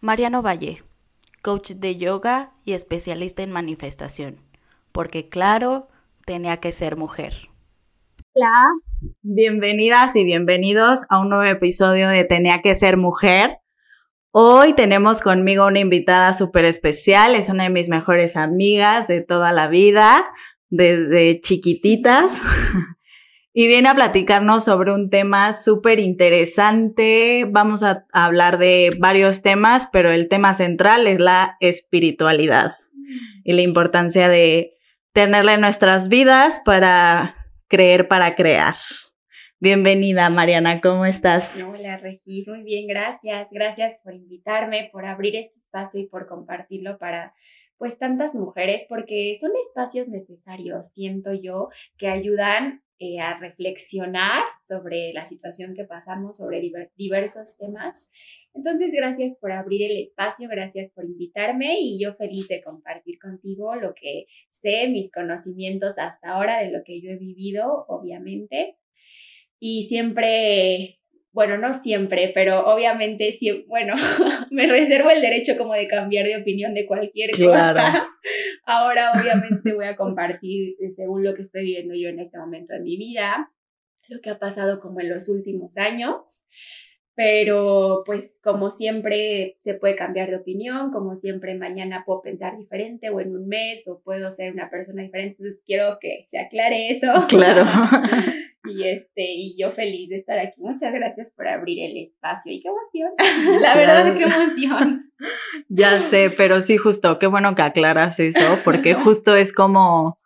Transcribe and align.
Mariano 0.00 0.42
Valle, 0.42 0.84
coach 1.42 1.72
de 1.72 1.96
yoga 1.96 2.52
y 2.64 2.74
especialista 2.74 3.42
en 3.42 3.50
manifestación, 3.50 4.36
porque 4.92 5.28
claro, 5.28 5.88
tenía 6.24 6.58
que 6.58 6.70
ser 6.70 6.96
mujer. 6.96 7.34
Hola, 8.32 8.52
bienvenidas 9.22 10.14
y 10.14 10.22
bienvenidos 10.22 11.04
a 11.08 11.18
un 11.18 11.30
nuevo 11.30 11.42
episodio 11.42 12.08
de 12.08 12.22
Tenía 12.24 12.60
que 12.62 12.76
ser 12.76 12.96
mujer. 12.96 13.58
Hoy 14.30 14.72
tenemos 14.74 15.20
conmigo 15.20 15.66
una 15.66 15.80
invitada 15.80 16.32
súper 16.32 16.64
especial, 16.66 17.34
es 17.34 17.48
una 17.48 17.64
de 17.64 17.70
mis 17.70 17.88
mejores 17.88 18.36
amigas 18.36 19.08
de 19.08 19.20
toda 19.20 19.50
la 19.50 19.66
vida, 19.66 20.24
desde 20.70 21.40
chiquititas. 21.40 22.40
y 23.58 23.66
viene 23.66 23.88
a 23.88 23.94
platicarnos 23.96 24.66
sobre 24.66 24.92
un 24.92 25.10
tema 25.10 25.52
súper 25.52 25.98
interesante. 25.98 27.44
Vamos 27.50 27.82
a 27.82 28.06
hablar 28.12 28.56
de 28.56 28.96
varios 29.00 29.42
temas, 29.42 29.88
pero 29.92 30.12
el 30.12 30.28
tema 30.28 30.54
central 30.54 31.08
es 31.08 31.18
la 31.18 31.56
espiritualidad 31.58 32.76
y 33.42 33.54
la 33.54 33.62
importancia 33.62 34.28
de 34.28 34.74
tenerla 35.12 35.54
en 35.54 35.60
nuestras 35.60 36.08
vidas 36.08 36.62
para 36.64 37.34
creer, 37.66 38.06
para 38.06 38.36
crear. 38.36 38.76
Bienvenida, 39.58 40.30
Mariana, 40.30 40.80
¿cómo 40.80 41.04
estás? 41.04 41.60
Hola, 41.68 41.96
Regis, 41.96 42.46
muy 42.46 42.62
bien, 42.62 42.86
gracias. 42.86 43.48
Gracias 43.50 43.96
por 44.04 44.14
invitarme, 44.14 44.88
por 44.92 45.04
abrir 45.04 45.34
este 45.34 45.58
espacio 45.58 45.98
y 45.98 46.06
por 46.06 46.28
compartirlo 46.28 46.96
para 46.98 47.34
pues 47.76 47.98
tantas 47.98 48.36
mujeres, 48.36 48.84
porque 48.88 49.36
son 49.40 49.50
espacios 49.68 50.06
necesarios, 50.06 50.92
siento 50.92 51.32
yo, 51.32 51.70
que 51.96 52.06
ayudan 52.06 52.82
eh, 53.00 53.20
a 53.20 53.38
reflexionar 53.38 54.42
sobre 54.66 55.12
la 55.12 55.24
situación 55.24 55.74
que 55.74 55.84
pasamos, 55.84 56.36
sobre 56.36 56.60
diversos 56.96 57.56
temas. 57.56 58.10
Entonces, 58.54 58.92
gracias 58.92 59.38
por 59.40 59.52
abrir 59.52 59.82
el 59.82 59.98
espacio, 59.98 60.48
gracias 60.48 60.90
por 60.90 61.04
invitarme 61.04 61.78
y 61.80 62.02
yo 62.02 62.14
feliz 62.14 62.48
de 62.48 62.60
compartir 62.60 63.18
contigo 63.18 63.76
lo 63.76 63.94
que 63.94 64.26
sé, 64.50 64.88
mis 64.88 65.12
conocimientos 65.12 65.98
hasta 65.98 66.30
ahora 66.30 66.60
de 66.60 66.70
lo 66.70 66.82
que 66.84 67.00
yo 67.00 67.10
he 67.10 67.16
vivido, 67.16 67.84
obviamente. 67.88 68.76
Y 69.60 69.84
siempre 69.84 70.97
bueno, 71.32 71.58
no 71.58 71.72
siempre, 71.72 72.32
pero 72.34 72.66
obviamente, 72.66 73.32
sí, 73.32 73.64
bueno, 73.68 73.94
me 74.50 74.66
reservo 74.66 75.10
el 75.10 75.20
derecho 75.20 75.56
como 75.56 75.74
de 75.74 75.86
cambiar 75.86 76.26
de 76.26 76.36
opinión 76.38 76.74
de 76.74 76.86
cualquier 76.86 77.30
cosa. 77.30 78.08
Ahora 78.64 79.12
obviamente 79.12 79.74
voy 79.74 79.86
a 79.86 79.96
compartir 79.96 80.76
eh, 80.80 80.90
según 80.90 81.22
lo 81.22 81.34
que 81.34 81.42
estoy 81.42 81.62
viviendo 81.62 81.94
yo 81.94 82.08
en 82.08 82.20
este 82.20 82.38
momento 82.38 82.74
de 82.74 82.80
mi 82.80 82.96
vida, 82.96 83.50
lo 84.08 84.20
que 84.20 84.30
ha 84.30 84.38
pasado 84.38 84.80
como 84.80 85.00
en 85.00 85.10
los 85.10 85.28
últimos 85.28 85.76
años. 85.76 86.44
Pero 87.14 88.04
pues 88.06 88.38
como 88.44 88.70
siempre 88.70 89.58
se 89.62 89.74
puede 89.74 89.96
cambiar 89.96 90.30
de 90.30 90.36
opinión, 90.36 90.92
como 90.92 91.16
siempre 91.16 91.56
mañana 91.56 92.04
puedo 92.06 92.22
pensar 92.22 92.56
diferente 92.56 93.10
o 93.10 93.20
en 93.20 93.34
un 93.34 93.48
mes 93.48 93.88
o 93.88 94.00
puedo 94.04 94.30
ser 94.30 94.52
una 94.52 94.70
persona 94.70 95.02
diferente, 95.02 95.34
entonces 95.36 95.60
quiero 95.66 95.98
que 96.00 96.26
se 96.28 96.38
aclare 96.38 96.90
eso. 96.90 97.12
Claro. 97.28 97.64
Y, 98.68 98.88
este, 98.88 99.24
y 99.24 99.56
yo 99.60 99.72
feliz 99.72 100.08
de 100.10 100.16
estar 100.16 100.38
aquí. 100.38 100.60
Muchas 100.60 100.92
gracias 100.92 101.32
por 101.34 101.48
abrir 101.48 101.78
el 101.82 101.96
espacio. 101.96 102.52
Y 102.52 102.60
qué 102.60 102.68
emoción. 102.68 103.60
La 103.62 103.74
verdad, 103.74 104.16
qué 104.16 104.24
emoción. 104.24 105.04
Ya 105.68 106.00
sé, 106.00 106.30
pero 106.30 106.60
sí, 106.60 106.76
justo, 106.76 107.18
qué 107.18 107.26
bueno 107.26 107.56
que 107.56 107.62
aclaras 107.62 108.20
eso, 108.20 108.58
porque 108.64 108.94
justo 109.04 109.34
es 109.34 109.52
como 109.52 110.20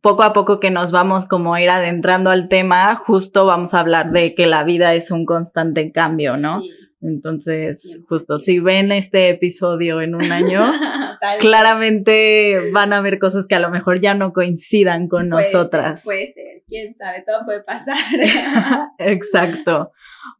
poco 0.00 0.22
a 0.24 0.32
poco 0.32 0.58
que 0.58 0.70
nos 0.70 0.90
vamos 0.90 1.26
como 1.26 1.56
ir 1.56 1.70
adentrando 1.70 2.30
al 2.30 2.48
tema, 2.48 2.96
justo 2.96 3.46
vamos 3.46 3.72
a 3.74 3.80
hablar 3.80 4.10
de 4.10 4.34
que 4.34 4.46
la 4.46 4.64
vida 4.64 4.94
es 4.94 5.10
un 5.10 5.24
constante 5.24 5.92
cambio, 5.92 6.36
¿no? 6.36 6.62
Entonces, 7.02 7.98
justo 8.08 8.38
si 8.38 8.60
ven 8.60 8.92
este 8.92 9.30
episodio 9.30 10.02
en 10.02 10.14
un 10.14 10.32
año, 10.32 10.70
claramente 11.38 12.70
van 12.72 12.92
a 12.92 13.00
ver 13.00 13.18
cosas 13.18 13.46
que 13.46 13.54
a 13.54 13.60
lo 13.60 13.70
mejor 13.70 14.00
ya 14.00 14.14
no 14.14 14.32
coincidan 14.32 15.08
con 15.08 15.28
nosotras. 15.28 16.02
puede 16.04 16.32
ser, 16.32 16.49
quién 16.70 16.94
sabe, 16.94 17.22
todo 17.26 17.44
puede 17.44 17.62
pasar. 17.62 17.96
Exacto. 18.98 19.92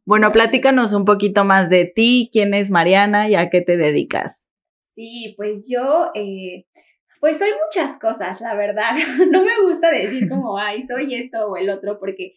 Bueno, 0.05 0.31
platícanos 0.31 0.93
un 0.93 1.05
poquito 1.05 1.45
más 1.45 1.69
de 1.69 1.85
ti, 1.85 2.29
quién 2.33 2.55
es 2.55 2.71
Mariana 2.71 3.29
y 3.29 3.35
a 3.35 3.49
qué 3.49 3.61
te 3.61 3.77
dedicas. 3.77 4.49
Sí, 4.95 5.35
pues 5.37 5.67
yo, 5.69 6.11
eh, 6.15 6.65
pues 7.19 7.37
soy 7.37 7.49
muchas 7.63 7.99
cosas, 7.99 8.41
la 8.41 8.55
verdad. 8.55 8.95
No 9.31 9.43
me 9.43 9.61
gusta 9.61 9.91
decir 9.91 10.27
como, 10.27 10.57
ay, 10.57 10.81
soy 10.81 11.13
esto 11.13 11.45
o 11.47 11.57
el 11.57 11.69
otro, 11.69 11.99
porque 11.99 12.33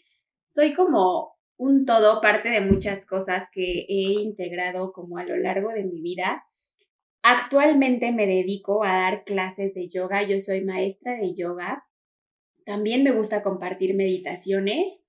soy 0.47 0.75
como 0.75 1.35
un 1.57 1.87
todo, 1.87 2.21
parte 2.21 2.51
de 2.51 2.61
muchas 2.61 3.07
cosas 3.07 3.45
que 3.53 3.87
he 3.89 4.13
integrado 4.23 4.93
como 4.93 5.19
a 5.19 5.25
lo 5.25 5.37
largo 5.37 5.71
de 5.71 5.85
mi 5.85 6.03
vida. 6.03 6.45
Actualmente 7.23 8.13
me 8.13 8.27
dedico 8.27 8.85
a 8.85 8.93
dar 8.93 9.25
clases 9.25 9.73
de 9.75 9.89
yoga, 9.89 10.23
yo 10.25 10.39
soy 10.39 10.63
maestra 10.65 11.17
de 11.17 11.35
yoga. 11.35 11.85
También 12.65 13.03
me 13.03 13.13
gusta 13.13 13.43
compartir 13.43 13.95
meditaciones. 13.95 15.03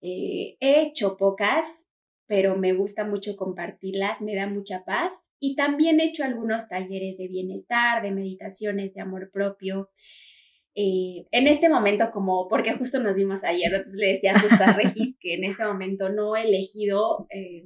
Eh, 0.00 0.56
he 0.60 0.82
hecho 0.82 1.16
pocas, 1.16 1.88
pero 2.26 2.56
me 2.56 2.72
gusta 2.72 3.04
mucho 3.04 3.36
compartirlas, 3.36 4.20
me 4.20 4.34
da 4.34 4.46
mucha 4.46 4.84
paz. 4.84 5.14
Y 5.38 5.54
también 5.54 6.00
he 6.00 6.06
hecho 6.06 6.24
algunos 6.24 6.68
talleres 6.68 7.18
de 7.18 7.28
bienestar, 7.28 8.02
de 8.02 8.10
meditaciones, 8.10 8.94
de 8.94 9.02
amor 9.02 9.30
propio. 9.32 9.90
Eh, 10.74 11.26
en 11.30 11.46
este 11.46 11.68
momento, 11.70 12.10
como, 12.12 12.48
porque 12.48 12.74
justo 12.74 13.02
nos 13.02 13.16
vimos 13.16 13.44
ayer, 13.44 13.72
entonces 13.72 13.94
le 13.94 14.08
decía 14.08 14.34
a 14.34 14.72
Regis 14.72 15.16
que 15.18 15.34
en 15.34 15.44
este 15.44 15.64
momento 15.64 16.10
no 16.10 16.36
he 16.36 16.42
elegido 16.42 17.26
eh, 17.30 17.64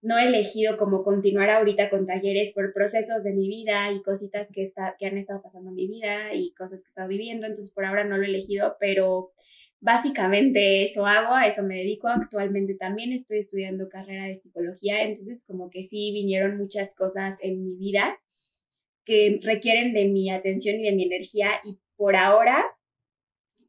no 0.00 0.18
he 0.18 0.26
elegido 0.26 0.76
como 0.76 1.02
continuar 1.02 1.50
ahorita 1.50 1.90
con 1.90 2.06
talleres 2.06 2.52
por 2.54 2.72
procesos 2.72 3.24
de 3.24 3.32
mi 3.32 3.48
vida 3.48 3.90
y 3.92 4.02
cositas 4.02 4.48
que, 4.52 4.62
está, 4.62 4.96
que 4.98 5.06
han 5.06 5.18
estado 5.18 5.42
pasando 5.42 5.70
en 5.70 5.76
mi 5.76 5.88
vida 5.88 6.34
y 6.34 6.52
cosas 6.54 6.80
que 6.80 6.86
he 6.86 6.90
estado 6.90 7.08
viviendo, 7.08 7.46
entonces 7.46 7.72
por 7.74 7.84
ahora 7.84 8.04
no 8.04 8.16
lo 8.16 8.24
he 8.24 8.28
elegido, 8.28 8.76
pero 8.78 9.32
básicamente 9.80 10.82
eso 10.82 11.06
hago, 11.06 11.34
a 11.34 11.46
eso 11.46 11.62
me 11.62 11.76
dedico. 11.76 12.08
Actualmente 12.08 12.74
también 12.74 13.12
estoy 13.12 13.38
estudiando 13.38 13.88
carrera 13.88 14.26
de 14.26 14.36
psicología, 14.36 15.02
entonces 15.02 15.44
como 15.44 15.70
que 15.70 15.82
sí 15.82 16.12
vinieron 16.12 16.56
muchas 16.58 16.94
cosas 16.94 17.38
en 17.42 17.62
mi 17.64 17.76
vida 17.76 18.18
que 19.04 19.40
requieren 19.42 19.94
de 19.94 20.04
mi 20.04 20.30
atención 20.30 20.76
y 20.76 20.82
de 20.82 20.92
mi 20.92 21.04
energía 21.04 21.50
y 21.64 21.78
por 21.96 22.14
ahora 22.14 22.64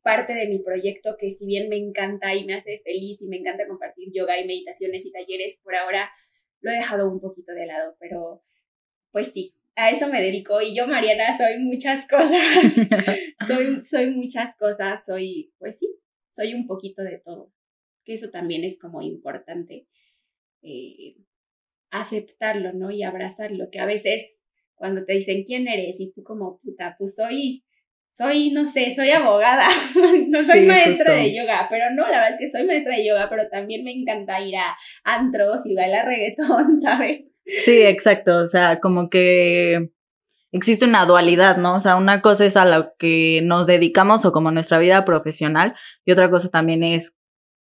parte 0.10 0.34
de 0.34 0.48
mi 0.48 0.58
proyecto 0.58 1.18
que 1.20 1.30
si 1.30 1.46
bien 1.46 1.70
me 1.70 1.78
encanta 1.78 2.34
y 2.34 2.44
me 2.44 2.56
hace 2.56 2.82
feliz 2.84 3.22
y 3.22 3.28
me 3.28 3.38
encanta 3.38 3.68
compartir 3.68 4.12
yoga 4.12 4.40
y 4.40 4.48
meditaciones 4.48 5.06
y 5.06 5.12
talleres, 5.12 5.62
por 5.64 5.76
ahora 5.76 6.10
lo 6.62 6.72
he 6.72 6.78
dejado 6.78 7.12
un 7.12 7.20
poquito 7.20 7.52
de 7.54 7.68
lado, 7.68 7.96
pero 8.00 8.42
pues 9.12 9.32
sí, 9.32 9.54
a 9.76 9.92
eso 9.92 10.08
me 10.08 10.20
dedico. 10.20 10.62
Y 10.62 10.76
yo, 10.76 10.88
Mariana, 10.88 11.38
soy 11.38 11.60
muchas 11.60 12.08
cosas, 12.08 12.74
soy, 13.48 13.84
soy 13.84 14.10
muchas 14.10 14.56
cosas, 14.56 15.06
soy, 15.06 15.54
pues 15.60 15.78
sí, 15.78 15.96
soy 16.32 16.56
un 16.56 16.66
poquito 16.66 17.04
de 17.04 17.20
todo, 17.24 17.54
que 18.04 18.16
eso 18.16 18.32
también 18.32 18.64
es 18.64 18.80
como 18.80 19.04
importante 19.04 19.86
eh, 20.64 21.18
aceptarlo, 21.92 22.74
¿no? 22.74 22.90
Y 22.90 23.04
abrazarlo, 23.04 23.70
que 23.70 23.80
a 23.80 23.86
veces 23.86 24.26
cuando 24.74 25.06
te 25.06 25.14
dicen 25.14 25.44
quién 25.44 25.68
eres 25.68 26.00
y 26.00 26.12
tú 26.12 26.24
como 26.24 26.60
puta, 26.62 26.96
pues 26.98 27.14
soy 27.14 27.64
soy, 28.20 28.52
no 28.52 28.66
sé, 28.66 28.92
soy 28.94 29.12
abogada, 29.12 29.70
no 30.28 30.44
soy 30.44 30.66
maestra 30.66 31.14
de 31.14 31.34
yoga, 31.34 31.68
pero 31.70 31.86
no, 31.92 32.02
la 32.02 32.20
verdad 32.20 32.32
es 32.32 32.38
que 32.38 32.52
soy 32.52 32.68
maestra 32.68 32.94
de 32.94 33.08
yoga, 33.08 33.30
pero 33.30 33.48
también 33.48 33.86
me 33.86 33.94
encanta 33.94 34.42
ir 34.42 34.58
a 34.58 34.76
antros 35.06 35.66
y 35.66 35.74
bailar 35.74 36.06
reggaetón, 36.06 36.82
¿sabes? 36.82 37.34
Sí, 37.46 37.82
exacto, 37.82 38.40
o 38.40 38.48
sea, 38.48 38.82
como 38.82 39.10
que 39.10 39.92
existe 40.52 40.86
una 40.86 41.06
dualidad, 41.06 41.56
¿no? 41.56 41.76
O 41.76 41.80
sea, 41.80 41.96
una 41.96 42.22
cosa 42.22 42.46
es 42.46 42.58
a 42.58 42.66
lo 42.66 42.94
que 42.98 43.40
nos 43.46 43.68
dedicamos 43.68 44.26
o 44.26 44.34
como 44.34 44.52
nuestra 44.52 44.80
vida 44.80 45.06
profesional 45.06 45.74
y 46.04 46.12
otra 46.12 46.30
cosa 46.30 46.50
también 46.50 46.84
es 46.84 47.16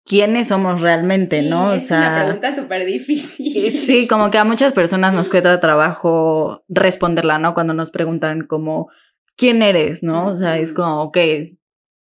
quiénes 0.05 0.49
somos 0.49 0.83
realmente, 0.83 1.43
¿no? 1.43 1.71
O 1.73 1.81
sea, 1.81 1.99
es 1.99 2.13
una 2.13 2.25
pregunta 2.25 2.55
súper 2.55 2.87
difícil. 2.87 3.73
Sí, 3.73 4.07
como 4.07 4.31
que 4.31 4.39
a 4.39 4.45
muchas 4.45 4.73
personas 4.73 5.15
nos 5.15 5.29
cuesta 5.29 5.59
trabajo 5.59 6.63
responderla, 6.69 7.41
¿no? 7.41 7.55
Cuando 7.55 7.75
nos 7.75 7.91
preguntan 7.91 8.47
como 8.47 8.89
quién 9.37 9.63
eres, 9.63 10.03
¿no? 10.03 10.29
O 10.29 10.37
sea, 10.37 10.59
es 10.59 10.73
como, 10.73 11.03
ok, 11.05 11.19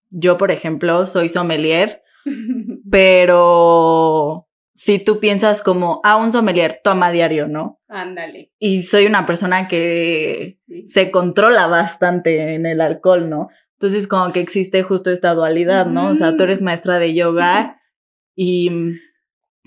yo, 0.09 0.37
por 0.37 0.51
ejemplo, 0.51 1.05
soy 1.05 1.29
sommelier, 1.29 2.03
pero 2.91 4.47
si 4.73 4.99
tú 4.99 5.19
piensas 5.19 5.61
como, 5.61 6.01
ah, 6.03 6.15
un 6.15 6.31
sommelier 6.31 6.81
toma 6.83 7.11
diario, 7.11 7.47
¿no? 7.47 7.79
Ándale. 7.87 8.51
Y 8.59 8.83
soy 8.83 9.05
una 9.05 9.25
persona 9.25 9.67
que 9.67 10.57
se 10.85 11.11
controla 11.11 11.67
bastante 11.67 12.55
en 12.55 12.65
el 12.65 12.81
alcohol, 12.81 13.29
¿no? 13.29 13.49
Entonces, 13.73 14.07
como 14.07 14.31
que 14.31 14.39
existe 14.39 14.81
justo 14.81 15.11
esta 15.11 15.33
dualidad, 15.33 15.85
¿no? 15.85 16.09
O 16.09 16.15
sea, 16.15 16.35
tú 16.35 16.43
eres 16.43 16.61
maestra 16.61 16.99
de 16.99 17.13
yoga 17.13 17.81
y 18.35 18.71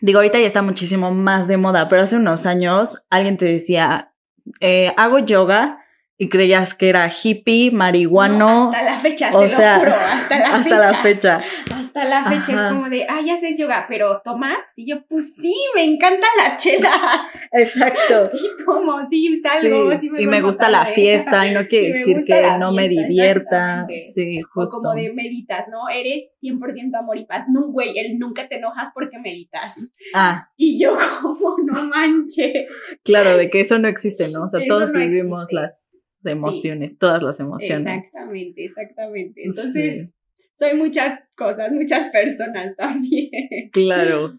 digo, 0.01 0.19
ahorita 0.19 0.41
ya 0.41 0.47
está 0.47 0.63
muchísimo 0.63 1.13
más 1.13 1.49
de 1.49 1.57
moda, 1.57 1.89
pero 1.89 2.03
hace 2.03 2.17
unos 2.17 2.47
años 2.47 3.03
alguien 3.11 3.37
te 3.37 3.45
decía, 3.45 4.15
eh, 4.61 4.93
hago 4.97 5.19
yoga 5.19 5.81
y 6.19 6.31
creías 6.31 6.75
que 6.75 6.89
era 6.89 7.11
hippie, 7.11 7.71
marihuano. 7.71 8.73
hasta 8.73 8.83
la 8.83 8.99
fecha, 8.99 9.27
te 9.31 9.33
lo 9.33 9.49
juro, 9.49 9.95
hasta 9.95 10.39
la 10.39 10.49
hasta 10.55 10.79
la 10.79 10.95
fecha. 11.03 11.43
Hasta 11.75 12.05
la 12.05 12.25
fecha 12.29 12.53
es 12.53 12.73
como 12.73 12.89
de, 12.89 13.05
ah, 13.05 13.21
ya 13.27 13.35
haces 13.35 13.59
yoga, 13.59 13.85
pero 13.87 14.23
¿tomas? 14.25 14.73
Y 14.77 14.89
yo, 14.89 15.05
pues 15.09 15.35
sí, 15.35 15.55
me 15.75 15.85
encanta 15.85 16.27
la 16.39 16.57
chela. 16.57 16.91
Exacto. 17.53 18.29
Sí, 18.33 18.49
tomo, 18.65 19.07
sí, 19.11 19.37
salgo, 19.37 19.95
sí, 19.99 20.09
me 20.09 20.23
Y 20.23 20.27
me 20.27 20.41
gusta 20.41 20.71
la 20.71 20.87
fiesta, 20.87 21.47
y 21.47 21.53
no 21.53 21.67
quiere 21.67 21.89
decir 21.89 22.25
que 22.27 22.51
no 22.59 22.73
me 22.73 22.89
divierta. 22.89 23.87
Sí, 23.99 24.41
justo. 24.41 24.79
O 24.79 24.81
como 24.81 24.95
de 24.95 25.13
meditas, 25.13 25.67
¿no? 25.69 25.89
Eres 25.93 26.39
100% 26.43 26.99
amor 26.99 27.19
y 27.19 27.27
paz. 27.27 27.45
No, 27.51 27.71
güey, 27.71 27.99
él 27.99 28.19
nunca 28.19 28.49
te 28.49 28.57
enojas 28.57 28.89
porque 28.95 29.19
meditas. 29.19 29.91
Ah. 30.15 30.49
Y 30.57 30.81
yo 30.81 30.97
como, 31.21 31.57
no 31.59 31.85
manches. 31.85 32.69
Claro, 33.05 33.37
de 33.37 33.51
que 33.51 33.61
eso 33.61 33.79
no 33.79 33.89
existe, 33.89 34.29
¿no? 34.29 34.45
O 34.45 34.49
sea, 34.49 34.61
todos 34.67 34.93
vivimos 34.93 35.53
las 35.53 36.06
emociones, 36.33 36.99
todas 36.99 37.23
las 37.23 37.41
emociones. 37.41 38.05
Exactamente, 38.05 38.65
exactamente. 38.65 39.43
Entonces, 39.45 40.11
soy 40.59 40.75
muchas 40.77 41.21
cosas, 41.37 41.73
muchas 41.73 42.11
personas 42.11 42.77
también. 42.79 43.31
Claro. 43.73 44.39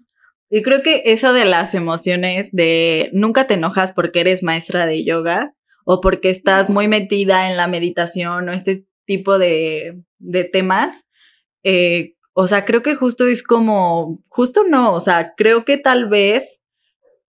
Y 0.50 0.62
creo 0.62 0.82
que 0.82 1.04
eso 1.06 1.34
de 1.34 1.46
las 1.46 1.76
emociones, 1.76 2.52
de 2.52 3.10
nunca 3.14 3.48
te 3.48 3.56
enojas 3.56 3.92
porque 3.92 4.22
eres 4.22 4.44
maestra 4.44 4.86
de 4.86 5.04
yoga 5.04 5.54
o 5.86 6.00
porque 6.02 6.30
estás 6.30 6.70
muy 6.70 6.88
metida 6.88 7.50
en 7.50 7.58
la 7.58 7.68
meditación 7.68 8.48
o 8.48 8.54
este 8.54 8.86
tipo 9.06 9.38
de, 9.40 10.02
de 10.20 10.44
temas, 10.44 11.06
eh, 11.64 12.16
o 12.34 12.46
sea, 12.46 12.66
creo 12.66 12.84
que 12.84 12.94
justo 12.96 13.26
es 13.26 13.42
como, 13.42 14.22
justo 14.30 14.64
no, 14.64 14.94
o 14.94 15.00
sea, 15.00 15.34
creo 15.36 15.66
que 15.66 15.78
tal 15.78 16.08
vez 16.08 16.62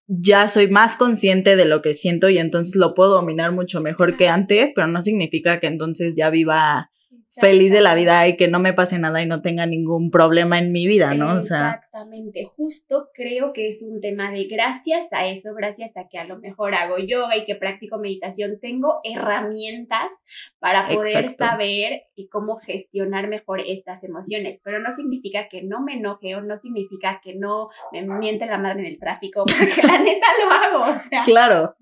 ya 0.08 0.48
soy 0.48 0.68
más 0.68 0.96
consciente 0.96 1.54
de 1.54 1.66
lo 1.66 1.82
que 1.82 1.92
siento 1.92 2.30
y 2.30 2.38
entonces 2.38 2.76
lo 2.76 2.94
puedo 2.94 3.10
dominar 3.10 3.52
mucho 3.52 3.80
mejor 3.82 4.16
que 4.16 4.28
antes, 4.28 4.72
pero 4.74 4.86
no 4.86 5.02
significa 5.02 5.60
que 5.60 5.66
entonces 5.66 6.14
ya 6.16 6.30
viva 6.30 6.90
feliz 7.40 7.72
de 7.72 7.80
la 7.80 7.94
vida 7.94 8.26
y 8.26 8.36
que 8.36 8.48
no 8.48 8.58
me 8.60 8.72
pase 8.72 8.98
nada 8.98 9.22
y 9.22 9.26
no 9.26 9.42
tenga 9.42 9.66
ningún 9.66 10.10
problema 10.10 10.58
en 10.58 10.72
mi 10.72 10.86
vida, 10.86 11.14
¿no? 11.14 11.38
Exactamente, 11.38 12.44
justo 12.56 13.08
creo 13.14 13.52
que 13.52 13.68
es 13.68 13.86
un 13.88 14.00
tema 14.00 14.30
de 14.30 14.44
gracias 14.44 15.08
a 15.12 15.26
eso, 15.28 15.54
gracias 15.54 15.96
a 15.96 16.08
que 16.08 16.18
a 16.18 16.24
lo 16.24 16.38
mejor 16.38 16.74
hago 16.74 16.98
yoga 16.98 17.36
y 17.36 17.44
que 17.44 17.54
practico 17.54 17.98
meditación, 17.98 18.58
tengo 18.60 19.00
herramientas 19.04 20.12
para 20.58 20.88
poder 20.88 21.28
saber 21.28 22.02
y 22.14 22.28
cómo 22.28 22.56
gestionar 22.56 23.28
mejor 23.28 23.60
estas 23.60 24.04
emociones, 24.04 24.60
pero 24.62 24.80
no 24.80 24.90
significa 24.92 25.48
que 25.48 25.62
no 25.62 25.82
me 25.82 25.94
enoje 25.94 26.34
o 26.36 26.40
no 26.40 26.56
significa 26.56 27.20
que 27.22 27.34
no 27.34 27.68
me 27.92 28.02
miente 28.02 28.46
la 28.46 28.58
madre 28.58 28.80
en 28.80 28.86
el 28.86 28.98
tráfico, 28.98 29.44
porque 29.46 29.86
la 29.86 29.98
neta 29.98 30.26
lo 30.44 30.52
hago, 30.52 30.98
o 30.98 31.02
sea. 31.08 31.22
Claro. 31.22 31.74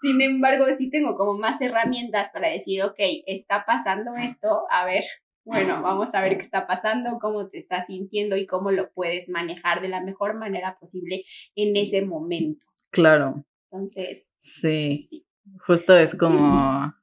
Sin 0.00 0.20
embargo, 0.22 0.64
sí 0.78 0.90
tengo 0.90 1.16
como 1.16 1.38
más 1.38 1.60
herramientas 1.60 2.30
para 2.32 2.48
decir, 2.48 2.82
ok, 2.82 2.98
está 3.26 3.64
pasando 3.66 4.14
esto, 4.16 4.64
a 4.70 4.86
ver, 4.86 5.04
bueno, 5.44 5.82
vamos 5.82 6.14
a 6.14 6.20
ver 6.22 6.36
qué 6.36 6.42
está 6.42 6.66
pasando, 6.66 7.18
cómo 7.20 7.48
te 7.48 7.58
estás 7.58 7.86
sintiendo 7.86 8.36
y 8.36 8.46
cómo 8.46 8.70
lo 8.70 8.90
puedes 8.92 9.28
manejar 9.28 9.80
de 9.82 9.88
la 9.88 10.00
mejor 10.02 10.38
manera 10.38 10.78
posible 10.78 11.24
en 11.54 11.76
ese 11.76 12.02
momento. 12.02 12.64
Claro. 12.90 13.44
Entonces. 13.70 14.30
Sí. 14.38 15.06
sí. 15.10 15.26
Justo 15.66 15.96
es 15.96 16.14
como 16.14 16.94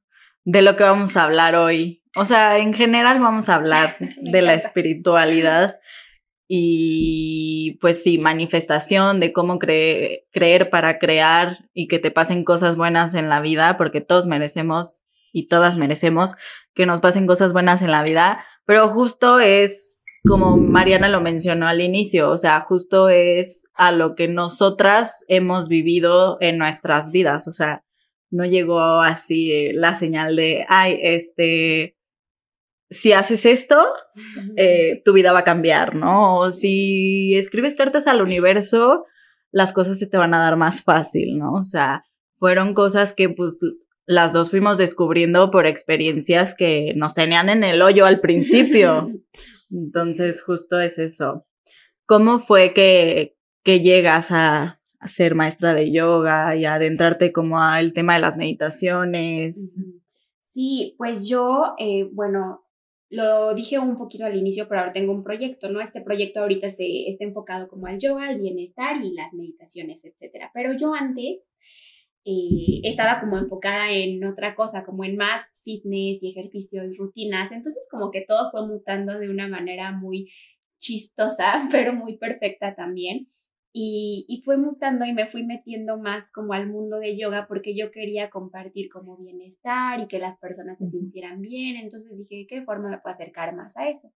de 0.44 0.62
lo 0.62 0.76
que 0.76 0.84
vamos 0.84 1.18
a 1.18 1.26
hablar 1.26 1.56
hoy. 1.56 2.04
O 2.16 2.26
sea, 2.26 2.58
en 2.58 2.74
general 2.74 3.20
vamos 3.20 3.50
a 3.50 3.56
hablar 3.56 3.98
de 4.22 4.42
la 4.42 4.54
espiritualidad 4.54 5.80
y 6.48 7.78
pues 7.82 8.02
sí, 8.04 8.18
manifestación 8.18 9.20
de 9.20 9.34
cómo 9.34 9.60
creer 9.60 10.70
para 10.70 10.98
crear 10.98 11.70
y 11.74 11.88
que 11.88 12.00
te 12.00 12.12
pasen 12.12 12.44
cosas 12.46 12.78
buenas 12.78 13.16
en 13.16 13.30
la 13.30 13.42
vida, 13.42 13.76
porque 13.78 14.02
todos 14.02 14.28
merecemos 14.28 15.04
y 15.34 15.48
todas 15.48 15.78
merecemos 15.78 16.36
que 16.74 16.86
nos 16.86 17.02
pasen 17.02 17.28
cosas 17.28 17.52
buenas 17.52 17.82
en 17.82 17.92
la 17.92 18.04
vida, 18.04 18.46
pero 18.66 18.90
justo 18.90 19.40
es 19.40 20.06
como 20.26 20.58
Mariana 20.58 21.10
lo 21.10 21.22
mencionó 21.22 21.68
al 21.68 21.82
inicio, 21.82 22.32
o 22.32 22.38
sea, 22.38 22.62
justo 22.62 23.10
es 23.10 23.66
a 23.76 23.92
lo 23.92 24.16
que 24.16 24.28
nosotras 24.28 25.24
hemos 25.28 25.70
vivido 25.70 26.38
en 26.42 26.58
nuestras 26.58 27.12
vidas, 27.12 27.48
o 27.48 27.52
sea, 27.52 27.84
no 28.30 28.46
llegó 28.46 29.02
así 29.02 29.72
la 29.74 29.96
señal 29.96 30.36
de, 30.36 30.66
ay, 30.68 31.00
este, 31.02 31.97
si 32.90 33.12
haces 33.12 33.46
esto, 33.46 33.86
eh, 34.56 35.02
tu 35.04 35.14
vida 35.14 35.34
va 35.34 35.40
a 35.40 35.44
cambiar, 35.44 35.96
¿no? 35.96 36.38
O 36.38 36.52
si 36.52 37.36
escribes 37.36 37.76
cartas 37.76 38.08
al 38.08 38.22
universo, 38.22 39.06
las 39.52 39.74
cosas 39.74 40.00
se 40.00 40.08
te 40.08 40.18
van 40.18 40.34
a 40.34 40.40
dar 40.40 40.56
más 40.56 40.84
fácil, 40.84 41.38
¿no? 41.38 41.54
O 41.54 41.64
sea, 41.64 42.04
fueron 42.38 42.74
cosas 42.74 43.14
que 43.14 43.30
pues 43.30 43.60
las 44.06 44.32
dos 44.32 44.52
fuimos 44.52 44.78
descubriendo 44.78 45.52
por 45.52 45.68
experiencias 45.68 46.56
que 46.56 46.94
nos 46.96 47.14
tenían 47.14 47.50
en 47.50 47.64
el 47.64 47.82
hoyo 47.82 48.06
al 48.06 48.22
principio. 48.22 49.12
Entonces, 49.70 50.42
justo 50.42 50.80
es 50.80 50.98
eso. 50.98 51.46
¿Cómo 52.06 52.40
fue 52.40 52.74
que, 52.74 53.38
que 53.64 53.82
llegas 53.82 54.32
a, 54.32 54.76
ser 55.06 55.36
maestra 55.36 55.76
de 55.76 55.92
yoga 55.92 56.56
y 56.56 56.66
a 56.66 56.74
adentrarte 56.74 57.32
como 57.32 57.62
al 57.62 57.94
tema 57.94 58.16
de 58.16 58.20
las 58.20 58.36
meditaciones? 58.36 59.76
Sí, 60.52 60.96
pues 60.98 61.30
yo, 61.30 61.76
eh, 61.78 62.10
bueno, 62.12 62.67
lo 63.10 63.54
dije 63.54 63.80
un 63.80 63.98
poquito 63.98 64.26
al 64.26 64.36
inicio, 64.36 64.68
pero 64.68 64.82
ahora 64.82 64.94
tengo 64.94 65.14
un 65.14 65.24
proyecto, 65.24 65.70
¿no? 65.70 65.80
Este 65.80 66.02
proyecto 66.02 66.42
ahorita 66.42 66.70
se 66.70 67.08
está 67.08 67.24
enfocado 67.24 67.68
como 67.68 67.88
al 67.88 68.00
yoga, 68.00 68.28
al 68.28 68.40
bienestar 68.40 69.04
y 69.04 69.14
las 69.14 69.34
meditaciones, 69.34 70.04
etcétera. 70.04 70.52
Pero 70.54 70.74
yo 70.78 70.94
antes 70.94 71.50
eh, 72.26 72.82
estaba 72.84 73.22
como 73.22 73.38
enfocada 73.38 73.92
en 73.92 74.24
otra 74.26 74.56
cosa, 74.56 74.84
como 74.84 75.06
en 75.06 75.16
más 75.16 75.44
fitness 75.64 76.22
y 76.22 76.32
ejercicio 76.32 76.84
y 76.84 76.98
rutinas. 76.98 77.52
Entonces 77.54 77.88
como 77.90 78.12
que 78.12 78.26
todo 78.28 78.52
fue 78.52 78.68
mutando 78.68 79.18
de 79.18 79.30
una 79.30 79.48
manera 79.48 79.94
muy 79.94 80.30
chistosa, 80.78 81.68
pero 81.72 81.94
muy 81.94 82.18
perfecta 82.18 82.76
también. 82.76 83.30
Y, 83.80 84.26
y, 84.28 84.42
fue 84.42 84.58
mutando 84.58 85.06
y 85.06 85.14
me 85.14 85.28
fui 85.28 85.44
metiendo 85.44 86.00
más 86.00 86.32
como 86.32 86.54
al 86.54 86.68
mundo 86.68 86.98
de 86.98 87.16
yoga 87.16 87.46
porque 87.48 87.78
yo 87.78 87.92
quería 87.92 88.32
compartir 88.32 88.90
como 88.90 89.18
bienestar 89.18 90.00
y 90.00 90.08
que 90.08 90.18
las 90.18 90.38
personas 90.40 90.80
se 90.80 90.88
sintieran 90.88 91.42
bien. 91.42 91.76
Entonces 91.76 92.18
dije, 92.18 92.38
¿de 92.38 92.48
qué 92.48 92.64
forma 92.64 92.90
me 92.90 92.98
puedo 92.98 93.14
acercar 93.14 93.56
más 93.56 93.78
a 93.78 93.88
eso? 93.88 94.12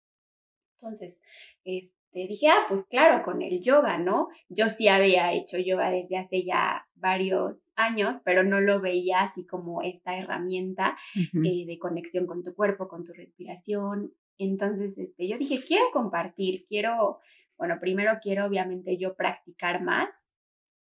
Entonces, 0.81 1.19
este, 1.65 1.99
dije, 2.29 2.49
ah, 2.49 2.67
pues 2.69 2.85
claro, 2.85 3.25
con 3.25 3.43
el 3.43 3.61
yoga, 3.61 3.99
¿no? 3.99 4.29
Yo 4.49 4.69
sí 4.69 4.87
había 4.87 5.33
hecho 5.33 5.59
yoga 5.59 5.91
desde 5.91 6.19
hace 6.19 6.45
ya 6.45 6.87
varios 6.95 7.63
años, 7.75 8.21
pero 8.25 8.45
no 8.45 8.61
lo 8.61 8.81
veía 8.81 9.23
así 9.23 9.45
como 9.45 9.83
esta 9.83 10.17
herramienta 10.17 10.97
eh, 11.17 11.67
de 11.67 11.79
conexión 11.81 12.27
con 12.27 12.45
tu 12.45 12.55
cuerpo, 12.55 12.87
con 12.87 13.05
tu 13.05 13.13
respiración. 13.13 14.13
Entonces, 14.39 14.97
este, 14.99 15.27
yo 15.27 15.37
dije, 15.37 15.65
quiero 15.67 15.87
compartir, 15.93 16.65
quiero, 16.69 17.19
bueno, 17.59 17.79
primero 17.81 18.19
quiero 18.23 18.47
obviamente 18.47 18.97
yo 18.97 19.15
practicar 19.15 19.83
más 19.83 20.33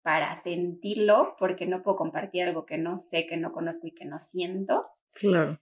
para 0.02 0.36
sentirlo, 0.36 1.34
porque 1.38 1.66
no 1.66 1.82
puedo 1.82 1.96
compartir 1.96 2.42
algo 2.42 2.66
que 2.66 2.76
no 2.76 2.98
sé, 2.98 3.26
que 3.26 3.38
no 3.38 3.52
conozco 3.52 3.86
y 3.86 3.94
que 3.94 4.04
no 4.04 4.20
siento. 4.20 4.84
Claro. 5.12 5.58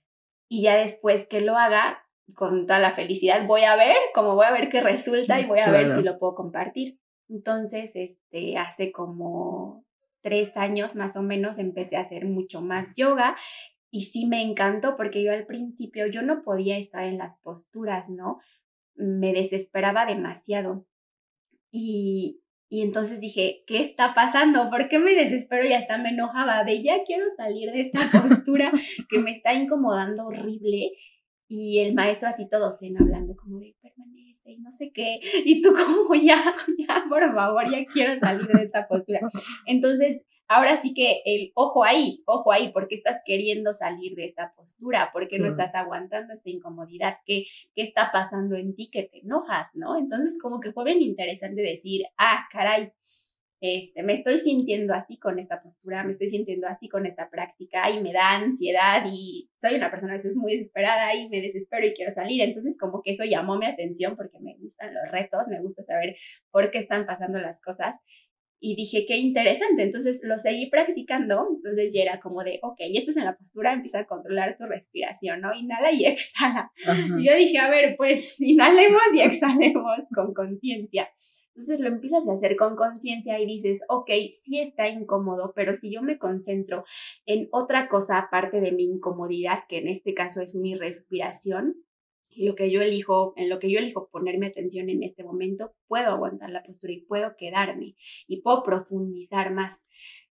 Y 0.49 0.63
ya 0.63 0.77
después 0.77 1.29
que 1.29 1.41
lo 1.41 1.57
haga, 1.57 2.05
con 2.35 2.67
toda 2.67 2.79
la 2.79 2.93
felicidad, 2.93 3.47
voy 3.47 3.63
a 3.63 3.77
ver, 3.77 3.97
como 4.15 4.35
voy 4.35 4.47
a 4.47 4.53
ver 4.53 4.69
qué 4.69 4.81
resulta 4.81 5.41
y 5.41 5.47
voy 5.47 5.61
a 5.61 5.71
ver 5.71 5.95
si 5.95 6.03
lo 6.03 6.19
puedo 6.19 6.35
compartir. 6.35 6.99
Entonces, 7.29 7.93
este, 7.95 8.57
hace 8.59 8.91
como 8.91 9.85
tres 10.23 10.57
años 10.57 10.95
más 10.95 11.17
o 11.17 11.23
menos 11.23 11.59
empecé 11.59 11.97
a 11.97 12.01
hacer 12.01 12.25
mucho 12.27 12.61
más 12.61 12.95
yoga 12.97 13.37
y 13.91 14.05
sí 14.05 14.27
me 14.27 14.43
encantó 14.43 14.97
porque 14.97 15.23
yo 15.23 15.33
al 15.33 15.47
principio 15.47 16.07
yo 16.07 16.23
no 16.23 16.43
podía 16.43 16.79
estar 16.79 17.05
en 17.05 17.19
las 17.19 17.39
posturas, 17.41 18.09
¿no? 18.09 18.41
Me 18.95 19.33
desesperaba 19.33 20.07
demasiado. 20.07 20.87
Y, 21.73 22.43
y 22.69 22.83
entonces 22.83 23.21
dije, 23.21 23.65
¿qué 23.67 23.83
está 23.83 24.15
pasando? 24.15 24.71
¿Por 24.71 24.89
qué 24.89 25.01
me 25.01 25.15
desespero 25.15 25.65
y 25.65 25.73
hasta 25.73 25.99
me 25.99 26.11
enojaba 26.11 26.63
de 26.63 26.85
ya 26.85 27.03
quiero 27.05 27.25
salir 27.37 27.73
de 27.73 27.81
esta 27.81 28.03
postura 28.23 28.71
que 29.11 29.19
me 29.19 29.33
está 29.33 29.55
incomodando 29.55 30.27
horrible? 30.27 30.93
y 31.55 31.81
el 31.81 31.93
maestro 31.93 32.31
así 32.31 32.49
todo 32.49 32.73
zen 32.73 32.97
hablando 32.97 33.37
como 33.37 33.59
de 33.59 33.77
permanece 33.83 34.53
y 34.53 34.59
no 34.59 34.73
sé 34.73 34.91
qué, 34.91 35.21
y 35.45 35.61
tú 35.61 35.75
como 35.75 36.15
ya, 36.23 36.43
ya, 36.79 37.05
por 37.11 37.35
favor, 37.35 37.71
ya 37.71 37.85
quiero 37.85 38.19
salir 38.19 38.47
de 38.47 38.65
esta 38.65 38.89
postura. 38.89 39.21
Entonces, 39.67 40.23
ahora 40.49 40.77
sí 40.77 40.95
que 40.95 41.23
el 41.25 41.53
ojo 41.55 41.85
ahí, 41.85 42.23
ojo 42.27 42.53
ahí, 42.53 42.73
porque 42.73 42.95
estás 42.95 43.21
queriendo 43.25 43.73
salir 43.73 44.15
de 44.15 44.25
esta 44.25 44.53
postura, 44.55 45.11
porque 45.13 45.39
no 45.39 45.49
estás 45.49 45.75
aguantando 45.75 46.33
esta 46.33 46.51
incomodidad, 46.51 47.17
¿Qué, 47.25 47.47
qué 47.75 47.83
está 47.83 48.11
pasando 48.13 48.57
en 48.57 48.75
ti 48.75 48.91
que 48.91 49.05
te 49.05 49.21
enojas, 49.21 49.69
¿no? 49.75 49.99
Entonces, 49.99 50.39
como 50.41 50.61
que 50.61 50.73
fue 50.73 50.85
bien 50.85 51.03
interesante 51.03 51.63
decir, 51.63 52.03
ah, 52.19 52.47
caray, 52.51 52.93
este, 53.65 54.03
me 54.03 54.13
estoy 54.13 54.41
sintiendo 54.41 54.93
así 54.93 55.19
con 55.19 55.39
esta 55.39 55.63
postura, 55.63 56.03
me 56.03 56.11
estoy 56.11 56.27
sintiendo 56.29 56.67
así 56.67 56.89
con 56.89 57.07
esta 57.07 57.31
práctica 57.31 57.89
y 57.91 58.03
me 58.03 58.13
da 58.13 58.33
ansiedad 58.33 59.05
y 59.07 59.51
soy 59.57 59.77
una 59.77 59.89
persona 59.89 60.15
a 60.15 60.17
veces 60.17 60.35
muy 60.35 60.57
desesperada 60.57 61.15
y 61.15 61.29
me 61.29 61.41
desespero 61.41 61.87
y 61.87 61.95
quiero 61.95 62.11
salir. 62.11 62.43
Entonces 62.43 62.77
como 62.77 63.03
que 63.03 63.13
eso 63.13 63.23
llamó 63.23 63.59
mi 63.59 63.67
atención 63.67 64.17
porque 64.17 64.41
me 64.41 64.57
gustan 64.57 64.93
los 64.93 65.09
retos, 65.13 65.47
me 65.47 65.61
gusta 65.61 65.85
saber 65.85 66.17
por 66.51 66.73
qué 66.73 66.79
están 66.79 67.07
pasando 67.07 67.39
las 67.39 67.61
cosas. 67.61 68.01
Y 68.65 68.77
dije, 68.77 69.05
qué 69.09 69.17
interesante, 69.17 69.83
entonces 69.83 70.23
lo 70.23 70.39
seguí 70.39 70.71
practicando, 70.71 71.49
entonces 71.57 71.93
ya 71.93 72.03
era 72.03 72.21
como 72.21 72.45
de, 72.45 72.61
ok, 72.63 72.79
ya 72.93 73.01
estás 73.01 73.17
en 73.17 73.25
la 73.25 73.37
postura, 73.37 73.73
empieza 73.73 73.99
a 73.99 74.07
controlar 74.07 74.55
tu 74.57 74.67
respiración, 74.67 75.41
¿no? 75.41 75.53
Inhala 75.53 75.91
y 75.91 76.05
exhala. 76.07 76.71
Yo 76.87 77.35
dije, 77.37 77.59
a 77.59 77.69
ver, 77.69 77.97
pues 77.97 78.41
inhalemos 78.41 79.03
y 79.15 79.21
exhalemos 79.23 80.05
con 80.15 80.33
conciencia. 80.33 81.09
Entonces 81.49 81.81
lo 81.81 81.89
empiezas 81.89 82.29
a 82.29 82.35
hacer 82.35 82.55
con 82.55 82.77
conciencia 82.77 83.39
y 83.41 83.47
dices, 83.47 83.83
ok, 83.89 84.11
sí 84.31 84.61
está 84.61 84.89
incómodo, 84.89 85.53
pero 85.57 85.75
si 85.75 85.93
yo 85.93 86.01
me 86.01 86.17
concentro 86.17 86.85
en 87.27 87.49
otra 87.51 87.89
cosa 87.89 88.19
aparte 88.19 88.61
de 88.61 88.71
mi 88.71 88.85
incomodidad, 88.85 89.65
que 89.69 89.79
en 89.79 89.89
este 89.89 90.15
caso 90.15 90.41
es 90.41 90.55
mi 90.55 90.77
respiración, 90.77 91.75
lo 92.37 92.55
que 92.55 92.71
yo 92.71 92.83
elijo, 92.83 93.35
en 93.37 93.49
lo 93.49 93.59
que 93.59 93.71
yo 93.71 93.79
elijo 93.79 94.09
ponerme 94.11 94.47
atención 94.47 94.89
en 94.89 95.03
este 95.03 95.25
momento, 95.25 95.75
puedo 95.89 96.11
aguantar 96.11 96.51
la 96.51 96.63
postura 96.63 96.93
y 96.93 97.01
puedo 97.01 97.37
quedarme 97.37 97.95
y 98.27 98.43
puedo 98.43 98.63
profundizar 98.63 99.53
más. 99.53 99.85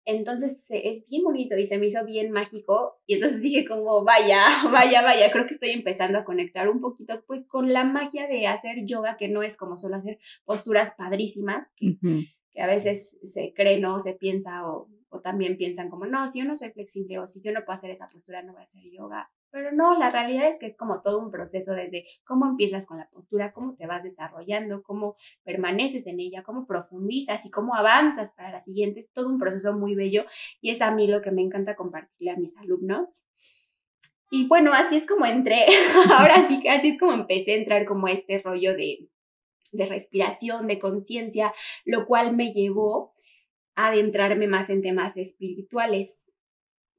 Entonces 0.05 0.65
es 0.69 1.07
bien 1.09 1.23
bonito 1.23 1.57
y 1.57 1.65
se 1.65 1.79
me 1.79 1.87
hizo 1.87 2.05
bien 2.05 2.33
mágico 2.33 3.01
y 3.07 3.15
entonces 3.15 3.41
dije 3.41 3.65
como 3.65 4.05
vaya, 4.05 4.45
vaya, 4.73 5.03
vaya, 5.03 5.31
creo 5.31 5.47
que 5.47 5.55
estoy 5.55 5.71
empezando 5.71 6.19
a 6.19 6.25
conectar 6.25 6.69
un 6.69 6.81
poquito 6.81 7.23
pues 7.27 7.47
con 7.47 7.73
la 7.73 7.85
magia 7.85 8.27
de 8.27 8.47
hacer 8.49 8.85
yoga 8.85 9.17
que 9.17 9.29
no 9.29 9.43
es 9.45 9.57
como 9.57 9.77
solo 9.77 9.97
hacer 9.97 10.19
posturas 10.45 10.95
padrísimas 10.97 11.71
que, 11.77 11.99
que 12.51 12.61
a 12.61 12.67
veces 12.67 13.21
se 13.23 13.53
cree, 13.55 13.79
no 13.79 14.01
se 14.01 14.15
piensa 14.15 14.69
o 14.69 14.89
o 15.13 15.21
también 15.21 15.59
piensan 15.59 15.91
como, 15.91 16.07
no, 16.07 16.27
si 16.27 16.41
yo 16.41 16.47
no 16.47 16.57
soy 16.57 16.71
flexible 16.71 17.19
o 17.19 17.27
si 17.27 17.43
yo 17.43 17.53
no 17.53 17.61
puedo 17.61 17.75
hacer 17.75 17.91
esa 17.91 18.07
postura, 18.07 18.43
no 18.43 18.53
voy 18.53 18.63
a 18.63 18.65
hacer 18.65 18.83
yoga. 18.91 19.31
Pero 19.53 19.71
no, 19.71 19.99
la 19.99 20.11
realidad 20.11 20.49
es 20.49 20.59
que 20.59 20.65
es 20.65 20.75
como 20.75 21.03
todo 21.03 21.19
un 21.19 21.31
proceso 21.31 21.75
desde 21.75 22.07
cómo 22.25 22.47
empiezas 22.47 22.87
con 22.87 22.97
la 22.97 23.11
postura, 23.11 23.53
cómo 23.53 23.77
te 23.77 23.87
vas 23.87 24.03
desarrollando, 24.03 24.83
cómo 24.83 25.17
permaneces 25.45 26.07
en 26.07 26.21
ella, 26.21 26.43
cómo 26.43 26.67
profundizas 26.67 27.45
y 27.45 27.51
cómo 27.51 27.75
avanzas 27.75 28.33
para 28.33 28.51
las 28.51 28.65
siguientes. 28.65 29.13
Todo 29.13 29.29
un 29.29 29.39
proceso 29.39 29.75
muy 29.75 29.95
bello 29.95 30.25
y 30.63 30.71
es 30.71 30.81
a 30.81 30.91
mí 30.91 31.07
lo 31.07 31.21
que 31.21 31.33
me 31.33 31.43
encanta 31.43 31.77
compartirle 31.77 32.31
a 32.31 32.37
mis 32.37 32.57
alumnos. 32.57 33.25
Y 34.31 34.49
bueno, 34.49 34.73
así 34.73 34.97
es 34.97 35.07
como 35.07 35.27
entré, 35.27 35.67
ahora 36.19 36.49
sí 36.49 36.61
que 36.63 36.71
así 36.71 36.89
es 36.89 36.99
como 36.99 37.13
empecé 37.13 37.53
a 37.53 37.57
entrar 37.57 37.85
como 37.85 38.09
este 38.09 38.39
rollo 38.39 38.75
de, 38.75 39.11
de 39.73 39.87
respiración, 39.87 40.67
de 40.67 40.79
conciencia, 40.79 41.53
lo 41.85 42.07
cual 42.07 42.35
me 42.35 42.55
llevó 42.55 43.13
adentrarme 43.75 44.47
más 44.47 44.71
en 44.71 44.81
temas 44.81 45.19
espirituales. 45.19 46.33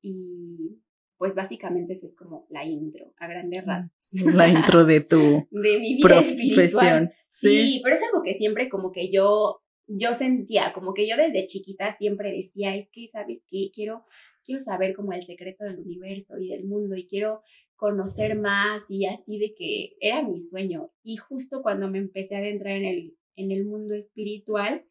Y 0.04 0.84
pues 1.18 1.36
básicamente 1.36 1.94
esa 1.94 2.06
es 2.06 2.16
como 2.16 2.46
la 2.50 2.66
intro, 2.66 3.14
a 3.18 3.28
grandes 3.28 3.64
mm, 3.64 3.68
rasgos. 3.68 4.34
La 4.34 4.48
intro 4.48 4.86
de 4.86 5.02
tu 5.02 5.18
de 5.52 5.80
mi 5.80 5.96
vida 5.96 6.08
profesión. 6.08 7.12
Sí. 7.30 7.80
pero 7.84 7.96
es 7.96 8.04
algo 8.04 8.24
que 8.24 8.34
siempre 8.34 8.70
como 8.70 8.92
que 8.92 9.12
yo, 9.12 9.62
yo 9.88 10.14
sentía, 10.14 10.74
como 10.74 10.94
que 10.94 11.08
yo 11.08 11.18
desde 11.18 11.46
chiquita 11.46 11.96
siempre 11.98 12.32
decía, 12.32 12.76
es 12.76 12.88
que, 12.92 13.08
¿sabes 13.12 13.44
qué? 13.48 13.72
Quiero, 13.74 14.06
quiero 14.44 14.60
saber 14.60 14.96
como 14.96 15.14
el 15.14 15.24
secreto 15.24 15.64
del 15.64 15.80
universo 15.80 16.38
y 16.40 16.50
del 16.50 16.66
mundo 16.66 16.96
y 16.96 17.08
quiero 17.08 17.42
conocer 17.76 18.38
más 18.38 18.90
y 18.90 19.06
así 19.06 19.38
de 19.40 19.54
que 19.56 19.96
era 20.00 20.22
mi 20.22 20.40
sueño. 20.40 20.92
Y 21.04 21.18
justo 21.18 21.62
cuando 21.62 21.90
me 21.90 21.98
empecé 21.98 22.36
a 22.36 22.40
adentrar 22.40 22.78
en 22.78 22.86
el, 22.86 23.18
en 23.36 23.52
el 23.52 23.66
mundo 23.66 23.96
espiritual, 23.96 24.86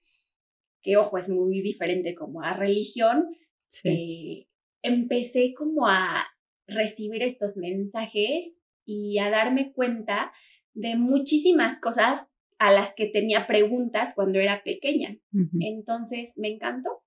que 0.83 0.97
ojo, 0.97 1.17
es 1.17 1.29
muy 1.29 1.62
diferente 1.62 2.14
como 2.14 2.43
a 2.43 2.55
religión, 2.55 3.29
eh, 3.85 4.47
empecé 4.83 5.55
como 5.57 5.87
a 5.89 6.27
recibir 6.67 7.23
estos 7.23 7.57
mensajes 7.57 8.59
y 8.85 9.19
a 9.19 9.31
darme 9.31 9.73
cuenta 9.73 10.33
de 10.75 10.97
muchísimas 10.97 11.81
cosas 11.81 12.29
a 12.59 12.73
las 12.73 12.95
que 12.95 13.07
tenía 13.07 13.47
preguntas 13.47 14.15
cuando 14.15 14.39
era 14.39 14.62
pequeña. 14.62 15.19
Entonces, 15.61 16.35
me 16.37 16.49
encantó. 16.49 17.03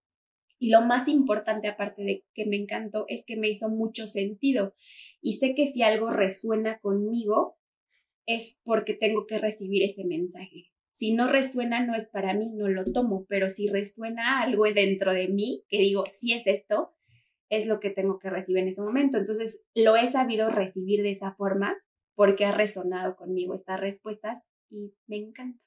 Y 0.58 0.70
lo 0.70 0.82
más 0.82 1.08
importante, 1.08 1.67
aparte 1.67 2.03
de 2.03 2.25
que 2.34 2.46
me 2.46 2.55
encantó, 2.55 3.05
es 3.08 3.24
que 3.25 3.36
me 3.36 3.50
hizo 3.50 3.70
mucho 3.70 4.08
sentido. 4.08 4.74
Y 5.22 5.34
sé 5.34 5.53
que 5.55 5.65
si 5.65 5.82
algo 5.82 6.10
resuena 6.10 6.79
conmigo, 6.79 7.58
es 8.25 8.60
porque 8.63 8.94
tengo 8.94 9.25
que 9.27 9.38
recibir 9.38 9.84
ese 9.84 10.05
mensaje. 10.05 10.72
Si 10.91 11.13
no 11.13 11.27
resuena, 11.27 11.86
no 11.86 11.96
es 11.96 12.08
para 12.08 12.34
mí, 12.34 12.50
no 12.53 12.70
lo 12.70 12.84
tomo, 12.86 13.25
pero 13.27 13.50
si 13.50 13.67
resuena 13.67 14.41
algo 14.41 14.63
dentro 14.65 15.13
de 15.13 15.27
mí, 15.27 15.63
que 15.67 15.79
digo, 15.79 16.05
si 16.12 16.34
es 16.34 16.48
esto, 16.48 16.94
es 17.55 17.67
lo 17.67 17.79
que 17.79 17.89
tengo 17.89 18.19
que 18.19 18.29
recibir 18.29 18.59
en 18.59 18.67
ese 18.67 18.81
momento. 18.81 19.17
Entonces, 19.17 19.65
lo 19.74 19.95
he 19.95 20.07
sabido 20.07 20.50
recibir 20.50 21.01
de 21.03 21.12
esa 21.12 21.33
forma 21.33 21.75
porque 22.15 22.45
ha 22.45 22.51
resonado 22.51 23.15
conmigo 23.15 23.53
estas 23.53 23.79
respuestas 23.79 24.43
y 24.69 24.93
me 25.07 25.17
encanta. 25.17 25.59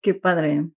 Qué 0.00 0.14
padre. 0.14 0.70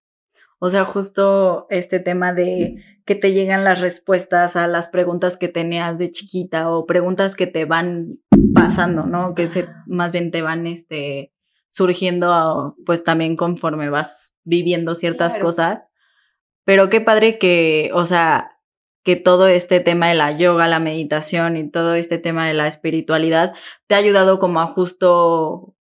O 0.59 0.69
sea, 0.69 0.83
justo 0.83 1.67
este 1.69 1.99
tema 1.99 2.33
de 2.33 2.83
que 3.05 3.15
te 3.15 3.31
llegan 3.31 3.63
las 3.63 3.79
respuestas 3.79 4.57
a 4.57 4.67
las 4.67 4.89
preguntas 4.89 5.37
que 5.37 5.47
tenías 5.47 5.97
de 5.97 6.11
chiquita 6.11 6.69
o 6.69 6.85
preguntas 6.85 7.35
que 7.35 7.47
te 7.47 7.63
van 7.63 8.19
pasando, 8.53 9.05
¿no? 9.05 9.35
Que 9.35 9.47
se, 9.47 9.67
más 9.85 10.11
bien 10.11 10.31
te 10.31 10.41
van 10.41 10.67
este, 10.67 11.31
surgiendo 11.69 12.75
pues 12.85 13.05
también 13.05 13.37
conforme 13.37 13.89
vas 13.89 14.35
viviendo 14.43 14.95
ciertas 14.95 15.37
cosas. 15.37 15.89
Pero 16.65 16.89
qué 16.89 16.99
padre 16.99 17.39
que, 17.39 17.89
o 17.93 18.05
sea, 18.05 18.58
que 19.03 19.15
todo 19.15 19.47
este 19.47 19.79
tema 19.79 20.09
de 20.09 20.15
la 20.15 20.35
yoga, 20.35 20.67
la 20.67 20.79
meditación 20.79 21.57
y 21.57 21.69
todo 21.69 21.95
este 21.95 22.17
tema 22.17 22.47
de 22.47 22.53
la 22.53 22.67
espiritualidad 22.67 23.53
te 23.87 23.95
ha 23.95 23.99
ayudado 23.99 24.39
como 24.39 24.61
a 24.61 24.67
justo 24.67 25.75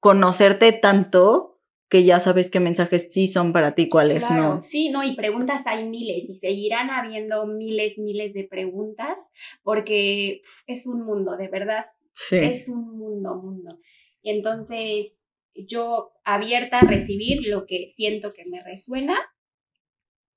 conocerte 0.00 0.72
tanto 0.72 1.48
que 1.88 2.04
ya 2.04 2.20
sabes 2.20 2.50
qué 2.50 2.60
mensajes 2.60 3.12
sí 3.12 3.26
son 3.26 3.52
para 3.52 3.74
ti, 3.74 3.88
cuáles 3.88 4.30
no. 4.30 4.60
Sí, 4.60 4.90
no, 4.90 5.02
y 5.04 5.16
preguntas 5.16 5.62
hay 5.66 5.88
miles 5.88 6.28
y 6.28 6.34
seguirán 6.34 6.90
habiendo 6.90 7.46
miles, 7.46 7.98
miles 7.98 8.34
de 8.34 8.44
preguntas 8.44 9.30
porque 9.62 10.42
es 10.66 10.86
un 10.86 11.04
mundo, 11.04 11.36
de 11.36 11.48
verdad. 11.48 11.86
Sí. 12.12 12.36
Es 12.36 12.68
un 12.68 12.98
mundo, 12.98 13.36
mundo. 13.36 13.78
Y 14.20 14.30
entonces, 14.30 15.14
yo 15.54 16.12
abierta 16.24 16.80
a 16.80 16.86
recibir 16.86 17.46
lo 17.46 17.64
que 17.66 17.92
siento 17.96 18.32
que 18.32 18.44
me 18.44 18.62
resuena 18.62 19.16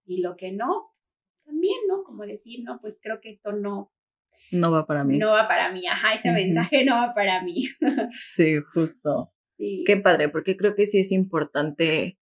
y 0.06 0.22
lo 0.22 0.36
que 0.38 0.52
no, 0.52 0.94
también, 1.51 1.77
¿no? 1.88 2.03
Como 2.03 2.24
decir, 2.24 2.62
no, 2.63 2.79
pues 2.81 2.98
creo 3.01 3.20
que 3.22 3.29
esto 3.29 3.51
no. 3.51 3.91
No 4.51 4.72
va 4.72 4.86
para 4.86 5.03
mí. 5.03 5.17
No 5.17 5.31
va 5.31 5.48
para 5.48 5.72
mí, 5.72 5.86
ajá, 5.88 6.13
ese 6.13 6.31
mensaje 6.31 6.84
no 6.86 6.96
va 6.96 7.13
para 7.13 7.43
mí. 7.43 7.65
sí, 8.10 8.55
justo. 8.74 9.31
Sí. 9.58 9.84
Qué 9.86 9.98
padre, 9.98 10.29
porque 10.29 10.58
creo 10.58 10.75
que 10.75 10.86
sí 10.86 11.00
es 11.00 11.12
importante 11.12 12.17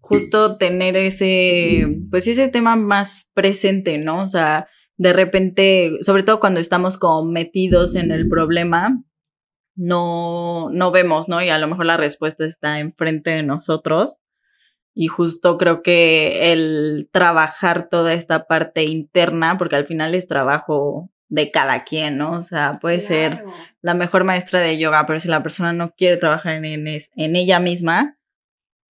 justo 0.00 0.56
tener 0.56 0.96
ese, 0.96 1.86
pues 2.10 2.26
ese 2.26 2.48
tema 2.48 2.76
más 2.76 3.30
presente, 3.34 3.98
¿no? 3.98 4.22
O 4.22 4.28
sea, 4.28 4.68
de 4.96 5.12
repente, 5.12 5.98
sobre 6.00 6.22
todo 6.22 6.40
cuando 6.40 6.60
estamos 6.60 6.98
como 6.98 7.30
metidos 7.30 7.94
en 7.94 8.10
el 8.10 8.28
problema, 8.28 9.02
no, 9.74 10.70
no 10.72 10.90
vemos, 10.90 11.28
¿no? 11.28 11.42
Y 11.42 11.48
a 11.48 11.58
lo 11.58 11.68
mejor 11.68 11.86
la 11.86 11.96
respuesta 11.96 12.44
está 12.46 12.80
enfrente 12.80 13.30
de 13.30 13.42
nosotros. 13.42 14.18
Y 14.94 15.06
justo 15.06 15.58
creo 15.58 15.82
que 15.82 16.52
el 16.52 17.08
trabajar 17.12 17.88
toda 17.88 18.12
esta 18.14 18.46
parte 18.46 18.84
interna, 18.84 19.56
porque 19.56 19.76
al 19.76 19.86
final 19.86 20.14
es 20.14 20.26
trabajo 20.26 21.10
de 21.28 21.50
cada 21.50 21.84
quien, 21.84 22.16
¿no? 22.16 22.32
O 22.32 22.42
sea, 22.42 22.72
puede 22.80 23.00
ser 23.00 23.44
la 23.82 23.94
mejor 23.94 24.24
maestra 24.24 24.60
de 24.60 24.78
yoga, 24.78 25.04
pero 25.06 25.20
si 25.20 25.28
la 25.28 25.42
persona 25.42 25.72
no 25.72 25.90
quiere 25.90 26.16
trabajar 26.16 26.64
en, 26.64 26.86
en, 26.88 27.36
ella 27.36 27.60
misma, 27.60 28.18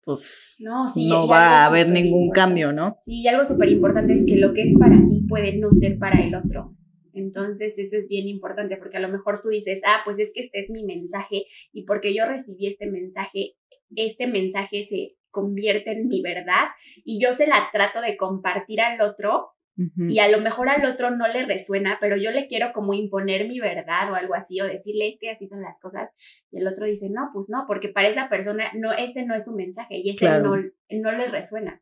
pues 0.04 0.58
no, 0.60 0.86
no 0.96 1.28
va 1.28 1.64
a 1.64 1.66
haber 1.66 1.90
ningún 1.90 2.30
cambio, 2.32 2.72
¿no? 2.72 2.98
Sí, 3.04 3.22
y 3.22 3.28
algo 3.28 3.46
súper 3.46 3.70
importante 3.70 4.14
es 4.14 4.25
que 4.25 4.36
lo 4.36 4.54
que 4.54 4.64
es 4.64 4.78
para 4.78 4.98
ti 5.10 5.25
puede 5.28 5.58
no 5.58 5.72
ser 5.72 5.98
para 5.98 6.22
el 6.22 6.36
otro. 6.36 6.75
Entonces, 7.14 7.80
eso 7.80 7.96
es 7.96 8.10
bien 8.10 8.28
importante 8.28 8.75
porque 8.75 8.98
a 8.98 9.00
lo 9.00 9.08
mejor 9.08 9.40
tú 9.42 9.48
dices, 9.48 9.82
ah, 9.88 10.02
pues 10.04 10.20
es 10.20 10.32
que 10.34 10.42
este 10.42 10.60
es 10.60 10.70
mi 10.70 10.84
mensaje 10.84 11.46
y 11.72 11.86
porque 11.86 12.14
yo 12.14 12.25
recibí 12.25 12.68
este 12.68 12.88
mensaje, 12.88 13.54
este 13.98 14.28
mensaje 14.28 14.84
se 14.84 15.16
convierte 15.32 15.92
en 15.92 16.08
mi 16.08 16.22
verdad 16.22 16.70
y 17.04 17.22
yo 17.22 17.34
se 17.34 17.48
la 17.48 17.70
trato 17.72 18.02
de 18.02 18.18
compartir 18.18 18.82
al 18.82 19.02
otro 19.02 19.52
y 20.08 20.20
a 20.20 20.30
lo 20.30 20.40
mejor 20.40 20.70
al 20.70 20.86
otro 20.86 21.12
no 21.12 21.28
le 21.28 21.46
resuena, 21.46 21.98
pero 22.00 22.16
yo 22.16 22.32
le 22.32 22.48
quiero 22.48 22.72
como 22.72 22.94
imponer 22.94 23.50
mi 23.50 23.60
verdad 23.60 24.10
o 24.10 24.16
algo 24.16 24.34
así 24.34 24.62
o 24.62 24.66
decirle 24.66 25.10
es 25.10 25.18
que 25.20 25.30
así 25.30 25.48
son 25.48 25.62
las 25.62 25.82
cosas 25.82 26.12
y 26.50 26.60
el 26.60 26.68
otro 26.68 26.86
dice, 26.86 27.10
no, 27.12 27.30
pues 27.34 27.50
no, 27.50 27.66
porque 27.68 27.90
para 27.90 28.08
esa 28.08 28.30
persona 28.30 28.72
no, 28.74 28.94
ese 28.94 29.25
no 29.25 29.36
es 29.36 29.44
su 29.44 29.54
mensaje 29.54 29.98
y 29.98 30.12
ese 30.12 30.28
no, 30.40 30.56
no 30.56 31.12
le 31.12 31.28
resuena. 31.28 31.82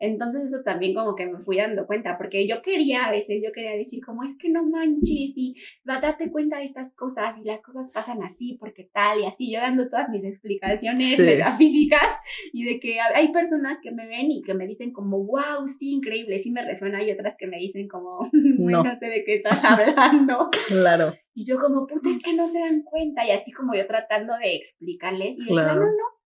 Entonces 0.00 0.44
eso 0.44 0.62
también 0.64 0.94
como 0.94 1.14
que 1.14 1.26
me 1.26 1.40
fui 1.40 1.58
dando 1.58 1.86
cuenta, 1.86 2.16
porque 2.16 2.48
yo 2.48 2.62
quería 2.62 3.04
a 3.04 3.10
veces, 3.10 3.40
yo 3.44 3.52
quería 3.52 3.76
decir 3.76 4.02
como 4.04 4.24
es 4.24 4.36
que 4.38 4.48
no 4.48 4.64
manches 4.64 5.36
y 5.36 5.54
va 5.88 5.96
a 5.96 6.00
darte 6.00 6.30
cuenta 6.30 6.58
de 6.58 6.64
estas 6.64 6.92
cosas 6.94 7.38
y 7.38 7.44
las 7.44 7.62
cosas 7.62 7.90
pasan 7.92 8.22
así 8.22 8.56
porque 8.58 8.88
tal 8.92 9.20
y 9.20 9.26
así, 9.26 9.52
yo 9.52 9.60
dando 9.60 9.90
todas 9.90 10.08
mis 10.08 10.24
explicaciones 10.24 11.18
metafísicas 11.18 12.08
y 12.52 12.64
de 12.64 12.80
que 12.80 12.98
hay 13.00 13.30
personas 13.30 13.80
que 13.82 13.92
me 13.92 14.06
ven 14.06 14.30
y 14.30 14.40
que 14.42 14.54
me 14.54 14.66
dicen 14.66 14.92
como, 14.92 15.22
wow, 15.24 15.66
sí, 15.66 15.90
increíble, 15.90 16.38
sí 16.38 16.50
me 16.50 16.64
resuena 16.64 17.02
y 17.04 17.12
otras 17.12 17.34
que 17.38 17.46
me 17.46 17.58
dicen 17.58 17.86
como, 17.86 18.28
no, 18.32 18.82
sé 18.98 19.06
de 19.06 19.24
qué 19.24 19.34
estás 19.34 19.62
hablando. 19.64 20.48
claro. 20.68 21.12
Y 21.34 21.44
yo 21.44 21.58
como, 21.58 21.86
puta, 21.86 22.08
es 22.08 22.22
que 22.22 22.34
no 22.34 22.48
se 22.48 22.58
dan 22.58 22.82
cuenta 22.82 23.26
y 23.26 23.30
así 23.30 23.52
como 23.52 23.74
yo 23.74 23.86
tratando 23.86 24.36
de 24.38 24.56
explicarles 24.56 25.38
y 25.38 25.46
claro. 25.46 25.74
no, 25.74 25.86
no, 25.86 25.92
¿no? 25.92 26.19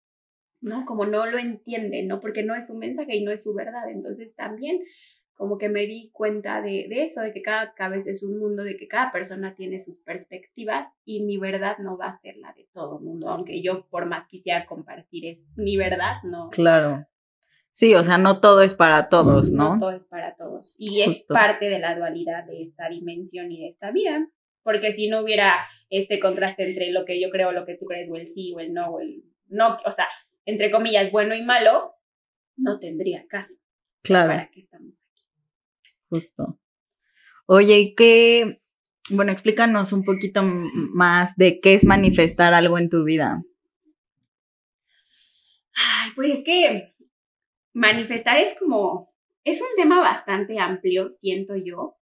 Como 0.87 1.06
no 1.06 1.26
lo 1.26 1.38
entiende, 1.38 2.02
¿no? 2.02 2.21
Porque 2.21 2.42
no 2.42 2.54
es 2.54 2.66
su 2.66 2.75
mensaje 2.75 3.16
y 3.16 3.25
no 3.25 3.30
es 3.30 3.42
su 3.42 3.54
verdad. 3.54 3.90
Entonces 3.90 4.35
también 4.35 4.80
como 5.35 5.59
que 5.59 5.68
me 5.68 5.87
di 5.87 6.11
cuenta 6.12 6.62
de, 6.62 6.87
eso, 7.04 7.21
de 7.21 7.33
que 7.33 7.42
cada 7.42 7.75
cabeza 7.75 8.11
es 8.11 8.23
un 8.23 8.38
mundo, 8.38 8.62
de 8.62 8.76
que 8.76 8.87
cada 8.87 9.11
persona 9.11 9.54
tiene 9.54 9.78
sus 9.78 9.99
perspectivas 9.99 10.87
y 11.04 11.23
mi 11.25 11.38
verdad 11.38 11.78
no 11.78 11.99
va 11.99 12.06
a 12.06 12.18
ser 12.18 12.37
la 12.37 12.52
de 12.52 12.68
todo 12.73 12.99
el 12.99 13.04
mundo, 13.04 13.28
aunque 13.28 13.61
yo 13.61 13.87
por 13.88 14.06
más 14.06 14.28
quisiera 14.28 14.64
compartir 14.66 15.26
es 15.26 15.44
mi 15.56 15.76
verdad, 15.76 16.16
no. 16.23 16.49
Claro. 16.50 17.06
Sí, 17.73 17.97
o 17.97 18.04
sea, 18.04 18.18
no 18.18 18.40
todo 18.40 18.62
es 18.62 18.75
para 18.75 19.09
todos, 19.09 19.50
¿no? 19.50 19.75
No 19.75 19.80
todo 19.80 19.90
es 19.90 20.04
para 20.04 20.37
todos. 20.37 20.76
Y 20.78 21.02
es 21.02 21.25
parte 21.25 21.68
de 21.68 21.80
la 21.80 21.97
dualidad 21.97 22.44
de 22.44 22.62
esta 22.62 22.88
dimensión 22.88 23.50
y 23.50 23.62
de 23.62 23.66
esta 23.66 23.90
vida, 23.90 24.28
porque 24.62 24.92
si 24.92 25.09
no 25.09 25.21
hubiera 25.21 25.56
este 25.90 26.21
contraste 26.21 26.68
entre 26.68 26.92
lo 26.92 27.04
que 27.04 27.21
yo 27.21 27.30
creo, 27.30 27.50
lo 27.50 27.66
que 27.66 27.76
tú 27.76 27.87
crees, 27.87 28.09
o 28.09 28.14
el 28.14 28.28
sí, 28.28 28.52
o 28.54 28.61
el 28.61 28.73
no, 28.73 28.90
o 28.90 29.00
el 29.00 29.25
no, 29.49 29.76
o 29.85 29.90
sea, 29.90 30.06
entre 30.47 30.71
comillas, 30.71 31.11
bueno 31.11 31.35
y 31.35 31.43
malo, 31.43 31.95
no 32.57 32.79
tendría 32.79 33.27
caso. 33.29 33.55
Claro. 34.03 34.29
¿Para 34.29 34.51
qué 34.51 34.61
estamos 34.61 35.03
aquí? 35.03 35.23
Justo. 36.09 36.61
Oye, 37.47 37.79
¿y 37.79 37.95
qué? 37.95 38.63
Bueno, 39.11 39.33
explícanos 39.33 39.93
un 39.93 40.05
poquito 40.05 40.43
más 40.43 41.37
de 41.37 41.61
qué 41.61 41.75
es 41.75 41.85
manifestar 41.85 42.55
algo 42.55 42.79
en 42.79 42.89
tu 42.89 43.05
vida. 43.05 43.43
Ay, 45.77 46.11
pues 46.15 46.39
es 46.39 46.45
que 46.45 46.95
manifestar 47.75 48.39
es 48.39 48.55
como, 48.59 49.15
es 49.43 49.61
un 49.61 49.69
tema 49.77 50.01
bastante 50.01 50.59
amplio, 50.59 51.09
siento 51.11 51.55
yo, 51.57 51.99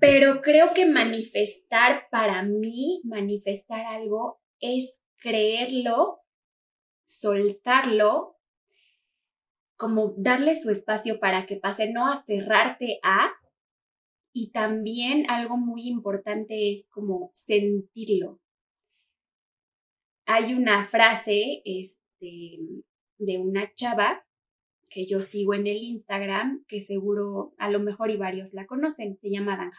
pero 0.00 0.40
creo 0.42 0.72
que 0.74 0.86
manifestar 0.86 2.04
para 2.10 2.42
mí, 2.42 3.02
manifestar 3.04 3.84
algo 3.84 4.40
es 4.60 5.04
creerlo, 5.18 6.20
soltarlo 7.08 8.36
como 9.76 10.14
darle 10.18 10.54
su 10.54 10.70
espacio 10.70 11.18
para 11.18 11.46
que 11.46 11.56
pase, 11.56 11.90
no 11.90 12.12
aferrarte 12.12 12.98
a. 13.02 13.32
Y 14.32 14.50
también 14.50 15.28
algo 15.30 15.56
muy 15.56 15.88
importante 15.88 16.72
es 16.72 16.86
como 16.90 17.30
sentirlo. 17.32 18.40
Hay 20.26 20.52
una 20.52 20.84
frase 20.84 21.62
este, 21.64 22.58
de 23.18 23.38
una 23.38 23.72
chava 23.74 24.26
que 24.90 25.06
yo 25.06 25.20
sigo 25.22 25.54
en 25.54 25.66
el 25.66 25.78
Instagram, 25.78 26.64
que 26.68 26.80
seguro 26.80 27.54
a 27.58 27.70
lo 27.70 27.80
mejor 27.80 28.10
y 28.10 28.16
varios 28.16 28.52
la 28.52 28.66
conocen, 28.66 29.18
se 29.18 29.30
llama 29.30 29.56
Dan 29.56 29.70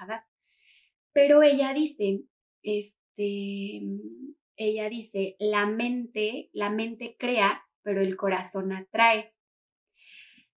Pero 1.14 1.44
ella 1.44 1.74
dice, 1.74 2.24
este, 2.64 3.82
ella 4.60 4.90
dice, 4.90 5.36
la 5.40 5.66
mente, 5.66 6.50
la 6.54 6.70
mente 6.70 7.16
crea, 7.18 7.64
pero 7.82 8.02
el 8.02 8.16
corazón 8.18 8.74
atrae. 8.74 9.34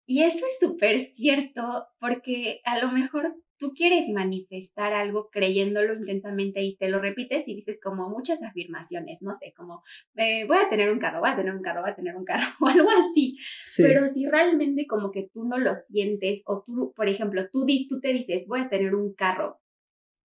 Y 0.04 0.24
eso 0.24 0.44
es 0.46 0.58
súper 0.60 0.98
cierto 1.00 1.86
porque 2.00 2.60
a 2.64 2.78
lo 2.80 2.90
mejor 2.90 3.36
tú 3.58 3.72
quieres 3.76 4.08
manifestar 4.08 4.92
algo 4.92 5.30
creyéndolo 5.30 5.94
intensamente 5.94 6.62
y 6.64 6.76
te 6.76 6.88
lo 6.88 6.98
repites 6.98 7.46
y 7.46 7.54
dices 7.54 7.78
como 7.80 8.10
muchas 8.10 8.42
afirmaciones, 8.42 9.22
no 9.22 9.32
sé, 9.32 9.54
como 9.56 9.84
eh, 10.16 10.44
voy 10.48 10.56
a 10.56 10.68
tener 10.68 10.90
un 10.90 10.98
carro, 10.98 11.20
voy 11.20 11.30
a 11.30 11.36
tener 11.36 11.54
un 11.54 11.62
carro, 11.62 11.82
voy 11.82 11.90
a 11.92 11.94
tener 11.94 12.16
un 12.16 12.24
carro 12.24 12.44
o 12.60 12.66
algo 12.66 12.90
así. 12.90 13.38
Pero 13.76 14.08
si 14.08 14.26
realmente 14.26 14.88
como 14.88 15.12
que 15.12 15.30
tú 15.32 15.44
no 15.44 15.58
lo 15.58 15.76
sientes 15.76 16.42
o 16.46 16.64
tú, 16.66 16.92
por 16.96 17.08
ejemplo, 17.08 17.48
tú, 17.52 17.64
tú 17.88 18.00
te 18.00 18.12
dices 18.12 18.48
voy 18.48 18.62
a 18.62 18.68
tener 18.68 18.96
un 18.96 19.14
carro, 19.14 19.60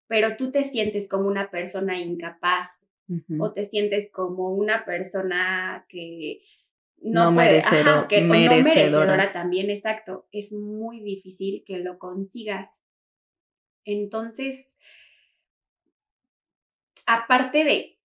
pero 0.08 0.36
tú 0.36 0.50
te 0.50 0.64
sientes 0.64 1.08
como 1.08 1.28
una 1.28 1.48
persona 1.48 2.00
incapaz 2.00 2.87
o 3.38 3.52
te 3.52 3.64
sientes 3.64 4.10
como 4.10 4.54
una 4.54 4.84
persona 4.84 5.86
que 5.88 6.42
no, 7.00 7.32
puede, 7.32 7.62
que 8.08 8.20
no 8.20 8.28
merecedora. 8.28 9.32
también, 9.32 9.70
exacto, 9.70 10.26
es 10.32 10.52
muy 10.52 11.00
difícil 11.00 11.64
que 11.66 11.78
lo 11.78 11.98
consigas. 11.98 12.80
Entonces, 13.84 14.76
aparte 17.06 17.64
de 17.64 17.98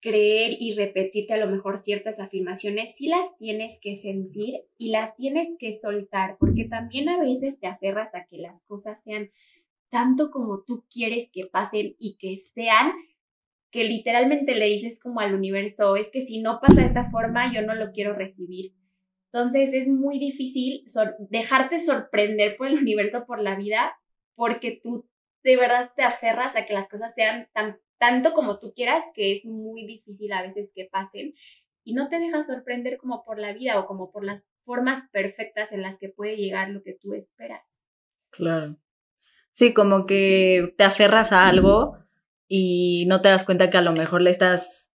creer 0.00 0.56
y 0.58 0.74
repetirte 0.74 1.34
a 1.34 1.38
lo 1.38 1.48
mejor 1.48 1.78
ciertas 1.78 2.18
afirmaciones, 2.18 2.94
sí 2.96 3.08
las 3.08 3.36
tienes 3.38 3.78
que 3.80 3.94
sentir 3.94 4.62
y 4.76 4.90
las 4.90 5.16
tienes 5.16 5.54
que 5.58 5.72
soltar, 5.72 6.36
porque 6.38 6.64
también 6.64 7.08
a 7.08 7.20
veces 7.20 7.60
te 7.60 7.66
aferras 7.66 8.14
a 8.14 8.24
que 8.24 8.38
las 8.38 8.62
cosas 8.64 9.02
sean 9.02 9.30
tanto 9.90 10.30
como 10.30 10.62
tú 10.62 10.84
quieres 10.90 11.30
que 11.30 11.46
pasen 11.46 11.94
y 11.98 12.16
que 12.16 12.36
sean 12.36 12.92
que 13.72 13.84
literalmente 13.84 14.54
le 14.54 14.66
dices 14.66 15.00
como 15.00 15.20
al 15.20 15.34
universo, 15.34 15.96
es 15.96 16.10
que 16.12 16.20
si 16.20 16.40
no 16.40 16.60
pasa 16.60 16.82
de 16.82 16.86
esta 16.86 17.10
forma, 17.10 17.52
yo 17.52 17.62
no 17.62 17.74
lo 17.74 17.90
quiero 17.90 18.12
recibir. 18.12 18.74
Entonces 19.32 19.72
es 19.72 19.88
muy 19.88 20.18
difícil 20.18 20.84
dejarte 21.30 21.78
sorprender 21.78 22.56
por 22.56 22.68
el 22.68 22.78
universo, 22.78 23.24
por 23.26 23.40
la 23.40 23.56
vida, 23.56 23.98
porque 24.36 24.78
tú 24.80 25.08
de 25.42 25.56
verdad 25.56 25.90
te 25.96 26.02
aferras 26.02 26.54
a 26.54 26.66
que 26.66 26.74
las 26.74 26.88
cosas 26.88 27.14
sean 27.14 27.48
tan, 27.54 27.78
tanto 27.98 28.34
como 28.34 28.58
tú 28.58 28.74
quieras, 28.74 29.02
que 29.14 29.32
es 29.32 29.44
muy 29.44 29.86
difícil 29.86 30.32
a 30.34 30.42
veces 30.42 30.72
que 30.74 30.84
pasen 30.84 31.34
y 31.82 31.94
no 31.94 32.08
te 32.08 32.20
dejas 32.20 32.46
sorprender 32.46 32.98
como 32.98 33.24
por 33.24 33.38
la 33.38 33.54
vida 33.54 33.80
o 33.80 33.86
como 33.86 34.12
por 34.12 34.24
las 34.24 34.46
formas 34.64 35.08
perfectas 35.12 35.72
en 35.72 35.80
las 35.82 35.98
que 35.98 36.10
puede 36.10 36.36
llegar 36.36 36.68
lo 36.68 36.82
que 36.82 36.92
tú 36.92 37.14
esperas. 37.14 37.82
Claro. 38.30 38.76
Sí, 39.50 39.72
como 39.72 40.06
que 40.06 40.74
te 40.76 40.84
aferras 40.84 41.32
a 41.32 41.48
algo 41.48 42.01
y 42.54 43.06
no 43.06 43.22
te 43.22 43.30
das 43.30 43.44
cuenta 43.44 43.70
que 43.70 43.78
a 43.78 43.82
lo 43.82 43.94
mejor 43.94 44.20
le 44.20 44.28
estás, 44.28 44.92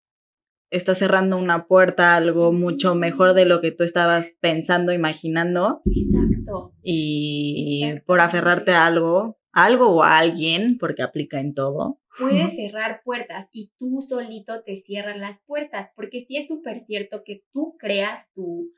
estás 0.71 0.97
cerrando 0.97 1.37
una 1.37 1.67
puerta 1.67 2.11
a 2.11 2.17
algo 2.17 2.51
mucho 2.51 2.95
mejor 2.95 3.33
de 3.33 3.45
lo 3.45 3.61
que 3.61 3.71
tú 3.71 3.85
estabas 3.85 4.35
pensando, 4.41 4.91
imaginando. 4.91 5.81
Exacto. 5.85 6.73
Y 6.83 8.01
por 8.05 8.19
aferrarte 8.19 8.71
a 8.71 8.85
algo, 8.85 9.39
algo 9.53 9.87
o 9.87 10.03
a 10.03 10.17
alguien, 10.17 10.77
porque 10.77 11.01
aplica 11.01 11.39
en 11.39 11.53
todo. 11.53 12.01
Puedes 12.19 12.53
cerrar 12.57 12.99
puertas 13.05 13.47
y 13.53 13.71
tú 13.77 14.01
solito 14.01 14.61
te 14.63 14.75
cierras 14.75 15.17
las 15.17 15.39
puertas, 15.39 15.91
porque 15.95 16.25
sí 16.27 16.35
es 16.35 16.47
súper 16.47 16.81
cierto 16.81 17.23
que 17.23 17.45
tú 17.53 17.77
creas 17.79 18.29
tu, 18.33 18.73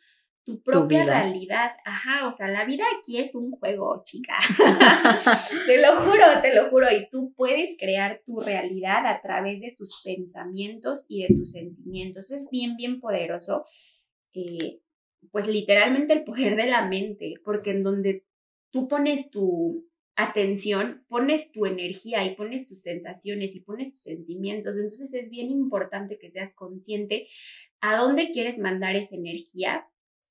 tu 0.47 0.63
propia 0.63 1.03
realidad. 1.03 1.71
Ajá, 1.83 2.25
o 2.25 2.31
sea, 2.31 2.47
la 2.47 2.63
vida 2.63 2.85
aquí 2.97 3.19
es 3.19 3.35
un 3.35 3.51
juego, 3.51 4.01
chica. 4.05 4.37
te 5.67 5.81
lo 5.81 5.97
juro, 5.97 6.23
te 6.41 6.55
lo 6.55 6.69
juro. 6.69 6.87
Y 6.89 7.09
tú 7.09 7.33
puedes 7.35 7.75
crear 7.77 8.21
tu 8.25 8.39
realidad 8.39 9.05
a 9.05 9.21
través 9.21 9.59
de 9.59 9.75
tus 9.77 10.01
pensamientos 10.05 11.05
y 11.09 11.23
de 11.23 11.35
tus 11.35 11.51
sentimientos. 11.51 12.31
es 12.31 12.47
bien, 12.49 12.77
bien 12.77 13.01
poderoso. 13.01 13.65
Eh, 14.33 14.79
pues 15.31 15.49
literalmente 15.49 16.13
el 16.13 16.23
poder 16.23 16.55
de 16.55 16.67
la 16.67 16.87
mente, 16.87 17.33
porque 17.43 17.71
en 17.71 17.83
donde 17.83 18.25
tú 18.71 18.87
pones 18.87 19.29
tu 19.29 19.85
atención, 20.15 21.03
pones 21.09 21.51
tu 21.51 21.65
energía 21.65 22.23
y 22.25 22.35
pones 22.35 22.69
tus 22.69 22.81
sensaciones 22.81 23.53
y 23.53 23.59
pones 23.59 23.95
tus 23.95 24.03
sentimientos. 24.03 24.77
Entonces 24.77 25.13
es 25.13 25.29
bien 25.29 25.51
importante 25.51 26.17
que 26.17 26.29
seas 26.29 26.55
consciente 26.55 27.27
a 27.81 27.97
dónde 27.97 28.31
quieres 28.31 28.57
mandar 28.57 28.95
esa 28.95 29.17
energía 29.17 29.85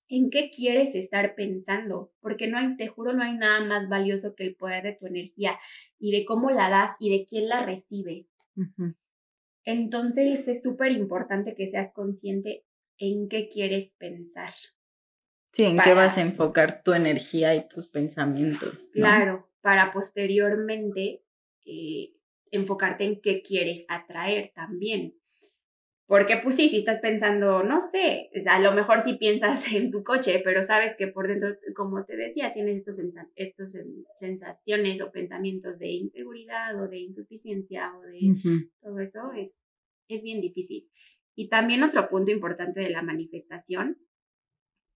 en 0.09 0.31
qué 0.31 0.51
quieres 0.51 0.95
estar 0.95 1.35
pensando, 1.35 2.12
porque 2.21 2.47
no 2.47 2.59
hay, 2.59 2.77
te 2.77 2.88
juro, 2.88 3.12
no 3.12 3.23
hay 3.23 3.37
nada 3.37 3.64
más 3.64 3.88
valioso 3.88 4.35
que 4.35 4.45
el 4.45 4.55
poder 4.55 4.85
de 4.85 4.92
tu 4.92 5.07
energía 5.07 5.59
y 5.99 6.12
de 6.12 6.25
cómo 6.25 6.51
la 6.51 6.71
das 6.71 6.92
y 7.01 7.11
de 7.11 7.25
quién 7.25 7.49
la 7.49 7.64
recibe. 7.64 8.27
Entonces 9.64 10.47
es 10.47 10.62
súper 10.62 10.92
importante 10.92 11.55
que 11.55 11.66
seas 11.66 11.92
consciente 11.92 12.64
en 12.99 13.29
qué 13.29 13.49
quieres 13.49 13.92
pensar. 13.99 14.53
Sí, 15.53 15.64
en 15.64 15.79
qué 15.79 15.95
vas 15.95 16.19
a 16.19 16.23
enfocar 16.23 16.83
tu 16.83 16.92
energía 16.92 17.55
y 17.55 17.66
tus 17.66 17.88
pensamientos. 17.88 18.90
Claro, 18.92 19.49
para 19.61 19.92
posteriormente 19.92 21.25
eh, 21.64 22.12
enfocarte 22.51 23.05
en 23.05 23.21
qué 23.21 23.42
quieres 23.42 23.85
atraer 23.88 24.53
también. 24.55 25.14
Porque 26.07 26.37
pues 26.40 26.55
sí, 26.55 26.69
si 26.69 26.79
estás 26.79 27.01
pensando, 27.01 27.64
no 27.64 27.81
sé, 27.81 28.31
a 28.49 28.61
lo 28.61 28.73
mejor 28.73 29.01
sí 29.01 29.14
piensas 29.14 29.66
en 29.73 29.90
tu 29.90 30.05
coche, 30.05 30.40
pero 30.45 30.62
sabes 30.62 30.97
que 30.97 31.09
por 31.09 31.27
dentro, 31.27 31.57
como 31.75 32.05
te 32.05 32.16
decía, 32.16 32.53
tienes 32.53 32.79
estos, 32.79 33.01
estos 33.35 33.77
sensaciones 34.16 35.01
o 35.03 35.11
pensamientos 35.11 35.79
de 35.81 35.88
inseguridad 35.88 36.81
o 36.81 36.88
de 36.88 36.99
insuficiencia 36.99 37.92
o 37.97 38.03
de 38.03 38.69
todo 38.81 39.01
eso, 39.01 39.33
es, 39.37 39.61
es 40.09 40.23
bien 40.23 40.40
difícil. 40.40 40.88
Y 41.35 41.49
también 41.49 41.83
otro 41.83 42.09
punto 42.09 42.31
importante 42.31 42.81
de 42.81 42.90
la 42.90 43.03
manifestación 43.03 43.99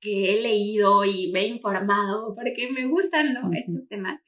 que 0.01 0.33
he 0.33 0.41
leído 0.41 1.05
y 1.05 1.31
me 1.33 1.41
he 1.41 1.49
informado 1.49 2.35
porque 2.35 2.71
me 2.73 2.87
gustan 2.87 3.37
estos 3.55 3.87
temas, 3.89 4.19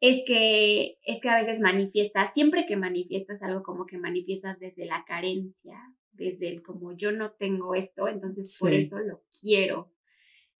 es 0.00 0.22
que, 0.26 0.98
es 1.04 1.20
que 1.20 1.28
a 1.28 1.36
veces 1.36 1.60
manifiestas, 1.60 2.32
siempre 2.32 2.66
que 2.66 2.76
manifiestas 2.76 3.42
algo 3.42 3.62
como 3.62 3.86
que 3.86 3.98
manifiestas 3.98 4.58
desde 4.60 4.84
la 4.84 5.04
carencia, 5.04 5.76
desde 6.18 6.48
el 6.48 6.62
como 6.62 6.96
yo 6.96 7.12
no 7.12 7.32
tengo 7.32 7.74
esto, 7.74 8.08
entonces 8.08 8.56
por 8.60 8.74
eso 8.74 8.98
lo 8.98 9.22
quiero. 9.40 9.92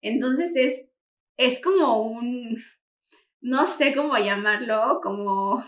Entonces 0.01 0.55
es, 0.55 0.91
es 1.37 1.61
como 1.61 2.01
un, 2.01 2.63
no 3.41 3.65
sé 3.65 3.93
cómo 3.93 4.17
llamarlo, 4.17 4.99
como 5.03 5.63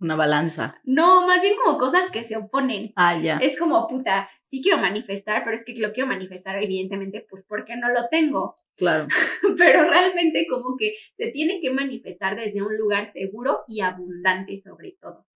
Una 0.00 0.16
balanza. 0.16 0.80
No, 0.84 1.26
más 1.26 1.40
bien 1.40 1.54
como 1.62 1.78
cosas 1.78 2.10
que 2.10 2.24
se 2.24 2.36
oponen. 2.36 2.92
Ah, 2.96 3.18
ya. 3.20 3.38
Es 3.38 3.58
como, 3.58 3.86
puta, 3.88 4.28
sí 4.42 4.62
quiero 4.62 4.78
manifestar, 4.78 5.44
pero 5.44 5.56
es 5.56 5.64
que 5.64 5.74
lo 5.74 5.92
quiero 5.92 6.08
manifestar, 6.08 6.62
evidentemente, 6.62 7.26
pues 7.28 7.44
porque 7.48 7.76
no 7.76 7.88
lo 7.88 8.08
tengo. 8.08 8.56
Claro. 8.76 9.08
pero 9.58 9.88
realmente 9.88 10.46
como 10.48 10.76
que 10.76 10.94
se 11.16 11.28
tiene 11.28 11.60
que 11.60 11.70
manifestar 11.70 12.36
desde 12.36 12.62
un 12.62 12.76
lugar 12.76 13.06
seguro 13.06 13.64
y 13.68 13.80
abundante 13.80 14.58
sobre 14.58 14.96
todo. 15.00 15.26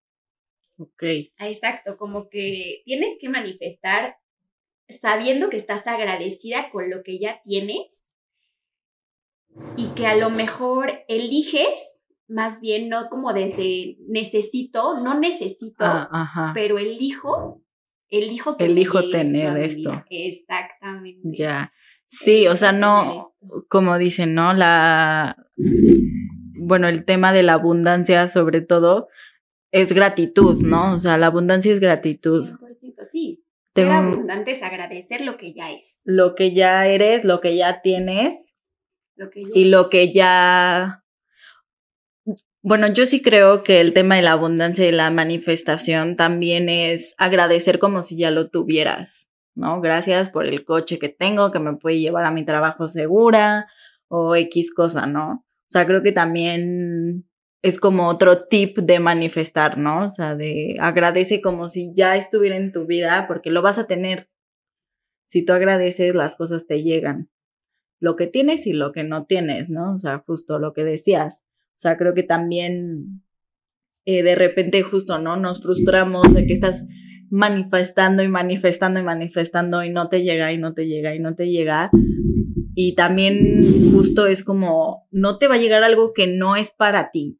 Ok. 0.83 1.03
Exacto, 1.39 1.97
como 1.97 2.29
que 2.29 2.83
tienes 2.85 3.15
que 3.21 3.29
manifestar 3.29 4.17
sabiendo 4.89 5.49
que 5.49 5.57
estás 5.57 5.87
agradecida 5.87 6.71
con 6.71 6.91
lo 6.91 7.03
que 7.03 7.19
ya 7.19 7.41
tienes 7.45 8.07
y 9.77 9.89
que 9.95 10.07
a 10.07 10.17
lo 10.17 10.31
mejor 10.31 11.05
eliges 11.09 12.01
más 12.29 12.61
bien 12.61 12.89
no 12.89 13.09
como 13.11 13.33
desde 13.33 13.97
necesito, 14.09 15.01
no 15.01 15.19
necesito, 15.19 15.85
Ah, 15.85 16.53
pero 16.55 16.79
elijo, 16.79 17.63
elijo 18.09 18.57
que 18.57 18.65
Elijo 18.65 19.11
tener 19.11 19.59
esto. 19.59 20.03
Exactamente. 20.09 21.21
Ya. 21.25 21.73
Sí, 22.07 22.47
o 22.47 22.57
sea, 22.57 22.73
no, 22.73 23.35
como 23.69 23.99
dicen, 23.99 24.35
¿no? 24.35 24.55
La, 24.55 25.37
bueno, 25.57 26.89
el 26.89 27.05
tema 27.05 27.33
de 27.33 27.43
la 27.43 27.55
abundancia 27.55 28.29
sobre 28.29 28.61
todo 28.61 29.09
es 29.73 29.93
gratitud, 29.93 30.63
¿no? 30.63 30.95
O 30.95 31.01
sea, 31.01 31.19
la 31.19 31.27
abundancia 31.27 31.73
es 31.73 31.81
gratitud. 31.81 32.47
100%, 32.47 33.05
sí. 33.11 33.45
Ser 33.75 33.87
un- 33.89 33.93
abundante 33.93 34.51
es 34.53 34.63
agradecer 34.63 35.23
lo 35.23 35.37
que 35.39 35.55
ya 35.55 35.73
es, 35.73 35.99
Lo 36.05 36.35
que 36.35 36.53
ya 36.53 36.87
eres, 36.87 37.25
lo 37.25 37.41
que 37.41 37.57
ya 37.57 37.81
tienes 37.83 38.55
lo 39.17 39.31
que 39.31 39.43
ya 39.43 39.49
y 39.55 39.65
lo 39.71 39.89
que 39.91 40.13
ya... 40.13 41.05
Bueno, 42.65 42.87
yo 42.87 43.07
sí 43.07 43.23
creo 43.23 43.65
que 43.65 43.81
el 43.81 43.93
tema 43.93 44.15
de 44.17 44.23
la 44.23 44.33
abundancia 44.33 44.87
y 44.87 44.93
la 44.93 45.11
manifestación 45.11 46.15
también 46.17 46.69
es 46.69 47.15
agradecer 47.19 47.79
como 47.81 48.03
si 48.03 48.17
ya 48.17 48.31
lo 48.31 48.51
tuvieras, 48.51 49.31
¿no? 49.57 49.81
Gracias 49.81 50.31
por 50.31 50.47
el 50.47 50.65
coche 50.65 50.99
que 51.01 51.09
tengo, 51.09 51.51
que 51.51 51.59
me 51.59 51.77
puede 51.77 51.99
llevar 51.99 52.25
a 52.25 52.31
mi 52.31 52.45
trabajo 52.45 52.87
segura 52.87 53.67
o 54.09 54.37
X 54.37 54.73
cosa, 54.73 55.07
¿no? 55.07 55.33
O 55.33 55.71
sea, 55.73 55.87
creo 55.87 56.03
que 56.03 56.13
también 56.13 57.27
es 57.63 57.79
como 57.79 58.09
otro 58.09 58.45
tip 58.45 58.79
de 58.79 59.01
manifestar, 59.01 59.79
¿no? 59.79 60.07
O 60.07 60.11
sea, 60.11 60.35
de 60.35 60.77
agradece 60.81 61.41
como 61.41 61.69
si 61.69 61.93
ya 61.95 62.17
estuviera 62.17 62.57
en 62.57 62.73
tu 62.73 62.87
vida 62.87 63.27
porque 63.29 63.51
lo 63.51 63.63
vas 63.63 63.79
a 63.79 63.87
tener. 63.87 64.29
Si 65.27 65.45
tú 65.45 65.53
agradeces, 65.53 66.15
las 66.15 66.37
cosas 66.37 66.67
te 66.67 66.83
llegan 66.83 67.31
lo 68.03 68.17
que 68.17 68.27
tienes 68.27 68.67
y 68.67 68.73
lo 68.73 68.91
que 68.91 69.05
no 69.05 69.27
tienes, 69.27 69.71
¿no? 69.71 69.95
O 69.95 69.99
sea, 69.99 70.19
justo 70.27 70.59
lo 70.59 70.73
que 70.73 70.83
decías. 70.83 71.45
O 71.77 71.79
sea, 71.83 71.97
creo 71.97 72.15
que 72.15 72.25
también 72.25 73.23
eh, 74.05 74.25
de 74.25 74.35
repente 74.35 74.83
justo, 74.83 75.21
¿no? 75.21 75.37
Nos 75.37 75.63
frustramos 75.63 76.35
de 76.35 76.45
que 76.45 76.53
estás 76.53 76.85
manifestando 77.31 78.25
y 78.25 78.29
manifestando 78.29 78.99
y 78.99 79.05
manifestando 79.05 79.85
y 79.85 79.91
no 79.91 80.09
te 80.09 80.25
llega 80.25 80.53
y 80.53 80.59
no 80.59 80.75
te 80.75 80.89
llega 80.89 81.15
y 81.15 81.21
no 81.21 81.37
te 81.37 81.49
llega. 81.49 81.93
Y 82.75 82.97
también 82.97 83.93
justo 83.93 84.27
es 84.27 84.43
como, 84.43 85.07
no 85.13 85.39
te 85.39 85.47
va 85.47 85.55
a 85.55 85.59
llegar 85.59 85.85
algo 85.85 86.13
que 86.13 86.27
no 86.27 86.57
es 86.57 86.73
para 86.73 87.13
ti. 87.13 87.39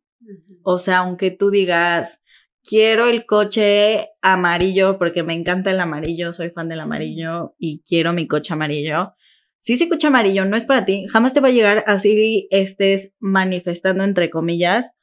O 0.63 0.79
sea, 0.79 0.99
aunque 0.99 1.31
tú 1.31 1.51
digas, 1.51 2.23
quiero 2.65 3.09
el 3.09 3.27
coche 3.27 4.11
amarillo 4.21 4.99
porque 4.99 5.23
me 5.23 5.35
encanta 5.35 5.71
el 5.71 5.81
amarillo, 5.81 6.33
soy 6.33 6.51
fan 6.51 6.69
del 6.69 6.81
amarillo 6.81 7.55
y 7.59 7.83
quiero 7.87 8.13
mi 8.13 8.27
coche 8.27 8.53
amarillo. 8.53 9.15
Si 9.59 9.75
ese 9.75 9.89
coche 9.89 10.09
amarillo 10.09 10.45
no 10.45 10.57
es 10.57 10.65
para 10.65 10.85
ti, 10.85 11.07
jamás 11.09 11.33
te 11.33 11.41
va 11.41 11.49
a 11.49 11.53
llegar 11.53 11.85
así 11.87 12.49
estés 12.51 13.13
manifestando, 13.21 14.05
entre 14.05 14.31
comillas, 14.31 14.95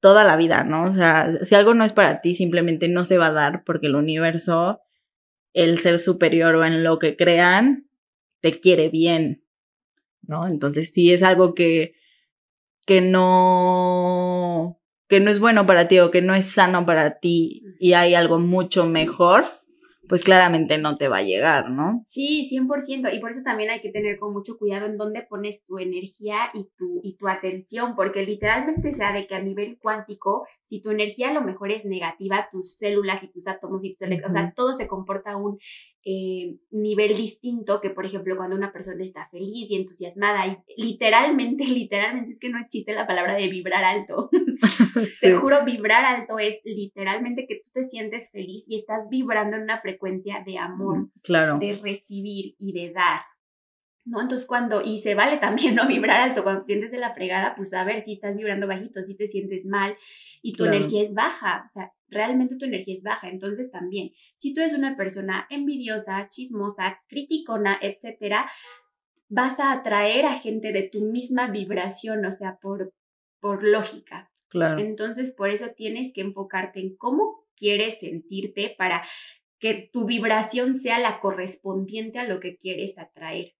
toda 0.00 0.24
la 0.24 0.36
vida, 0.36 0.64
¿no? 0.64 0.84
O 0.84 0.94
sea, 0.94 1.30
si 1.44 1.54
algo 1.54 1.74
no 1.74 1.84
es 1.84 1.92
para 1.92 2.20
ti, 2.20 2.34
simplemente 2.34 2.88
no 2.88 3.04
se 3.04 3.18
va 3.18 3.26
a 3.26 3.32
dar 3.32 3.64
porque 3.64 3.86
el 3.86 3.94
universo, 3.94 4.80
el 5.52 5.78
ser 5.78 5.98
superior 5.98 6.56
o 6.56 6.64
en 6.64 6.82
lo 6.82 6.98
que 6.98 7.16
crean, 7.16 7.86
te 8.40 8.58
quiere 8.58 8.88
bien, 8.88 9.44
¿no? 10.22 10.48
Entonces, 10.48 10.92
si 10.92 11.12
es 11.12 11.22
algo 11.22 11.54
que, 11.54 11.94
que 12.86 13.00
no, 13.00 14.80
que 15.08 15.20
no 15.20 15.30
es 15.30 15.40
bueno 15.40 15.66
para 15.66 15.88
ti 15.88 15.98
o 16.00 16.10
que 16.10 16.22
no 16.22 16.34
es 16.34 16.46
sano 16.46 16.84
para 16.86 17.18
ti 17.18 17.62
y 17.78 17.92
hay 17.94 18.14
algo 18.14 18.38
mucho 18.38 18.86
mejor, 18.86 19.44
pues 20.08 20.24
claramente 20.24 20.76
no 20.78 20.96
te 20.98 21.08
va 21.08 21.18
a 21.18 21.22
llegar, 21.22 21.70
¿no? 21.70 22.02
Sí, 22.06 22.44
100%. 22.44 23.08
Y 23.10 23.20
por 23.20 23.30
eso 23.30 23.40
también 23.42 23.70
hay 23.70 23.80
que 23.80 23.90
tener 23.90 24.18
con 24.18 24.32
mucho 24.32 24.58
cuidado 24.58 24.86
en 24.86 24.98
dónde 24.98 25.22
pones 25.22 25.64
tu 25.64 25.78
energía 25.78 26.50
y 26.54 26.68
tu, 26.76 27.00
y 27.02 27.16
tu 27.16 27.28
atención, 27.28 27.94
porque 27.96 28.22
literalmente 28.26 28.92
se 28.92 28.98
sabe 28.98 29.26
que 29.26 29.34
a 29.36 29.40
nivel 29.42 29.78
cuántico, 29.80 30.46
si 30.64 30.82
tu 30.82 30.90
energía 30.90 31.30
a 31.30 31.34
lo 31.34 31.40
mejor 31.42 31.70
es 31.70 31.84
negativa, 31.84 32.48
tus 32.50 32.76
células 32.76 33.22
y 33.22 33.28
tus 33.32 33.46
átomos 33.46 33.84
y 33.84 33.94
tus 33.94 34.06
elec- 34.06 34.26
o 34.26 34.30
sea, 34.30 34.52
todo 34.54 34.74
se 34.74 34.86
comporta 34.88 35.36
un 35.36 35.58
eh, 36.04 36.56
nivel 36.70 37.16
distinto 37.16 37.80
que, 37.80 37.90
por 37.90 38.04
ejemplo, 38.06 38.36
cuando 38.36 38.56
una 38.56 38.72
persona 38.72 39.04
está 39.04 39.28
feliz 39.30 39.70
y 39.70 39.76
entusiasmada 39.76 40.46
y 40.46 40.56
literalmente, 40.76 41.64
literalmente 41.68 42.32
es 42.32 42.40
que 42.40 42.48
no 42.50 42.58
existe 42.60 42.92
la 42.92 43.06
palabra 43.06 43.34
de 43.36 43.48
vibrar 43.48 43.84
alto. 43.84 44.28
Sí. 45.04 45.28
Te 45.28 45.34
juro, 45.36 45.64
vibrar 45.64 46.04
alto 46.04 46.38
es 46.38 46.60
literalmente 46.64 47.46
que 47.48 47.56
tú 47.64 47.70
te 47.72 47.82
sientes 47.82 48.30
feliz 48.30 48.64
y 48.68 48.74
estás 48.76 49.08
vibrando 49.08 49.56
en 49.56 49.62
una 49.62 49.80
frecuencia 49.80 50.42
de 50.44 50.58
amor, 50.58 51.08
Claro. 51.22 51.58
de 51.58 51.76
recibir 51.76 52.54
y 52.58 52.72
de 52.72 52.92
dar. 52.92 53.22
¿No? 54.04 54.20
Entonces 54.20 54.46
cuando, 54.46 54.82
y 54.82 54.98
se 54.98 55.14
vale 55.14 55.38
también 55.38 55.74
no 55.76 55.86
vibrar 55.88 56.20
alto, 56.20 56.42
cuando 56.42 56.60
te 56.60 56.66
sientes 56.66 56.90
de 56.90 56.98
la 56.98 57.14
fregada, 57.14 57.54
pues 57.56 57.72
a 57.72 57.84
ver 57.84 58.00
si 58.02 58.12
estás 58.14 58.36
vibrando 58.36 58.66
bajito, 58.66 59.02
si 59.02 59.16
te 59.16 59.28
sientes 59.28 59.64
mal 59.66 59.96
y 60.42 60.52
tu 60.52 60.64
Claro. 60.64 60.76
energía 60.78 61.02
es 61.02 61.14
baja, 61.14 61.64
o 61.68 61.72
sea, 61.72 61.92
realmente 62.12 62.56
tu 62.56 62.66
energía 62.66 62.94
es 62.94 63.02
baja. 63.02 63.28
Entonces 63.28 63.70
también, 63.70 64.10
si 64.36 64.54
tú 64.54 64.60
eres 64.60 64.74
una 64.74 64.96
persona 64.96 65.46
envidiosa, 65.50 66.28
chismosa, 66.30 67.00
criticona, 67.08 67.78
etcétera, 67.80 68.50
vas 69.28 69.58
a 69.58 69.72
atraer 69.72 70.26
a 70.26 70.38
gente 70.38 70.72
de 70.72 70.82
tu 70.82 71.00
misma 71.06 71.50
vibración, 71.50 72.24
o 72.24 72.30
sea, 72.30 72.58
por, 72.60 72.92
por 73.40 73.64
lógica. 73.64 74.30
Claro. 74.48 74.80
Entonces, 74.80 75.34
por 75.34 75.50
eso 75.50 75.68
tienes 75.74 76.12
que 76.12 76.20
enfocarte 76.20 76.80
en 76.80 76.96
cómo 76.96 77.46
quieres 77.56 77.98
sentirte 78.00 78.74
para 78.76 79.02
que 79.58 79.88
tu 79.92 80.04
vibración 80.04 80.76
sea 80.76 80.98
la 80.98 81.20
correspondiente 81.20 82.18
a 82.18 82.26
lo 82.26 82.40
que 82.40 82.56
quieres 82.58 82.98
atraer. 82.98 83.54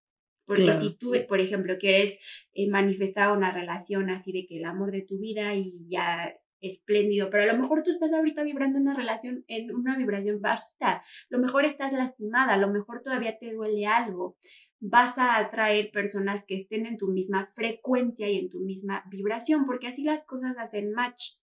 Porque 0.45 0.65
Claro. 0.65 0.81
si 0.81 0.97
tú, 0.99 1.15
por 1.29 1.41
ejemplo, 1.41 1.79
quieres 1.79 2.19
eh, 2.53 2.69
manifestar 2.69 3.31
una 3.31 3.53
relación 3.53 4.11
así 4.11 4.33
de 4.33 4.45
que 4.45 4.59
el 4.59 4.65
amor 4.65 4.91
de 4.91 5.03
tu 5.03 5.19
vida 5.19 5.55
y 5.55 5.87
ya 5.89 6.35
espléndido, 6.63 7.29
pero 7.29 7.43
a 7.43 7.53
lo 7.55 7.61
mejor 7.61 7.83
tú 7.83 7.91
estás 7.91 8.15
ahorita 8.15 8.43
vibrando 8.43 8.79
en 8.79 8.85
una 8.85 8.97
relación, 8.97 9.45
en 9.49 9.75
una 9.75 9.97
vibración 9.97 10.41
bajita, 10.41 10.93
a 10.93 11.03
lo 11.29 11.39
mejor 11.39 11.65
estás 11.65 11.93
lastimada, 11.93 12.55
a 12.55 12.59
lo 12.59 12.71
mejor 12.71 13.03
todavía 13.03 13.37
te 13.39 13.53
duele 13.53 13.87
algo, 13.87 14.37
vas 14.81 15.19
a 15.19 15.37
atraer 15.39 15.91
personas 15.93 16.45
que 16.47 16.55
estén 16.55 16.87
en 16.87 16.97
tu 16.97 17.09
misma 17.09 17.47
frecuencia 17.55 18.29
y 18.31 18.39
en 18.39 18.49
tu 18.49 18.61
misma 18.61 19.05
vibración, 19.11 19.67
porque 19.67 19.89
así 19.89 20.03
las 20.05 20.25
cosas 20.25 20.57
hacen 20.59 20.93
match. 20.93 21.37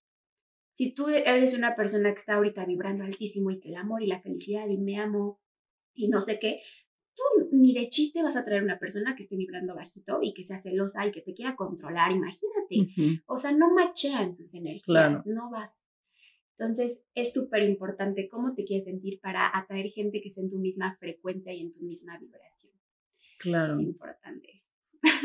Si 0.73 0.93
tú 0.93 1.09
eres 1.09 1.57
una 1.57 1.75
persona 1.75 2.09
que 2.09 2.15
está 2.15 2.35
ahorita 2.35 2.65
vibrando 2.65 3.03
altísimo 3.03 3.51
y 3.51 3.59
que 3.59 3.69
el 3.69 3.75
amor 3.75 4.01
y 4.01 4.07
la 4.07 4.21
felicidad 4.21 4.67
y 4.67 4.77
me 4.77 4.97
amo 4.97 5.41
y 5.93 6.07
no 6.07 6.21
sé 6.21 6.39
qué, 6.39 6.61
tú 7.15 7.23
ni 7.51 7.73
de 7.73 7.89
chiste 7.89 8.23
vas 8.23 8.35
a 8.35 8.43
traer 8.43 8.63
una 8.63 8.79
persona 8.79 9.15
que 9.15 9.23
esté 9.23 9.35
vibrando 9.35 9.75
bajito 9.75 10.19
y 10.21 10.33
que 10.33 10.43
sea 10.43 10.57
celosa 10.57 11.05
y 11.07 11.11
que 11.11 11.21
te 11.21 11.33
quiera 11.33 11.55
controlar, 11.55 12.11
imagínate. 12.11 13.21
O 13.25 13.37
sea, 13.37 13.51
no 13.51 13.73
machean 13.73 14.33
sus 14.33 14.53
energías, 14.55 14.83
Claro. 14.85 15.21
no 15.25 15.49
vas. 15.51 15.71
Entonces, 16.57 17.03
es 17.15 17.33
súper 17.33 17.63
importante 17.63 18.27
cómo 18.29 18.53
te 18.53 18.65
quieres 18.65 18.85
sentir 18.85 19.19
para 19.21 19.49
atraer 19.57 19.87
gente 19.89 20.19
que 20.21 20.27
esté 20.27 20.41
en 20.41 20.49
tu 20.49 20.59
misma 20.59 20.95
frecuencia 20.99 21.53
y 21.53 21.61
en 21.61 21.71
tu 21.71 21.81
misma 21.81 22.17
vibración. 22.19 22.73
Claro. 23.39 23.75
Es 23.75 23.79
importante. 23.81 24.63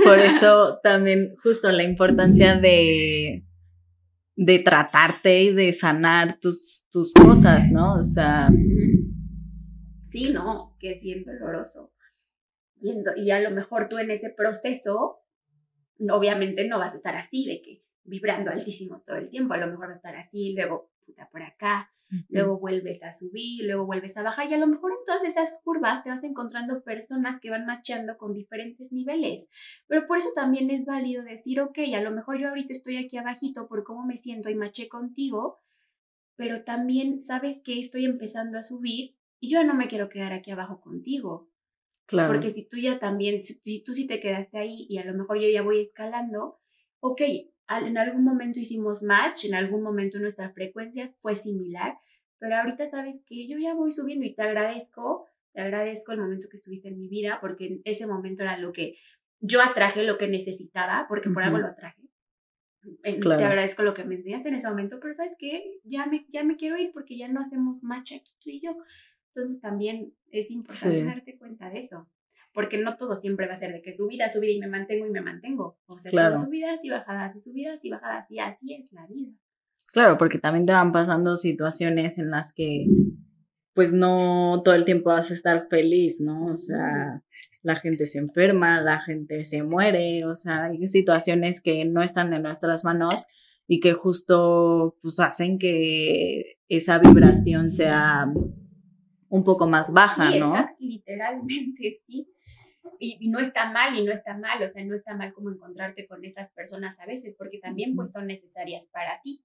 Por 0.05 0.19
eso 0.21 0.79
también 0.83 1.35
justo 1.43 1.71
la 1.73 1.83
importancia 1.83 2.61
de, 2.61 3.45
de 4.37 4.59
tratarte 4.61 5.43
y 5.43 5.53
de 5.53 5.73
sanar 5.73 6.39
tus, 6.39 6.87
tus 6.91 7.13
cosas, 7.13 7.69
¿no? 7.73 7.95
O 7.99 8.05
sea, 8.05 8.49
Sí, 10.07 10.31
no, 10.31 10.74
que 10.85 10.91
es 10.91 11.01
bien 11.01 11.25
doloroso. 11.25 11.95
Y, 12.79 12.93
y 13.17 13.31
a 13.31 13.41
lo 13.41 13.51
mejor 13.51 13.89
tú 13.89 13.97
en 13.97 14.11
ese 14.11 14.29
proceso, 14.29 15.23
obviamente 15.99 16.69
no 16.69 16.79
vas 16.79 16.93
a 16.93 16.97
estar 16.97 17.17
así, 17.17 17.47
de 17.47 17.63
que 17.63 17.83
vibrando 18.05 18.51
altísimo 18.51 19.01
todo 19.01 19.17
el 19.17 19.31
tiempo, 19.31 19.55
a 19.55 19.57
lo 19.57 19.67
mejor 19.67 19.89
vas 19.89 19.97
a 19.97 20.01
estar 20.01 20.17
así, 20.17 20.55
luego 20.55 20.91
puta 21.07 21.27
por 21.31 21.43
acá, 21.43 21.91
luego 22.29 22.59
vuelves 22.59 23.03
a 23.03 23.13
subir, 23.13 23.65
luego 23.65 23.87
vuelves 23.87 24.15
a 24.19 24.23
bajar 24.23 24.51
y 24.51 24.55
a 24.55 24.59
lo 24.59 24.67
mejor 24.67 24.93
en 24.93 25.05
todas 25.07 25.25
esas 25.25 25.63
curvas 25.65 26.05
te 26.05 26.11
vas 26.11 26.23
encontrando 26.23 26.85
personas 26.85 27.41
que 27.41 27.49
van 27.49 27.65
machando 27.65 28.19
con 28.19 28.35
diferentes 28.35 28.93
niveles. 28.93 29.49
Pero 29.87 30.07
por 30.07 30.19
eso 30.19 30.29
también 30.35 30.71
es 30.71 30.85
válido 30.85 31.25
decir, 31.25 31.63
ok, 31.63 31.79
a 31.97 32.03
lo 32.03 32.11
mejor 32.11 32.39
yo 32.39 32.51
ahorita 32.51 32.75
estoy 32.75 32.99
aquí 32.99 33.17
abajito 33.17 33.69
por 33.69 33.85
cómo 33.85 34.05
me 34.05 34.19
siento 34.19 34.51
y 34.51 34.55
maché 34.55 34.89
contigo, 34.89 35.63
pero 36.37 36.63
también 36.63 37.23
sabes 37.23 37.63
que 37.65 37.81
estoy 37.81 38.05
empezando 38.05 38.59
a 38.59 38.63
subir 38.63 39.17
y 39.45 39.51
yo 39.51 39.63
no 39.63 39.75
me 39.75 39.89
quiero 39.89 40.09
quedar 40.09 40.33
aquí 40.33 40.51
abajo 40.51 40.81
contigo. 40.81 41.51
claro. 42.07 42.33
Porque 42.33 42.49
si 42.49 42.67
tú 42.67 42.79
ya 42.79 42.99
también, 42.99 43.43
si, 43.43 43.55
si 43.55 43.85
tú 43.85 43.93
sí 43.93 44.07
te 44.07 44.19
quedaste 44.19 44.57
ahí 44.59 44.87
y 44.89 44.97
a 44.97 45.05
lo 45.05 45.13
mejor 45.13 45.39
yo 45.39 45.49
ya 45.49 45.61
voy 45.61 45.81
escalando, 45.81 46.59
ok, 47.01 47.21
en 47.69 47.99
algún 47.99 48.25
momento 48.25 48.59
hicimos 48.59 49.03
match, 49.03 49.45
en 49.45 49.55
algún 49.55 49.83
momento 49.83 50.19
nuestra 50.19 50.51
frecuencia 50.51 51.15
fue 51.21 51.35
similar, 51.35 51.99
pero 52.39 52.57
ahorita 52.57 52.87
sabes 52.87 53.21
que 53.27 53.47
yo 53.47 53.59
ya 53.59 53.75
voy 53.75 53.93
subiendo 53.93 54.25
y 54.25 54.35
te 54.35 54.43
agradezco, 54.43 55.27
te 55.53 55.61
agradezco 55.61 56.13
el 56.13 56.21
momento 56.21 56.49
que 56.51 56.57
estuviste 56.57 56.89
en 56.89 56.99
mi 56.99 57.09
vida, 57.09 57.39
porque 57.43 57.67
en 57.67 57.83
ese 57.85 58.07
momento 58.07 58.45
era 58.45 58.57
lo 58.57 58.73
que 58.73 58.97
yo 59.41 59.61
atraje, 59.61 60.05
lo 60.05 60.17
que 60.17 60.27
necesitaba, 60.27 61.05
porque 61.07 61.29
por 61.29 61.43
algo 61.43 61.59
lo 61.59 61.67
atraje. 61.67 62.03
Te 63.03 63.45
agradezco 63.45 63.83
lo 63.83 63.95
que 63.95 64.05
me 64.05 64.15
enseñaste 64.15 64.49
en 64.49 64.55
ese 64.55 64.69
momento, 64.69 64.99
pero 65.01 65.15
sabes 65.15 65.37
que 65.39 65.81
ya 65.85 66.07
me, 66.07 66.27
ya 66.29 66.45
me 66.45 66.57
quiero 66.57 66.77
ir 66.79 66.93
porque 66.93 67.17
ya 67.17 67.29
no 67.29 67.41
hacemos 67.41 67.83
match 67.83 68.13
aquí 68.13 68.33
tú 68.41 68.51
y 68.51 68.61
yo. 68.61 68.77
Entonces 69.35 69.61
también 69.61 70.15
es 70.31 70.51
importante 70.51 71.05
darte 71.05 71.37
cuenta 71.39 71.71
de 71.71 71.79
eso 71.79 72.09
porque 72.55 72.79
no 72.79 72.97
todo 72.97 73.17
siempre 73.17 73.49
va 73.49 73.55
a 73.55 73.57
ser 73.57 73.73
de 73.73 73.83
que 73.83 73.93
subida, 73.93 74.29
subida 74.29 74.53
y 74.53 74.61
me 74.61 74.69
mantengo 74.69 75.07
y 75.07 75.11
me 75.11 75.21
mantengo. 75.21 75.77
O 75.87 75.99
sea, 75.99 76.13
son 76.13 76.47
subidas 76.47 76.79
y 76.85 76.91
bajadas 76.91 77.35
y 77.37 77.41
subidas 77.41 77.85
y 77.85 77.91
bajadas 77.91 78.31
y 78.31 78.39
así 78.39 78.75
es 78.75 78.91
la 78.93 79.07
vida. 79.09 79.33
Claro, 79.93 80.17
porque 80.17 80.39
también 80.39 80.65
te 80.65 80.73
van 80.73 80.93
pasando 80.93 81.37
situaciones 81.37 82.17
en 82.17 82.31
las 82.31 82.53
que 82.53 82.87
pues 83.75 83.93
no 83.93 84.63
todo 84.65 84.77
el 84.77 84.85
tiempo 84.85 85.11
vas 85.11 85.33
a 85.33 85.35
estar 85.35 85.67
feliz, 85.69 86.21
¿no? 86.21 86.47
O 86.47 86.59
sea, 86.59 87.25
la 87.63 87.75
gente 87.75 88.07
se 88.07 88.19
enferma, 88.19 88.81
la 88.81 89.01
gente 89.01 89.45
se 89.45 89.65
muere, 89.65 90.25
o 90.25 90.37
sea, 90.37 90.67
hay 90.67 90.87
situaciones 90.87 91.61
que 91.61 91.85
no 91.85 92.03
están 92.03 92.33
en 92.33 92.43
nuestras 92.43 92.85
manos 92.85 93.27
y 93.67 93.81
que 93.81 93.95
justo 93.95 94.97
pues 95.03 95.19
hacen 95.19 95.59
que 95.59 96.59
esa 96.69 96.99
vibración 96.99 97.73
sea 97.73 98.33
un 99.35 99.45
poco 99.45 99.67
más 99.67 99.93
baja, 99.93 100.31
sí, 100.31 100.39
¿no? 100.39 100.55
literalmente 100.79 101.91
sí 102.07 102.29
y, 102.99 103.29
no 103.29 103.39
está 103.39 103.71
mal 103.71 103.97
y 103.99 104.05
no 104.05 104.13
está 104.13 104.37
mal, 104.37 104.63
o 104.63 104.69
sea, 104.69 104.85
no 104.85 104.95
está 104.95 105.15
mal 105.15 105.33
como 105.33 105.51
encontrarte 105.51 106.07
con 106.07 106.25
estas 106.25 106.51
personas 106.51 106.99
a 107.01 107.07
veces, 107.07 107.35
porque 107.37 107.59
también 107.59 107.95
pues 107.95 108.13
son 108.13 108.27
necesarias 108.27 108.89
para 108.93 109.21
ti. 109.23 109.45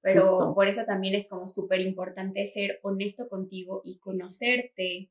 Pero 0.00 0.54
por 0.54 0.68
eso 0.68 0.84
también 0.84 1.14
es 1.16 1.28
como 1.28 1.46
súper 1.48 1.80
importante 1.80 2.46
ser 2.46 2.78
honesto 2.82 3.28
contigo 3.28 3.82
y 3.84 3.98
conocerte. 3.98 5.10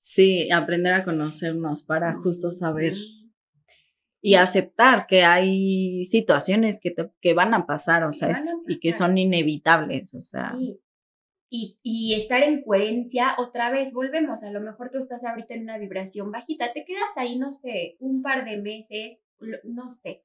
Sí, 0.00 0.50
aprender 0.52 0.94
a 0.94 1.04
conocernos 1.04 1.82
para 1.82 2.14
justo 2.14 2.52
saber 2.52 2.94
y 4.20 4.36
aceptar 4.36 5.06
que 5.08 5.24
hay 5.24 6.04
situaciones 6.04 6.80
que, 6.80 6.94
que 7.20 7.34
van 7.34 7.54
a 7.54 7.66
pasar, 7.66 8.04
o 8.04 8.12
sea, 8.12 8.32
y 8.68 8.78
que 8.78 8.92
son 8.92 9.18
inevitables, 9.18 10.14
o 10.14 10.20
sea. 10.20 10.54
Sí, 10.56 10.80
y, 11.82 12.14
estar 12.14 12.42
en 12.42 12.62
coherencia, 12.62 13.36
otra 13.38 13.70
vez 13.70 13.92
volvemos, 13.92 14.42
a 14.42 14.50
lo 14.50 14.60
mejor 14.60 14.90
tú 14.90 14.98
estás 14.98 15.24
ahorita 15.24 15.54
en 15.54 15.62
una 15.62 15.78
vibración 15.78 16.32
bajita, 16.32 16.72
te 16.72 16.84
quedas 16.84 17.16
ahí, 17.16 17.38
no 17.38 17.52
sé, 17.52 17.96
un 18.00 18.22
par 18.22 18.44
de 18.44 18.56
meses, 18.56 19.20
no 19.62 19.88
sé, 19.88 20.22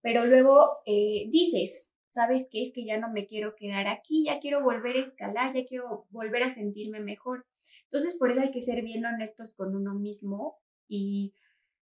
pero 0.00 0.24
luego 0.24 0.78
eh, 0.86 1.26
dices, 1.28 1.94
¿sabes 2.08 2.48
qué? 2.50 2.62
Es 2.62 2.72
que 2.72 2.84
ya 2.84 2.98
no 2.98 3.12
me 3.12 3.26
quiero 3.26 3.56
quedar 3.56 3.88
aquí, 3.88 4.24
ya 4.24 4.40
quiero 4.40 4.62
volver 4.62 4.96
a 4.96 5.02
escalar, 5.02 5.52
ya 5.52 5.64
quiero 5.66 6.06
volver 6.10 6.44
a 6.44 6.54
sentirme 6.54 7.00
mejor. 7.00 7.46
Entonces, 7.84 8.16
por 8.16 8.30
eso 8.30 8.40
hay 8.40 8.50
que 8.50 8.60
ser 8.60 8.82
bien 8.82 9.04
honestos 9.04 9.54
con 9.54 9.74
uno 9.74 9.94
mismo 9.94 10.58
y, 10.88 11.34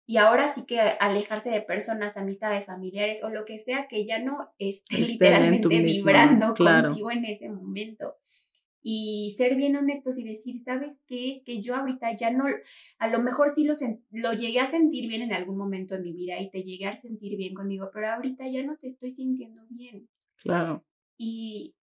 y 0.06 0.18
ahora 0.18 0.54
sí 0.54 0.66
que 0.66 0.80
alejarse 0.80 1.50
de 1.50 1.62
personas, 1.62 2.16
amistades, 2.16 2.68
familiares 2.68 3.24
o 3.24 3.30
lo 3.30 3.46
que 3.46 3.58
sea 3.58 3.88
que 3.88 4.06
ya 4.06 4.20
no 4.20 4.50
esté 4.60 4.98
literalmente 4.98 5.68
vibrando 5.68 6.54
contigo 6.56 7.12
en 7.12 7.26
ese 7.26 7.50
momento 7.50 8.16
y 8.90 9.32
ser 9.32 9.58
bien 9.58 9.76
honestos 9.76 10.18
y 10.18 10.24
decir, 10.24 10.64
¿sabes 10.64 10.98
qué? 11.08 11.32
Es 11.32 11.44
que 11.44 11.62
yo 11.62 11.76
ahorita 11.76 12.16
ya 12.16 12.32
no, 12.32 12.46
a 13.00 13.08
lo 13.10 13.22
mejor 13.22 13.50
sí 13.50 13.66
lo, 13.66 13.74
lo 14.12 14.32
llegué 14.32 14.62
a 14.62 14.72
sentir 14.72 15.10
bien 15.10 15.22
en 15.22 15.34
algún 15.34 15.58
momento 15.58 15.96
de 15.96 16.04
mi 16.04 16.14
vida 16.14 16.40
y 16.40 16.50
te 16.50 16.64
llegué 16.64 16.86
a 16.86 16.96
sentir 16.96 17.36
bien 17.36 17.54
conmigo, 17.54 17.90
pero 17.94 18.10
ahorita 18.10 18.48
ya 18.48 18.64
no 18.64 18.78
te 18.78 18.88
estoy 18.88 19.12
sintiendo 19.12 19.62
bien. 19.68 20.08
Claro. 20.38 20.86
Y 21.18 21.76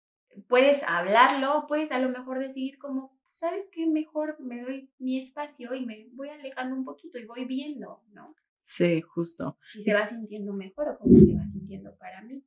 puedes 0.47 0.81
hablarlo, 0.83 1.65
puedes 1.67 1.91
a 1.91 1.99
lo 1.99 2.07
mejor 2.07 2.39
decidir 2.39 2.77
como, 2.77 3.19
¿sabes 3.31 3.67
qué? 3.73 3.85
Mejor 3.85 4.39
me 4.39 4.61
doy 4.61 4.89
mi 4.97 5.17
espacio 5.17 5.75
y 5.75 5.85
me 5.85 6.07
voy 6.13 6.29
alejando 6.29 6.73
un 6.73 6.85
poquito 6.85 7.17
y 7.17 7.25
voy 7.25 7.43
viendo, 7.43 8.01
¿no? 8.13 8.33
Sí, 8.61 9.01
justo. 9.01 9.57
Si 9.73 9.81
se 9.81 9.93
va 9.93 10.05
sintiendo 10.05 10.53
mejor 10.53 10.87
o 10.87 10.97
cómo 10.99 11.19
se 11.19 11.35
va 11.35 11.43
sintiendo 11.47 11.97
para 11.97 12.21
mí. 12.21 12.45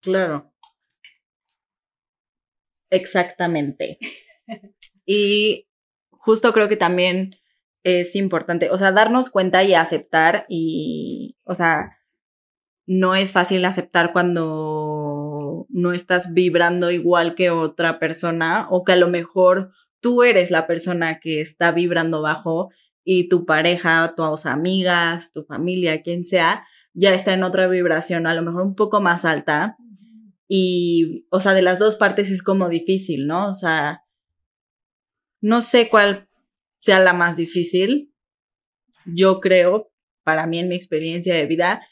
Claro. 0.00 0.52
Exactamente. 2.90 3.98
y 5.06 5.68
justo 6.10 6.52
creo 6.52 6.68
que 6.68 6.76
también 6.76 7.36
es 7.84 8.16
importante, 8.16 8.70
o 8.70 8.78
sea, 8.78 8.92
darnos 8.92 9.30
cuenta 9.30 9.62
y 9.64 9.74
aceptar 9.74 10.44
y, 10.48 11.36
o 11.44 11.54
sea, 11.54 11.98
no 12.86 13.14
es 13.14 13.32
fácil 13.32 13.64
aceptar 13.64 14.12
cuando 14.12 15.66
no 15.68 15.92
estás 15.92 16.32
vibrando 16.32 16.90
igual 16.90 17.34
que 17.34 17.50
otra 17.50 17.98
persona 17.98 18.66
o 18.70 18.84
que 18.84 18.92
a 18.92 18.96
lo 18.96 19.08
mejor 19.08 19.72
tú 20.00 20.22
eres 20.22 20.50
la 20.50 20.66
persona 20.66 21.20
que 21.20 21.40
está 21.40 21.72
vibrando 21.72 22.22
bajo 22.22 22.70
y 23.04 23.28
tu 23.28 23.46
pareja, 23.46 24.14
tus 24.16 24.46
amigas, 24.46 25.32
tu 25.32 25.44
familia, 25.44 26.02
quien 26.02 26.24
sea, 26.24 26.66
ya 26.92 27.14
está 27.14 27.32
en 27.32 27.42
otra 27.42 27.68
vibración, 27.68 28.26
a 28.26 28.34
lo 28.34 28.42
mejor 28.42 28.62
un 28.62 28.74
poco 28.74 29.00
más 29.00 29.24
alta 29.24 29.76
y, 30.48 31.26
o 31.30 31.40
sea, 31.40 31.52
de 31.52 31.62
las 31.62 31.78
dos 31.78 31.96
partes 31.96 32.30
es 32.30 32.42
como 32.42 32.70
difícil, 32.70 33.26
¿no? 33.26 33.50
O 33.50 33.54
sea, 33.54 34.02
no 35.42 35.60
sé 35.60 35.90
cuál 35.90 36.28
sea 36.78 36.98
la 37.00 37.12
más 37.12 37.36
difícil. 37.36 38.14
Yo 39.04 39.40
creo, 39.40 39.92
para 40.24 40.46
mí 40.46 40.58
en 40.58 40.68
mi 40.68 40.74
experiencia 40.74 41.34
de 41.34 41.46
vida, 41.46 41.82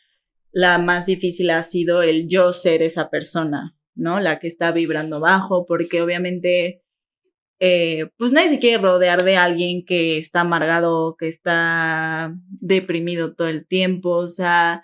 la 0.52 0.78
más 0.78 1.04
difícil 1.04 1.50
ha 1.50 1.62
sido 1.62 2.02
el 2.02 2.28
yo 2.28 2.54
ser 2.54 2.82
esa 2.82 3.10
persona, 3.10 3.76
¿no? 3.94 4.20
La 4.20 4.38
que 4.38 4.48
está 4.48 4.72
vibrando 4.72 5.20
bajo, 5.20 5.66
porque 5.66 6.00
obviamente, 6.00 6.82
eh, 7.60 8.08
pues 8.16 8.32
nadie 8.32 8.48
se 8.48 8.58
quiere 8.58 8.82
rodear 8.82 9.22
de 9.22 9.36
alguien 9.36 9.84
que 9.84 10.18
está 10.18 10.40
amargado, 10.40 11.16
que 11.18 11.28
está 11.28 12.34
deprimido 12.48 13.34
todo 13.34 13.48
el 13.48 13.66
tiempo, 13.66 14.10
o 14.16 14.28
sea, 14.28 14.82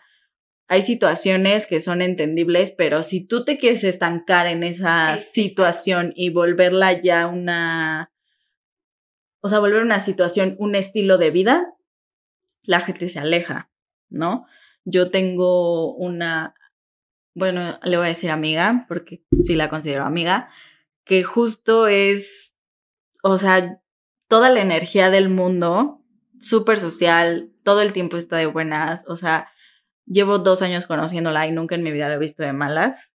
hay 0.68 0.82
situaciones 0.82 1.66
que 1.66 1.80
son 1.80 2.02
entendibles, 2.02 2.72
pero 2.72 3.02
si 3.02 3.20
tú 3.20 3.44
te 3.44 3.58
quieres 3.58 3.84
estancar 3.84 4.46
en 4.46 4.62
esa 4.62 5.18
situación 5.18 6.12
y 6.16 6.30
volverla 6.30 6.92
ya 7.00 7.26
una, 7.26 8.12
o 9.40 9.48
sea, 9.48 9.58
volver 9.58 9.82
una 9.82 10.00
situación, 10.00 10.56
un 10.58 10.74
estilo 10.74 11.18
de 11.18 11.30
vida, 11.30 11.74
la 12.62 12.80
gente 12.80 13.08
se 13.08 13.18
aleja, 13.18 13.70
¿no? 14.08 14.46
Yo 14.84 15.10
tengo 15.10 15.94
una, 15.94 16.54
bueno, 17.34 17.78
le 17.82 17.96
voy 17.96 18.06
a 18.06 18.10
decir 18.10 18.30
amiga, 18.30 18.86
porque 18.88 19.24
sí 19.44 19.54
la 19.54 19.68
considero 19.68 20.04
amiga, 20.04 20.48
que 21.04 21.22
justo 21.22 21.86
es, 21.86 22.54
o 23.22 23.36
sea, 23.36 23.80
toda 24.28 24.48
la 24.48 24.62
energía 24.62 25.10
del 25.10 25.28
mundo, 25.28 26.02
súper 26.40 26.78
social, 26.78 27.52
todo 27.62 27.82
el 27.82 27.92
tiempo 27.92 28.16
está 28.16 28.36
de 28.36 28.46
buenas, 28.46 29.04
o 29.06 29.16
sea, 29.16 29.51
Llevo 30.06 30.38
dos 30.38 30.62
años 30.62 30.86
conociéndola 30.86 31.46
y 31.46 31.52
nunca 31.52 31.74
en 31.74 31.82
mi 31.82 31.92
vida 31.92 32.08
la 32.08 32.14
he 32.14 32.18
visto 32.18 32.42
de 32.42 32.52
malas. 32.52 33.12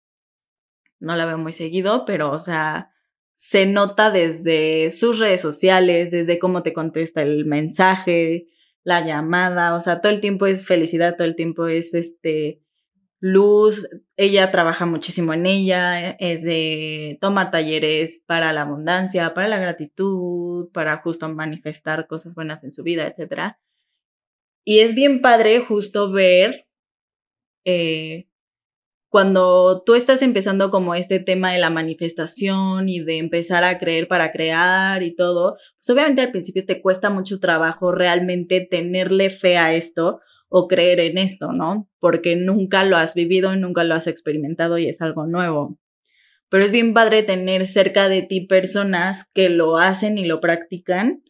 No 0.99 1.17
la 1.17 1.27
veo 1.27 1.39
muy 1.39 1.53
seguido, 1.53 2.05
pero, 2.07 2.33
o 2.33 2.41
sea, 2.41 2.91
se 3.35 3.67
nota 3.67 4.11
desde 4.11 4.91
sus 4.91 5.19
redes 5.19 5.43
sociales, 5.43 6.11
desde 6.11 6.39
cómo 6.39 6.63
te 6.63 6.73
contesta 6.73 7.21
el 7.23 7.45
mensaje, 7.45 8.47
la 8.83 9.05
llamada, 9.05 9.75
o 9.75 9.81
sea, 9.81 10.01
todo 10.01 10.13
el 10.13 10.21
tiempo 10.21 10.47
es 10.47 10.67
felicidad, 10.67 11.17
todo 11.17 11.27
el 11.27 11.37
tiempo 11.37 11.67
es 11.67 11.93
este 11.93 12.63
luz, 13.19 13.89
ella 14.17 14.51
trabaja 14.51 14.87
muchísimo 14.87 15.35
en 15.35 15.47
ella, 15.47 16.11
es 16.11 16.43
de 16.43 17.19
tomar 17.21 17.51
talleres 17.51 18.23
para 18.27 18.53
la 18.53 18.63
abundancia, 18.63 19.35
para 19.35 19.49
la 19.49 19.59
gratitud, 19.59 20.71
para 20.73 20.97
justo 20.99 21.29
manifestar 21.29 22.07
cosas 22.07 22.35
buenas 22.35 22.65
en 22.65 22.73
su 22.73 22.83
vida, 22.83 23.07
etc. 23.07 23.57
Y 24.65 24.81
es 24.81 24.95
bien 24.95 25.21
padre 25.21 25.61
justo 25.61 26.11
ver 26.11 26.66
eh, 27.67 28.29
cuando 29.09 29.83
tú 29.85 29.95
estás 29.95 30.23
empezando 30.23 30.71
como 30.71 30.95
este 30.95 31.21
tema 31.21 31.53
de 31.53 31.59
la 31.59 31.71
manifestación 31.71 32.89
y 32.89 33.01
de 33.01 33.19
empezar 33.19 33.65
a 33.65 33.79
creer 33.79 34.09
para 34.09 34.33
crear 34.33 35.03
y 35.03 35.15
todo, 35.15 35.57
pues 35.79 35.91
obviamente 35.91 36.23
al 36.23 36.31
principio 36.31 36.65
te 36.65 36.81
cuesta 36.81 37.11
mucho 37.11 37.41
trabajo 37.41 37.93
realmente 37.93 38.61
tenerle 38.61 39.31
fe 39.31 39.57
a 39.57 39.75
esto 39.75 40.21
o 40.49 40.69
creer 40.69 41.01
en 41.01 41.19
esto, 41.19 41.53
¿no? 41.53 41.89
Porque 41.99 42.37
nunca 42.37 42.85
lo 42.85 42.97
has 42.97 43.15
vivido 43.15 43.53
y 43.53 43.59
nunca 43.59 43.85
lo 43.85 43.95
has 43.95 44.07
experimentado 44.07 44.79
y 44.79 44.89
es 44.89 45.01
algo 45.01 45.27
nuevo. 45.27 45.79
Pero 46.49 46.65
es 46.65 46.71
bien 46.71 46.95
padre 46.95 47.25
tener 47.25 47.67
cerca 47.67 48.09
de 48.09 48.23
ti 48.23 48.43
personas 48.43 49.25
que 49.35 49.49
lo 49.49 49.77
hacen 49.79 50.19
y 50.19 50.27
lo 50.27 50.41
practican 50.41 51.25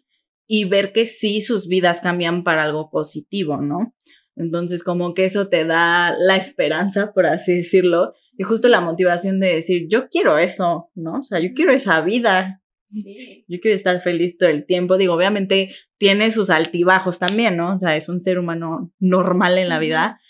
y 0.47 0.67
ver 0.67 0.93
que 0.93 1.07
sí 1.07 1.41
sus 1.41 1.67
vidas 1.67 2.01
cambian 2.03 2.45
para 2.45 2.65
algo 2.65 2.91
positivo, 2.91 3.57
¿no? 3.57 3.96
Entonces, 4.37 4.85
como 4.85 5.15
que 5.15 5.25
eso 5.25 5.49
te 5.49 5.65
da 5.65 6.15
la 6.19 6.37
esperanza, 6.37 7.13
por 7.13 7.27
así 7.27 7.57
decirlo, 7.57 8.13
y 8.37 8.45
justo 8.45 8.69
la 8.69 8.83
motivación 8.83 9.41
de 9.41 9.55
decir, 9.55 9.87
yo 9.89 10.09
quiero 10.09 10.39
eso, 10.39 10.91
¿no? 10.95 11.21
O 11.21 11.25
sea, 11.25 11.41
yo 11.41 11.51
quiero 11.55 11.73
esa 11.73 12.03
vida. 12.03 12.63
Sí. 12.87 13.45
Yo 13.49 13.59
quiero 13.61 13.75
estar 13.75 14.01
feliz 14.01 14.37
todo 14.37 14.51
el 14.51 14.67
tiempo. 14.67 14.99
Digo, 14.99 15.15
obviamente 15.15 15.75
tiene 15.99 16.31
sus 16.31 16.51
altibajos 16.51 17.19
también, 17.19 17.57
¿no? 17.57 17.75
O 17.75 17.79
sea, 17.79 17.97
es 17.97 18.09
un 18.09 18.21
ser 18.21 18.39
humano 18.39 18.93
normal 19.01 19.59
en 19.59 19.71
la 19.71 19.79
vida, 19.79 20.21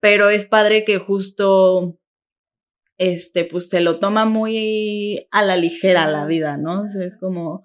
pero 0.00 0.28
es 0.28 0.44
padre 0.44 0.84
que 0.84 0.98
justo, 0.98 1.98
este, 2.98 3.44
pues 3.44 3.68
se 3.68 3.80
lo 3.80 4.00
toma 4.00 4.24
muy 4.24 5.28
a 5.30 5.42
la 5.42 5.56
ligera 5.56 6.10
la 6.10 6.26
vida, 6.26 6.56
¿no? 6.56 6.84
Es 7.00 7.16
como, 7.16 7.64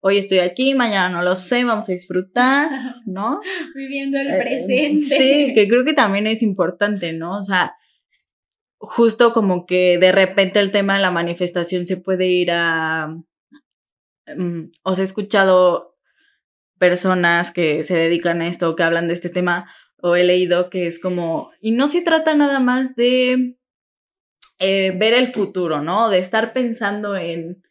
hoy 0.00 0.18
estoy 0.18 0.38
aquí, 0.38 0.74
mañana 0.74 1.08
no 1.08 1.22
lo 1.22 1.34
sé, 1.36 1.64
vamos 1.64 1.88
a 1.88 1.92
disfrutar, 1.92 2.70
¿no? 3.06 3.40
Viviendo 3.74 4.18
el 4.18 4.28
eh, 4.28 4.38
presente. 4.38 5.00
sí, 5.00 5.52
que 5.54 5.68
creo 5.68 5.84
que 5.84 5.94
también 5.94 6.26
es 6.26 6.42
importante, 6.42 7.12
¿no? 7.12 7.38
O 7.38 7.42
sea, 7.42 7.76
justo 8.78 9.32
como 9.32 9.66
que 9.66 9.98
de 9.98 10.12
repente 10.12 10.60
el 10.60 10.70
tema 10.70 10.96
de 10.96 11.02
la 11.02 11.10
manifestación 11.10 11.86
se 11.86 11.96
puede 11.96 12.26
ir 12.26 12.50
a... 12.52 13.16
Mm, 14.36 14.70
os 14.82 14.98
he 14.98 15.02
escuchado 15.02 15.96
personas 16.78 17.50
que 17.50 17.82
se 17.82 17.94
dedican 17.94 18.40
a 18.40 18.46
esto, 18.46 18.76
que 18.76 18.84
hablan 18.84 19.08
de 19.08 19.14
este 19.14 19.30
tema, 19.30 19.68
o 20.00 20.14
he 20.14 20.22
leído 20.22 20.70
que 20.70 20.86
es 20.86 21.00
como, 21.00 21.50
y 21.60 21.72
no 21.72 21.88
se 21.88 22.02
trata 22.02 22.36
nada 22.36 22.60
más 22.60 22.94
de 22.94 23.56
eh, 24.60 24.92
ver 24.96 25.14
el 25.14 25.28
futuro, 25.28 25.82
¿no? 25.82 26.08
De 26.08 26.18
estar 26.18 26.52
pensando 26.52 27.16
en, 27.16 27.62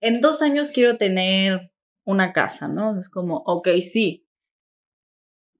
en 0.00 0.20
dos 0.20 0.42
años 0.42 0.72
quiero 0.72 0.96
tener 0.96 1.72
una 2.04 2.32
casa, 2.32 2.68
¿no? 2.68 2.98
Es 2.98 3.08
como, 3.08 3.42
ok, 3.46 3.68
sí, 3.82 4.28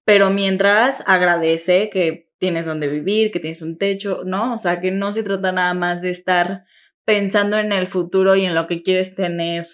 pero 0.08 0.30
mientras 0.30 1.02
agradece 1.06 1.90
que 1.90 2.30
tienes 2.38 2.64
donde 2.64 2.88
vivir, 2.88 3.30
que 3.30 3.40
tienes 3.40 3.60
un 3.60 3.76
techo, 3.76 4.22
¿no? 4.24 4.54
O 4.54 4.58
sea, 4.58 4.80
que 4.80 4.90
no 4.90 5.12
se 5.12 5.22
trata 5.22 5.52
nada 5.52 5.74
más 5.74 6.00
de 6.00 6.08
estar 6.08 6.64
pensando 7.04 7.58
en 7.58 7.72
el 7.72 7.86
futuro 7.86 8.34
y 8.34 8.46
en 8.46 8.54
lo 8.54 8.66
que 8.66 8.82
quieres 8.82 9.14
tener 9.14 9.66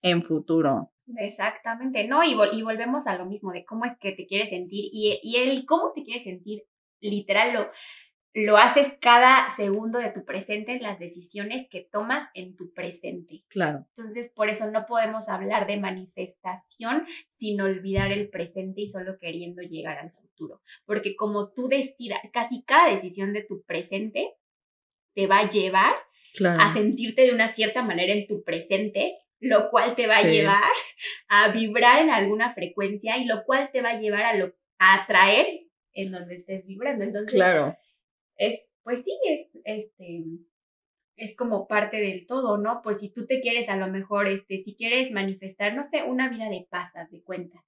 en 0.00 0.22
futuro. 0.22 0.92
Exactamente, 1.18 2.08
¿no? 2.08 2.24
Y, 2.24 2.34
volvemos 2.34 3.06
a 3.06 3.18
lo 3.18 3.26
mismo 3.26 3.52
de 3.52 3.66
cómo 3.66 3.84
es 3.84 3.92
que 3.98 4.12
te 4.12 4.26
quieres 4.26 4.48
sentir 4.48 4.86
y, 4.90 5.20
y 5.22 5.36
el 5.36 5.66
cómo 5.66 5.92
te 5.94 6.04
quieres 6.04 6.24
sentir, 6.24 6.62
literal, 7.00 7.52
lo, 7.52 7.70
lo 8.34 8.56
haces 8.56 8.94
cada 9.00 9.50
segundo 9.50 9.98
de 9.98 10.10
tu 10.10 10.24
presente 10.24 10.72
en 10.72 10.82
las 10.82 10.98
decisiones 10.98 11.68
que 11.68 11.82
tomas 11.82 12.24
en 12.34 12.56
tu 12.56 12.72
presente. 12.72 13.44
Claro. 13.48 13.86
Entonces, 13.94 14.30
por 14.30 14.48
eso 14.48 14.70
no 14.70 14.86
podemos 14.86 15.28
hablar 15.28 15.66
de 15.66 15.76
manifestación 15.76 17.06
sin 17.28 17.60
olvidar 17.60 18.10
el 18.10 18.30
presente 18.30 18.82
y 18.82 18.86
solo 18.86 19.18
queriendo 19.18 19.60
llegar 19.62 19.98
al 19.98 20.10
futuro. 20.10 20.62
Porque 20.86 21.14
como 21.14 21.50
tú 21.50 21.68
decidas, 21.68 22.20
casi 22.32 22.62
cada 22.62 22.90
decisión 22.90 23.34
de 23.34 23.42
tu 23.42 23.62
presente 23.64 24.32
te 25.14 25.26
va 25.26 25.40
a 25.40 25.50
llevar 25.50 25.94
a 26.58 26.72
sentirte 26.72 27.22
de 27.22 27.34
una 27.34 27.48
cierta 27.48 27.82
manera 27.82 28.14
en 28.14 28.26
tu 28.26 28.42
presente, 28.42 29.18
lo 29.40 29.68
cual 29.68 29.94
te 29.94 30.06
va 30.06 30.18
a 30.18 30.22
llevar 30.22 30.72
a 31.28 31.52
vibrar 31.52 32.00
en 32.00 32.08
alguna 32.08 32.54
frecuencia 32.54 33.18
y 33.18 33.26
lo 33.26 33.44
cual 33.44 33.68
te 33.70 33.82
va 33.82 33.90
a 33.90 34.00
llevar 34.00 34.22
a, 34.22 34.34
lo, 34.34 34.54
a 34.78 35.02
atraer 35.02 35.66
en 35.92 36.12
donde 36.12 36.36
estés 36.36 36.64
vibrando. 36.64 37.04
Entonces, 37.04 37.34
claro 37.34 37.76
es, 38.46 38.60
pues 38.82 39.02
sí, 39.04 39.12
es, 39.28 39.48
este, 39.64 40.24
es 41.16 41.36
como 41.36 41.66
parte 41.68 41.98
del 41.98 42.26
todo, 42.26 42.58
¿no? 42.58 42.80
Pues 42.82 43.00
si 43.00 43.12
tú 43.12 43.26
te 43.26 43.40
quieres 43.40 43.68
a 43.68 43.76
lo 43.76 43.88
mejor, 43.88 44.28
este, 44.28 44.62
si 44.62 44.74
quieres 44.74 45.10
manifestar, 45.12 45.74
no 45.74 45.84
sé, 45.84 46.02
una 46.02 46.28
vida 46.28 46.48
de 46.48 46.66
paz, 46.68 46.92
de 47.10 47.22
cuenta, 47.22 47.64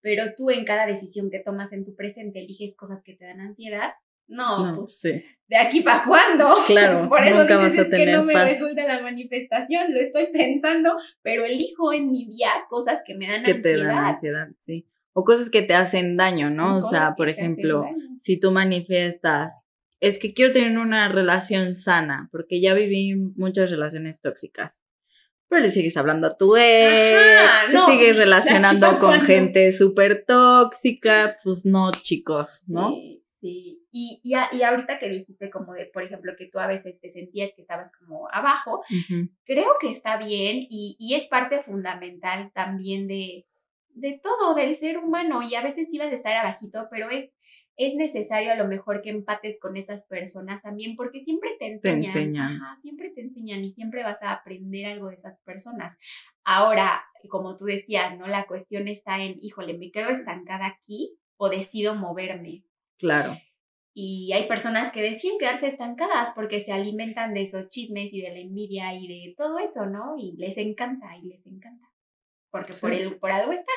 pero 0.00 0.34
tú 0.36 0.50
en 0.50 0.64
cada 0.64 0.86
decisión 0.86 1.30
que 1.30 1.40
tomas 1.40 1.72
en 1.72 1.84
tu 1.84 1.94
presente 1.94 2.40
eliges 2.40 2.76
cosas 2.76 3.02
que 3.02 3.14
te 3.14 3.24
dan 3.24 3.40
ansiedad, 3.40 3.92
no, 4.26 4.76
pues 4.76 5.02
de 5.02 5.56
aquí 5.56 5.82
para 5.82 6.04
cuándo. 6.04 6.54
Claro, 6.66 7.08
por 7.10 7.22
eso 7.22 7.44
dices, 7.44 7.78
es 7.78 7.90
que 7.90 8.06
no 8.06 8.24
me 8.24 8.42
resulta 8.42 8.84
la 8.84 9.02
manifestación, 9.02 9.92
lo 9.92 10.00
estoy 10.00 10.28
pensando, 10.32 10.96
pero 11.22 11.44
elijo 11.44 11.92
en 11.92 12.10
mi 12.10 12.26
día 12.26 12.50
cosas 12.70 13.02
que 13.06 13.14
me 13.14 13.28
dan 13.28 13.42
que 13.42 13.54
te 13.54 13.76
dan 13.76 13.98
ansiedad, 13.98 14.48
sí. 14.58 14.86
O 15.12 15.24
cosas 15.24 15.48
que 15.48 15.62
te 15.62 15.74
hacen 15.74 16.16
daño, 16.16 16.50
¿no? 16.50 16.78
O, 16.78 16.82
sea, 16.82 17.14
por 17.16 17.28
ejemplo, 17.28 17.84
si 18.20 18.40
tú 18.40 18.50
manifiestas 18.50 19.64
es 20.00 20.18
que 20.18 20.34
quiero 20.34 20.52
tener 20.52 20.78
una 20.78 21.08
relación 21.08 21.74
sana, 21.74 22.28
porque 22.32 22.60
ya 22.60 22.74
viví 22.74 23.14
muchas 23.36 23.70
relaciones 23.70 24.20
tóxicas. 24.20 24.82
Pero 25.48 25.62
le 25.62 25.70
sigues 25.70 25.96
hablando 25.96 26.26
a 26.26 26.36
tu 26.36 26.56
ex, 26.56 27.70
te 27.70 27.78
sigues 27.78 28.18
relacionando 28.24 28.98
con 28.98 29.20
gente 29.20 29.72
súper 29.72 30.24
tóxica, 30.26 31.36
pues 31.44 31.64
no, 31.64 31.90
chicos, 31.92 32.64
¿no? 32.66 32.90
Sí, 32.90 33.22
sí. 33.40 33.80
Y, 33.96 34.20
y, 34.24 34.34
y, 34.56 34.62
ahorita 34.62 34.98
que 34.98 35.08
dijiste 35.08 35.50
como 35.50 35.72
de, 35.74 35.86
por 35.86 36.02
ejemplo, 36.02 36.32
que 36.36 36.46
tú 36.46 36.58
a 36.58 36.66
veces 36.66 36.98
te 37.00 37.10
sentías 37.10 37.50
que 37.54 37.62
estabas 37.62 37.92
como 37.92 38.28
abajo, 38.32 38.82
creo 39.44 39.76
que 39.80 39.90
está 39.90 40.16
bien 40.16 40.66
y, 40.68 40.96
y 40.98 41.14
es 41.14 41.28
parte 41.28 41.62
fundamental 41.62 42.50
también 42.52 43.06
de, 43.06 43.46
de 43.90 44.18
todo, 44.20 44.54
del 44.54 44.74
ser 44.76 44.98
humano. 44.98 45.42
Y 45.42 45.54
a 45.54 45.62
veces 45.62 45.86
ibas 45.92 46.10
a 46.10 46.14
estar 46.14 46.36
abajito, 46.36 46.88
pero 46.90 47.10
es 47.10 47.32
es 47.76 47.94
necesario 47.94 48.52
a 48.52 48.56
lo 48.56 48.66
mejor 48.66 49.02
que 49.02 49.10
empates 49.10 49.58
con 49.58 49.76
esas 49.76 50.04
personas 50.04 50.62
también 50.62 50.96
porque 50.96 51.20
siempre 51.20 51.50
te 51.58 51.66
enseñan. 51.66 52.60
siempre 52.80 53.10
te 53.10 53.22
enseñan 53.22 53.64
y 53.64 53.70
siempre 53.70 54.02
vas 54.02 54.22
a 54.22 54.32
aprender 54.32 54.86
algo 54.86 55.08
de 55.08 55.14
esas 55.14 55.38
personas. 55.40 55.98
Ahora, 56.44 57.04
como 57.28 57.56
tú 57.56 57.64
decías, 57.64 58.16
¿no? 58.18 58.26
La 58.26 58.46
cuestión 58.46 58.88
está 58.88 59.22
en, 59.22 59.38
híjole, 59.40 59.76
¿me 59.76 59.90
quedo 59.90 60.10
estancada 60.10 60.66
aquí 60.66 61.18
o 61.36 61.48
decido 61.48 61.94
moverme? 61.94 62.64
Claro. 62.98 63.36
Y 63.92 64.32
hay 64.32 64.48
personas 64.48 64.90
que 64.90 65.02
deciden 65.02 65.38
quedarse 65.38 65.68
estancadas 65.68 66.32
porque 66.34 66.60
se 66.60 66.72
alimentan 66.72 67.32
de 67.32 67.42
esos 67.42 67.68
chismes 67.68 68.12
y 68.12 68.20
de 68.20 68.30
la 68.30 68.40
envidia 68.40 68.94
y 68.94 69.06
de 69.06 69.34
todo 69.36 69.58
eso, 69.58 69.86
¿no? 69.86 70.16
Y 70.18 70.32
les 70.36 70.58
encanta 70.58 71.16
y 71.16 71.28
les 71.28 71.46
encanta 71.46 71.93
porque 72.54 72.72
por, 72.80 72.92
el, 72.92 73.16
por 73.16 73.32
algo 73.32 73.52
están. 73.52 73.74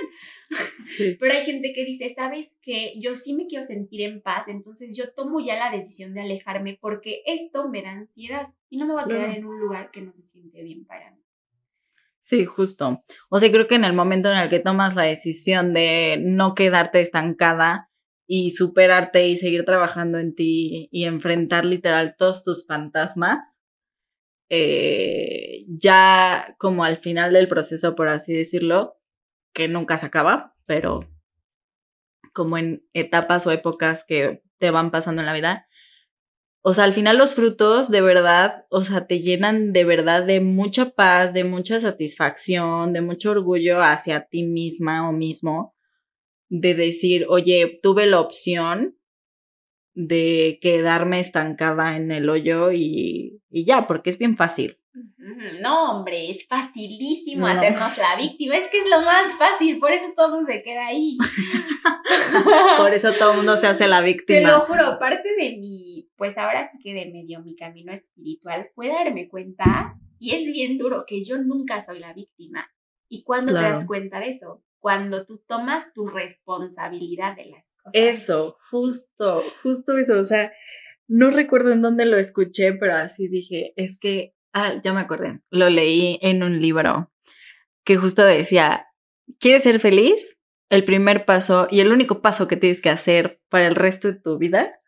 Pero 1.20 1.34
hay 1.34 1.44
gente 1.44 1.74
que 1.74 1.84
dice, 1.84 2.14
sabes 2.14 2.56
que 2.62 2.94
yo 3.02 3.16
sí 3.16 3.34
me 3.34 3.48
quiero 3.48 3.64
sentir 3.64 4.02
en 4.02 4.22
paz, 4.22 4.48
entonces 4.48 4.96
yo 4.96 5.12
tomo 5.14 5.40
ya 5.40 5.58
la 5.58 5.76
decisión 5.76 6.14
de 6.14 6.22
alejarme 6.22 6.78
porque 6.80 7.24
esto 7.26 7.70
me 7.70 7.82
da 7.82 7.90
ansiedad 7.90 8.50
y 8.70 8.78
no 8.78 8.86
me 8.86 8.94
va 8.94 9.02
a 9.02 9.08
quedar 9.08 9.32
en 9.32 9.46
un 9.46 9.60
lugar 9.60 9.90
que 9.90 10.02
no 10.02 10.14
se 10.14 10.22
siente 10.22 10.62
bien 10.62 10.86
para 10.86 11.10
mí. 11.10 11.24
Sí, 12.22 12.46
justo. 12.46 13.04
O 13.30 13.40
sea, 13.40 13.50
creo 13.50 13.66
que 13.66 13.74
en 13.74 13.84
el 13.84 13.94
momento 13.94 14.30
en 14.30 14.38
el 14.38 14.48
que 14.48 14.60
tomas 14.60 14.94
la 14.94 15.04
decisión 15.04 15.74
de 15.74 16.20
no 16.22 16.54
quedarte 16.54 17.02
estancada 17.02 17.90
y 18.28 18.52
superarte 18.52 19.28
y 19.28 19.38
seguir 19.38 19.66
trabajando 19.66 20.20
en 20.20 20.36
ti 20.36 20.88
y 20.92 21.06
enfrentar 21.06 21.66
literal 21.66 22.14
todos 22.16 22.44
tus 22.44 22.68
fantasmas, 22.68 23.60
eh, 24.50 25.66
ya 25.68 26.56
como 26.58 26.84
al 26.84 26.98
final 26.98 27.34
del 27.34 27.48
proceso, 27.48 27.96
por 27.96 28.10
así 28.10 28.34
decirlo, 28.34 28.98
que 29.54 29.68
nunca 29.68 29.98
se 29.98 30.06
acaba, 30.06 30.56
pero 30.66 31.10
como 32.34 32.58
en 32.58 32.88
etapas 32.94 33.48
o 33.48 33.52
épocas 33.52 34.04
que 34.08 34.44
te 34.58 34.72
van 34.72 34.92
pasando 34.92 35.22
en 35.22 35.26
la 35.26 35.34
vida. 35.34 35.68
O 36.62 36.74
sea, 36.74 36.84
al 36.84 36.94
final 36.94 37.18
los 37.18 37.34
frutos 37.34 37.90
de 37.90 38.02
verdad, 38.02 38.66
o 38.70 38.84
sea, 38.84 39.08
te 39.08 39.22
llenan 39.22 39.74
de 39.74 39.86
verdad 39.86 40.24
de 40.24 40.42
mucha 40.42 40.92
paz, 40.92 41.34
de 41.34 41.44
mucha 41.44 41.80
satisfacción, 41.80 42.94
de 42.94 43.02
mucho 43.02 43.32
orgullo 43.32 43.82
hacia 43.82 44.28
ti 44.28 44.44
misma 44.44 45.10
o 45.10 45.14
mismo, 45.14 45.76
de 46.50 46.76
decir, 46.76 47.26
oye, 47.30 47.80
tuve 47.82 48.06
la 48.06 48.20
opción 48.20 48.98
de 49.98 50.60
quedarme 50.62 51.20
estancada 51.20 51.96
en 51.96 52.12
el 52.12 52.30
hoyo 52.30 52.72
y, 52.72 53.42
ya, 53.50 53.88
porque 53.88 54.12
es 54.12 54.20
bien 54.20 54.38
fácil. 54.38 54.78
No, 55.60 55.92
hombre, 55.92 56.30
es 56.30 56.48
facilísimo 56.48 57.48
hacernos 57.48 57.98
la 57.98 58.16
víctima. 58.20 58.58
Es 58.58 58.68
que 58.68 58.78
es 58.78 58.90
lo 58.92 59.02
más 59.02 59.34
fácil, 59.40 59.80
por 59.80 59.92
eso 59.92 60.06
todo 60.16 60.28
el 60.28 60.34
mundo 60.34 60.52
se 60.52 60.62
queda 60.62 60.86
ahí. 60.86 61.18
por 62.78 62.94
eso 62.94 63.12
todo 63.14 63.32
el 63.32 63.38
mundo 63.38 63.58
se 63.58 63.66
hace 63.66 63.88
la 63.88 64.02
víctima. 64.02 64.40
Te 64.40 64.46
lo 64.46 64.60
juro, 64.62 65.00
parte 65.00 65.30
de 65.36 65.58
mi, 65.58 66.08
pues 66.16 66.38
ahora 66.38 66.70
sí 66.72 66.78
que 66.78 66.94
de 66.94 67.12
medio 67.12 67.42
mi 67.42 67.56
camino 67.56 67.92
espiritual 67.92 68.70
fue 68.76 68.90
darme 68.90 69.28
cuenta, 69.28 69.96
y 70.20 70.36
es 70.36 70.46
bien 70.46 70.78
duro, 70.78 71.06
que 71.08 71.24
yo 71.24 71.40
nunca 71.40 71.82
soy 71.82 71.98
la 71.98 72.14
víctima. 72.14 72.70
¿Y 73.10 73.24
cuándo 73.24 73.52
te 73.52 73.62
das 73.62 73.88
cuenta 73.88 74.20
de 74.20 74.30
eso? 74.30 74.64
Cuando 74.80 75.26
tú 75.26 75.42
tomas 75.48 75.92
tu 75.94 76.08
responsabilidad 76.08 77.36
de 77.36 77.46
las 77.46 77.67
eso, 77.94 78.58
justo, 78.70 79.44
justo 79.64 79.98
eso. 79.98 80.20
O 80.20 80.26
sea, 80.26 80.52
no 81.08 81.32
recuerdo 81.32 81.72
en 81.72 81.82
dónde 81.82 82.06
lo 82.06 82.18
escuché, 82.18 82.74
pero 82.74 82.96
así 82.96 83.28
dije, 83.28 83.74
es 83.76 83.98
que, 84.00 84.34
ah, 84.54 84.76
ya 84.84 84.94
me 84.94 85.02
acordé, 85.02 85.42
lo 85.50 85.70
leí 85.70 86.20
en 86.22 86.44
un 86.44 86.62
libro 86.62 87.12
que 87.84 87.96
justo 87.96 88.26
decía, 88.26 88.88
¿quieres 89.40 89.64
ser 89.64 89.80
feliz? 89.80 90.38
El 90.70 90.84
primer 90.84 91.24
paso 91.24 91.68
y 91.72 91.80
el 91.80 91.94
único 91.94 92.22
paso 92.22 92.48
que 92.48 92.58
tienes 92.58 92.82
que 92.82 92.90
hacer 92.90 93.42
para 93.48 93.68
el 93.68 93.76
resto 93.76 94.10
de 94.10 94.20
tu 94.20 94.38
vida 94.38 94.82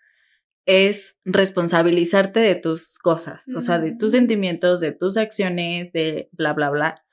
es 0.66 1.18
responsabilizarte 1.24 2.42
de 2.42 2.56
tus 2.56 3.00
cosas, 3.00 3.46
o 3.56 3.62
sea, 3.62 3.80
de 3.80 3.96
tus 3.96 4.12
sentimientos, 4.12 4.82
de 4.82 4.92
tus 4.92 5.16
acciones, 5.16 5.94
de 5.94 6.30
bla, 6.34 6.54
bla, 6.54 6.70
bla. 6.70 7.06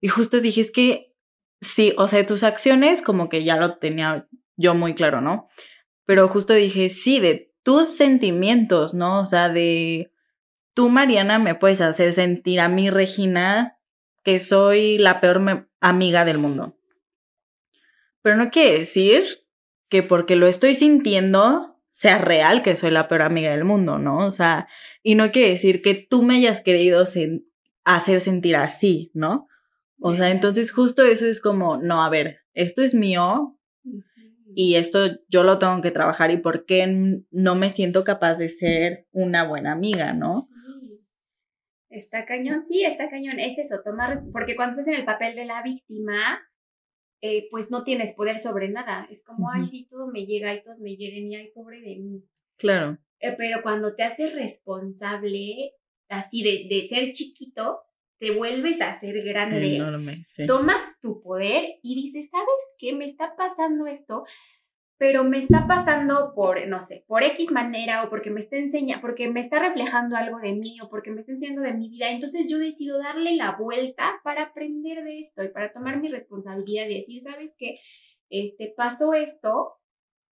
Y 0.00 0.08
justo 0.08 0.40
dije, 0.40 0.60
es 0.60 0.70
que 0.70 1.12
sí, 1.60 1.92
o 1.98 2.06
sea, 2.06 2.20
de 2.20 2.24
tus 2.24 2.44
acciones 2.44 3.02
como 3.02 3.28
que 3.28 3.42
ya 3.42 3.56
lo 3.56 3.78
tenía 3.78 4.28
yo 4.58 4.74
muy 4.74 4.94
claro, 4.94 5.22
¿no? 5.22 5.48
Pero 6.04 6.28
justo 6.28 6.52
dije, 6.52 6.90
sí, 6.90 7.20
de 7.20 7.54
tus 7.62 7.88
sentimientos, 7.88 8.92
¿no? 8.92 9.20
O 9.20 9.26
sea, 9.26 9.48
de 9.48 10.12
tú, 10.74 10.90
Mariana, 10.90 11.38
me 11.38 11.54
puedes 11.54 11.80
hacer 11.80 12.12
sentir 12.12 12.60
a 12.60 12.68
mí, 12.68 12.90
Regina, 12.90 13.78
que 14.24 14.40
soy 14.40 14.98
la 14.98 15.20
peor 15.20 15.68
amiga 15.80 16.24
del 16.24 16.38
mundo. 16.38 16.76
Pero 18.22 18.36
no 18.36 18.50
quiere 18.50 18.78
decir 18.78 19.46
que 19.88 20.02
porque 20.02 20.36
lo 20.36 20.46
estoy 20.46 20.74
sintiendo, 20.74 21.80
sea 21.86 22.18
real 22.18 22.62
que 22.62 22.76
soy 22.76 22.90
la 22.90 23.08
peor 23.08 23.22
amiga 23.22 23.50
del 23.50 23.64
mundo, 23.64 23.98
¿no? 23.98 24.18
O 24.18 24.30
sea, 24.30 24.68
y 25.02 25.14
no 25.14 25.30
quiere 25.30 25.50
decir 25.50 25.82
que 25.82 25.94
tú 25.94 26.22
me 26.22 26.36
hayas 26.36 26.60
querido 26.60 27.04
hacer 27.84 28.20
sentir 28.20 28.56
así, 28.56 29.10
¿no? 29.14 29.48
O 30.00 30.14
sea, 30.14 30.30
entonces 30.30 30.72
justo 30.72 31.04
eso 31.04 31.26
es 31.26 31.40
como, 31.40 31.76
no, 31.78 32.04
a 32.04 32.08
ver, 32.08 32.40
esto 32.54 32.82
es 32.82 32.94
mío 32.94 33.57
y 34.60 34.74
esto 34.74 34.98
yo 35.28 35.44
lo 35.44 35.60
tengo 35.60 35.80
que 35.82 35.92
trabajar 35.92 36.32
y 36.32 36.38
por 36.38 36.66
qué 36.66 37.22
no 37.30 37.54
me 37.54 37.70
siento 37.70 38.02
capaz 38.02 38.38
de 38.38 38.48
ser 38.48 39.06
una 39.12 39.44
buena 39.44 39.70
amiga, 39.70 40.14
¿no? 40.14 40.32
Sí. 40.32 41.06
Está 41.90 42.26
cañón, 42.26 42.66
sí, 42.66 42.82
está 42.82 43.08
cañón. 43.08 43.38
Es 43.38 43.56
eso, 43.56 43.76
tomar, 43.84 44.18
porque 44.32 44.56
cuando 44.56 44.72
estás 44.72 44.88
en 44.88 44.94
el 44.94 45.04
papel 45.04 45.36
de 45.36 45.44
la 45.44 45.62
víctima, 45.62 46.40
eh, 47.22 47.46
pues 47.52 47.70
no 47.70 47.84
tienes 47.84 48.14
poder 48.14 48.40
sobre 48.40 48.68
nada. 48.68 49.06
Es 49.12 49.22
como, 49.22 49.48
ay, 49.48 49.64
sí, 49.64 49.86
todo 49.88 50.08
me 50.08 50.26
llega 50.26 50.52
y 50.52 50.60
todos 50.60 50.80
me 50.80 50.96
hieren 50.96 51.30
y 51.30 51.36
ay, 51.36 51.52
pobre 51.54 51.80
de 51.80 51.94
mí. 51.94 52.24
Claro. 52.56 52.98
Eh, 53.20 53.36
pero 53.38 53.62
cuando 53.62 53.94
te 53.94 54.02
haces 54.02 54.34
responsable, 54.34 55.70
así 56.08 56.42
de, 56.42 56.66
de, 56.68 56.88
ser 56.88 57.12
chiquito, 57.12 57.78
te 58.18 58.36
vuelves 58.36 58.80
a 58.80 58.92
ser 58.98 59.22
grande. 59.22 59.76
Enorme, 59.76 60.22
Tomas 60.46 60.98
tu 61.00 61.20
poder 61.20 61.78
y 61.82 61.94
dices, 61.94 62.28
¿sabes 62.30 62.74
qué? 62.78 62.94
Me 62.94 63.04
está 63.04 63.34
pasando 63.36 63.86
esto 63.86 64.24
pero 64.98 65.22
me 65.22 65.38
está 65.38 65.66
pasando 65.68 66.32
por, 66.34 66.66
no 66.66 66.82
sé, 66.82 67.04
por 67.06 67.22
X 67.22 67.52
manera 67.52 68.02
o 68.02 68.10
porque 68.10 68.30
me 68.30 68.40
está 68.40 68.56
enseñando, 68.56 69.00
porque 69.00 69.28
me 69.28 69.38
está 69.38 69.60
reflejando 69.60 70.16
algo 70.16 70.38
de 70.38 70.52
mí 70.52 70.80
o 70.82 70.90
porque 70.90 71.12
me 71.12 71.20
está 71.20 71.32
enseñando 71.32 71.62
de 71.62 71.72
mi 71.72 71.88
vida. 71.88 72.10
Entonces 72.10 72.50
yo 72.50 72.58
decido 72.58 72.98
darle 72.98 73.36
la 73.36 73.52
vuelta 73.52 74.20
para 74.24 74.42
aprender 74.42 75.04
de 75.04 75.20
esto 75.20 75.44
y 75.44 75.48
para 75.48 75.72
tomar 75.72 76.00
mi 76.00 76.08
responsabilidad 76.08 76.88
y 76.88 76.98
decir, 76.98 77.22
¿sabes 77.22 77.54
qué? 77.56 77.78
Este, 78.28 78.74
pasó 78.76 79.14
esto, 79.14 79.74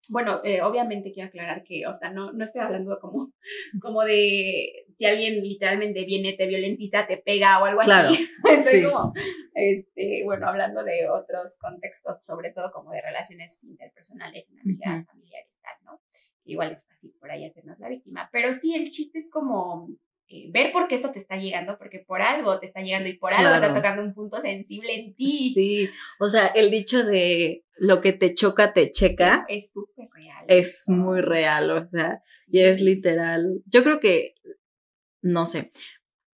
bueno, 0.08 0.40
eh, 0.44 0.62
obviamente 0.62 1.12
quiero 1.12 1.28
aclarar 1.28 1.62
que, 1.64 1.86
o 1.86 1.94
sea, 1.94 2.10
no, 2.10 2.32
no 2.32 2.44
estoy 2.44 2.62
hablando 2.62 2.98
como, 3.00 3.32
como 3.80 4.02
de 4.02 4.86
si 4.96 5.06
alguien 5.06 5.42
literalmente 5.42 6.04
viene, 6.04 6.34
te 6.34 6.46
violentiza, 6.46 7.06
te 7.06 7.16
pega 7.16 7.60
o 7.60 7.64
algo 7.64 7.80
así. 7.80 8.28
Estoy 8.50 8.82
como, 8.84 9.12
este, 9.54 10.22
bueno, 10.24 10.48
hablando 10.48 10.84
de 10.84 11.08
otros 11.08 11.56
contextos, 11.58 12.20
sobre 12.24 12.52
todo 12.52 12.70
como 12.72 12.92
de 12.92 13.02
relaciones 13.02 13.62
interpersonales, 13.64 14.48
amigas, 14.62 15.04
familiares, 15.06 15.58
tal, 15.62 15.76
¿no? 15.84 16.00
Igual 16.44 16.72
es 16.72 16.86
fácil 16.86 17.14
por 17.18 17.30
ahí 17.30 17.44
hacernos 17.44 17.78
la 17.78 17.88
víctima. 17.88 18.28
Pero 18.32 18.52
sí, 18.52 18.74
el 18.74 18.90
chiste 18.90 19.18
es 19.18 19.30
como 19.30 19.88
eh, 20.28 20.48
ver 20.50 20.72
por 20.72 20.88
qué 20.88 20.94
esto 20.94 21.12
te 21.12 21.18
está 21.18 21.36
llegando, 21.36 21.76
porque 21.78 21.98
por 21.98 22.22
algo 22.22 22.58
te 22.58 22.66
está 22.66 22.80
llegando 22.80 23.08
y 23.08 23.18
por 23.18 23.34
algo 23.34 23.54
está 23.54 23.74
tocando 23.74 24.02
un 24.02 24.14
punto 24.14 24.40
sensible 24.40 24.94
en 24.94 25.14
ti. 25.14 25.52
Sí, 25.54 25.90
o 26.18 26.28
sea, 26.28 26.46
el 26.46 26.70
dicho 26.70 27.04
de 27.04 27.64
lo 27.76 28.00
que 28.00 28.12
te 28.12 28.34
choca, 28.34 28.72
te 28.72 28.90
checa. 28.90 29.44
es 29.48 29.72
súper 29.72 30.08
real. 30.10 30.44
Es 30.48 30.84
muy 30.88 31.20
real, 31.20 31.70
o 31.70 31.84
sea, 31.84 32.22
y 32.48 32.60
es 32.60 32.80
literal. 32.80 33.62
Yo 33.66 33.82
creo 33.84 34.00
que, 34.00 34.34
no 35.20 35.46
sé, 35.46 35.72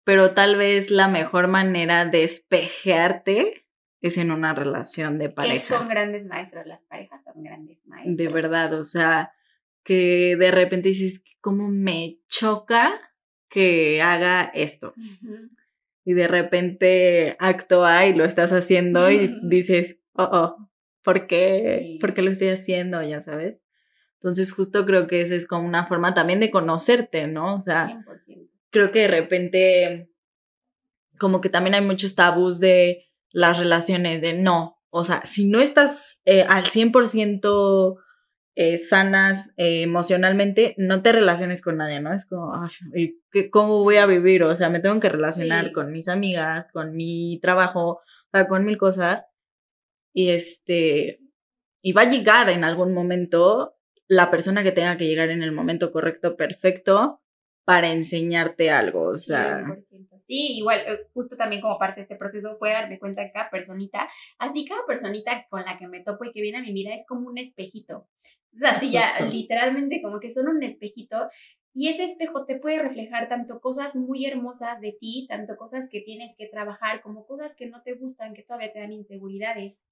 pero 0.05 0.33
tal 0.33 0.57
vez 0.57 0.91
la 0.91 1.09
mejor 1.09 1.49
manera 1.49 2.05
de 2.05 2.25
espejearte 2.25 3.67
es 4.01 4.19
en 4.19 4.31
una 4.31 4.55
relación 4.55 5.19
de 5.19 5.31
pareja. 5.31 5.79
Son 5.79 5.89
grandes 5.89 6.27
maestros, 6.27 6.67
las 6.67 6.83
parejas 6.83 7.23
son 7.25 7.43
grandes 7.43 7.85
maestros. 7.87 8.17
De 8.17 8.29
verdad, 8.29 8.73
o 8.75 8.85
sea, 8.85 9.33
que 9.83 10.37
de 10.37 10.51
repente 10.51 10.89
dices, 10.89 11.23
¿cómo 11.41 11.69
me 11.69 12.19
choca? 12.29 12.93
Que 13.49 14.03
haga 14.03 14.51
esto. 14.55 14.95
Y 16.05 16.15
de 16.15 16.29
repente 16.29 17.37
actúa 17.39 18.07
y 18.07 18.15
lo 18.15 18.25
estás 18.25 18.53
haciendo 18.53 19.11
y 19.11 19.35
dices, 19.43 20.01
oh, 20.13 20.29
oh, 20.31 20.71
¿por 21.03 21.27
qué? 21.27 21.99
¿Por 22.01 22.15
qué 22.15 22.23
lo 22.23 22.31
estoy 22.31 22.49
haciendo? 22.49 23.03
Ya 23.03 23.21
sabes. 23.21 23.61
Entonces 24.15 24.53
justo 24.53 24.87
creo 24.87 25.07
que 25.07 25.21
esa 25.21 25.35
es 25.35 25.47
como 25.47 25.67
una 25.67 25.87
forma 25.87 26.15
también 26.15 26.41
de 26.41 26.51
conocerte, 26.51 27.27
¿no? 27.27 27.57
O 27.57 27.61
sea, 27.61 28.05
creo 28.71 28.91
que 28.91 29.01
de 29.01 29.09
repente 29.09 30.11
como 31.19 31.41
que 31.41 31.49
también 31.49 31.75
hay 31.75 31.83
muchos 31.83 32.15
tabús 32.15 32.61
de 32.61 33.07
las 33.31 33.59
relaciones, 33.59 34.21
de 34.21 34.35
no, 34.35 34.77
o 34.91 35.05
sea, 35.05 35.23
si 35.27 35.49
no 35.49 35.61
estás 35.61 36.23
eh, 36.25 36.47
al 36.49 36.65
100% 36.65 37.97
eh, 38.59 38.79
sanas 38.79 39.53
eh, 39.59 39.83
emocionalmente, 39.83 40.75
no 40.79 41.03
te 41.03 41.13
relaciones 41.13 41.61
con 41.61 41.77
nadie, 41.77 42.01
¿no? 42.01 42.15
Es 42.15 42.25
como, 42.25 42.55
ay, 42.55 43.21
¿cómo 43.51 43.85
voy 43.85 43.97
a 43.97 44.07
vivir? 44.07 44.43
O 44.45 44.57
sea, 44.57 44.71
me 44.71 44.81
tengo 44.81 44.99
que 44.99 45.11
relacionar 45.11 45.73
con 45.73 45.93
mis 45.93 46.09
amigas, 46.09 46.73
con 46.73 46.97
mi 46.97 47.39
trabajo, 47.43 48.01
o 48.01 48.31
sea, 48.33 48.49
con 48.49 48.65
mil 48.65 48.79
cosas. 48.79 49.27
Y 50.15 50.31
este, 50.31 51.21
y 51.83 51.93
va 51.93 52.03
a 52.03 52.11
llegar 52.11 52.49
en 52.49 52.65
algún 52.65 52.95
momento 52.95 53.77
la 54.09 54.31
persona 54.31 54.63
que 54.63 54.73
tenga 54.73 54.97
que 54.97 55.07
llegar 55.07 55.29
en 55.29 55.43
el 55.43 55.53
momento 55.53 55.93
correcto, 55.93 56.37
perfecto, 56.37 57.21
para 57.67 57.91
enseñarte 57.91 58.71
algo, 58.71 59.09
o 59.09 59.17
sea. 59.17 59.65
Sí, 60.15 60.57
igual, 60.57 60.83
eh, 60.87 61.09
justo 61.13 61.37
también 61.37 61.61
como 61.61 61.81
parte 61.81 61.97
de 61.97 62.03
este 62.03 62.15
proceso 62.15 62.57
fue 62.61 62.71
darme 62.71 63.01
cuenta 63.01 63.25
que 63.25 63.33
cada 63.33 63.51
personita, 63.51 64.09
así 64.39 64.65
cada 64.65 64.87
personita 64.87 65.45
con 65.51 65.65
la 65.65 65.77
que 65.77 65.89
me 65.89 66.01
topo 66.01 66.25
y 66.25 66.31
que 66.31 66.43
viene 66.43 66.59
a 66.59 66.63
mi 66.63 66.73
vida 66.73 66.95
es 66.95 67.05
como 67.09 67.29
un 67.29 67.39
espejito. 67.39 68.07
O 68.55 68.59
sea, 68.59 68.71
así 68.71 68.93
ya, 68.93 69.19
literalmente 69.33 70.01
como 70.01 70.21
que 70.21 70.31
son 70.31 70.47
un 70.47 70.63
espejito 70.63 71.29
y 71.75 71.89
ese 71.89 72.05
espejo 72.05 72.45
te 72.45 72.57
puede 72.57 72.81
reflejar 72.81 73.29
tanto 73.29 73.61
cosas 73.61 73.97
muy 73.97 74.27
hermosas 74.27 74.81
de 74.81 74.93
ti, 74.93 75.27
tanto 75.29 75.57
cosas 75.57 75.91
que 75.91 76.01
tienes 76.03 76.37
que 76.37 76.47
trabajar, 76.47 77.03
como 77.03 77.27
cosas 77.27 77.57
que 77.57 77.67
no 77.67 77.83
te 77.83 77.95
gustan, 77.95 78.33
que 78.33 78.45
todavía 78.45 78.73
te 78.73 78.79
dan 78.79 78.93
inseguridades. 78.93 79.85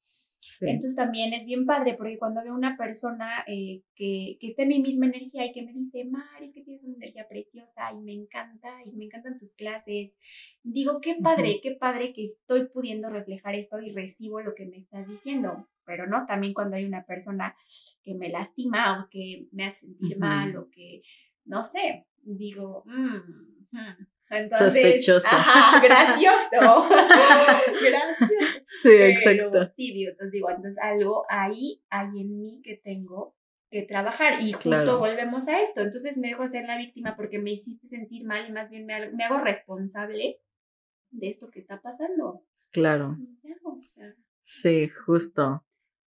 Entonces 0.61 0.95
también 0.97 1.33
es 1.33 1.47
bien 1.47 1.65
padre 1.65 1.95
porque 1.95 2.19
cuando 2.19 2.43
veo 2.43 2.55
una 2.55 2.77
persona 2.77 3.45
eh, 3.47 3.83
que, 3.95 4.37
que 4.41 4.47
está 4.47 4.63
en 4.63 4.69
mi 4.69 4.83
misma 4.83 5.07
energía 5.07 5.47
y 5.47 5.53
que 5.53 5.63
me 5.63 5.73
dice, 5.73 6.05
Mar, 6.05 6.43
es 6.43 6.55
que 6.55 6.63
tienes 6.63 6.83
una 6.85 6.97
energía 6.97 7.27
preciosa 7.29 7.93
y 7.93 8.03
me 8.03 8.13
encanta 8.13 8.69
y 8.85 8.93
me 8.93 9.07
encantan 9.07 9.39
tus 9.39 9.55
clases, 9.55 10.17
digo, 10.63 11.01
qué 11.01 11.17
padre, 11.23 11.61
qué 11.63 11.73
padre 11.73 12.13
que 12.13 12.23
estoy 12.23 12.69
pudiendo 12.69 13.09
reflejar 13.09 13.55
esto 13.55 13.81
y 13.81 13.93
recibo 13.93 14.41
lo 14.41 14.55
que 14.55 14.67
me 14.67 14.77
estás 14.77 15.09
diciendo. 15.09 15.69
Pero 15.85 16.07
no, 16.07 16.27
también 16.27 16.55
cuando 16.55 16.77
hay 16.77 16.85
una 16.85 17.05
persona 17.05 17.57
que 18.03 18.15
me 18.15 18.29
lastima 18.29 19.03
o 19.03 19.09
que 19.11 19.49
me 19.53 19.67
hace 19.67 19.87
sentir 19.87 20.19
mal 20.19 20.57
o 20.57 20.71
que, 20.71 21.03
no 21.45 21.63
sé, 21.63 22.07
digo, 22.23 22.85
mmm, 24.43 24.51
Sospechoso. 24.51 25.29
gracioso. 25.83 26.89
gracioso. 27.81 28.65
Sí, 28.67 28.93
exacto. 28.93 29.67
Sí, 29.77 30.05
entonces 30.05 30.33
digo, 30.33 30.51
entonces 30.51 30.79
algo 30.83 31.25
ahí 31.29 31.83
hay 31.91 32.21
en 32.21 32.39
mí 32.39 32.61
que 32.63 32.77
tengo 32.77 33.37
que 33.71 33.83
trabajar 33.83 34.41
y 34.41 34.53
justo 34.53 34.99
volvemos 34.99 35.49
a 35.49 35.61
esto. 35.61 35.81
Entonces 35.81 36.17
me 36.17 36.29
dejo 36.29 36.47
ser 36.47 36.65
la 36.65 36.77
víctima 36.77 37.17
porque 37.17 37.39
me 37.39 37.51
hiciste 37.51 37.89
sentir 37.89 38.25
mal 38.25 38.49
y 38.49 38.53
más 38.53 38.71
bien 38.71 38.87
me, 38.87 39.11
me 39.11 39.25
hago 39.25 39.39
responsable 39.39 40.41
de 41.11 41.29
esto 41.29 41.51
que 41.51 41.61
está 41.61 41.81
pasando. 41.81 42.45
Claro. 42.71 43.17
Sí, 44.43 44.89
justo. 44.89 45.65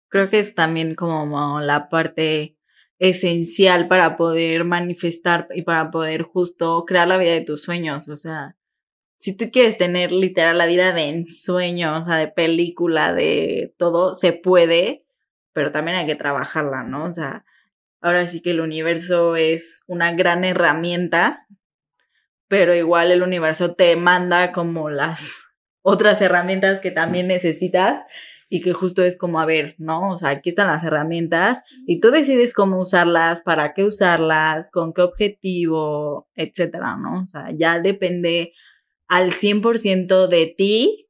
Creo 0.09 0.31
que 0.31 0.39
es 0.39 0.55
también 0.55 0.95
como 0.95 1.61
la 1.61 1.89
parte 1.89 2.57
esencial 2.99 3.89
para 3.89 4.17
poder 4.17 4.65
manifestar 4.65 5.49
y 5.55 5.63
para 5.63 5.91
poder 5.91 6.23
justo 6.23 6.85
crear 6.87 7.09
la 7.09 7.19
vida 7.19 7.33
de 7.33 7.41
tus 7.41 7.63
sueños. 7.63 8.09
O 8.09 8.17
sea, 8.17 8.57
si 9.19 9.37
tú 9.37 9.51
quieres 9.51 9.79
tener 9.79 10.13
literal 10.13 10.59
la 10.59 10.67
vida 10.67 10.93
de 10.93 11.09
ensueño, 11.09 12.01
o 12.01 12.05
sea, 12.05 12.17
de 12.17 12.29
película, 12.29 13.13
de 13.13 13.75
todo, 13.79 14.15
se 14.15 14.33
puede, 14.33 15.07
pero 15.53 15.73
también 15.73 15.97
hay 15.97 16.07
que 16.07 16.15
trabajarla, 16.15 16.83
¿no? 16.85 17.07
O 17.07 17.13
sea, 17.13 17.45
ahora 18.01 18.27
sí 18.27 18.43
que 18.43 18.51
el 18.51 18.61
universo 18.61 19.37
es 19.37 19.83
una 19.87 20.13
gran 20.13 20.45
herramienta, 20.45 21.47
pero 22.49 22.75
igual 22.75 23.11
el 23.11 23.23
universo 23.23 23.75
te 23.75 23.97
manda 23.97 24.53
como 24.53 24.91
las 24.91 25.45
otras 25.81 26.21
herramientas 26.21 26.81
que 26.81 26.91
también 26.91 27.27
necesitas 27.27 28.03
y 28.55 28.61
que 28.61 28.73
justo 28.73 29.03
es 29.03 29.17
como, 29.17 29.41
a 29.41 29.47
ver, 29.47 29.75
¿no? 29.79 30.13
O 30.13 30.17
sea, 30.17 30.29
aquí 30.29 30.51
están 30.51 30.69
las 30.69 30.85
herramientas 30.85 31.65
y 31.89 31.99
tú 31.99 32.13
decides 32.13 32.55
cómo 32.55 32.79
usarlas, 32.79 33.43
para 33.43 33.75
qué 33.75 33.83
usarlas, 33.83 34.71
con 34.71 34.93
qué 34.93 35.03
objetivo, 35.03 36.29
etcétera, 36.37 36.97
¿no? 36.97 37.23
O 37.23 37.27
sea, 37.27 37.49
ya 37.53 37.81
depende 37.81 38.53
al 39.09 39.33
100% 39.33 40.29
de 40.29 40.55
ti 40.57 41.04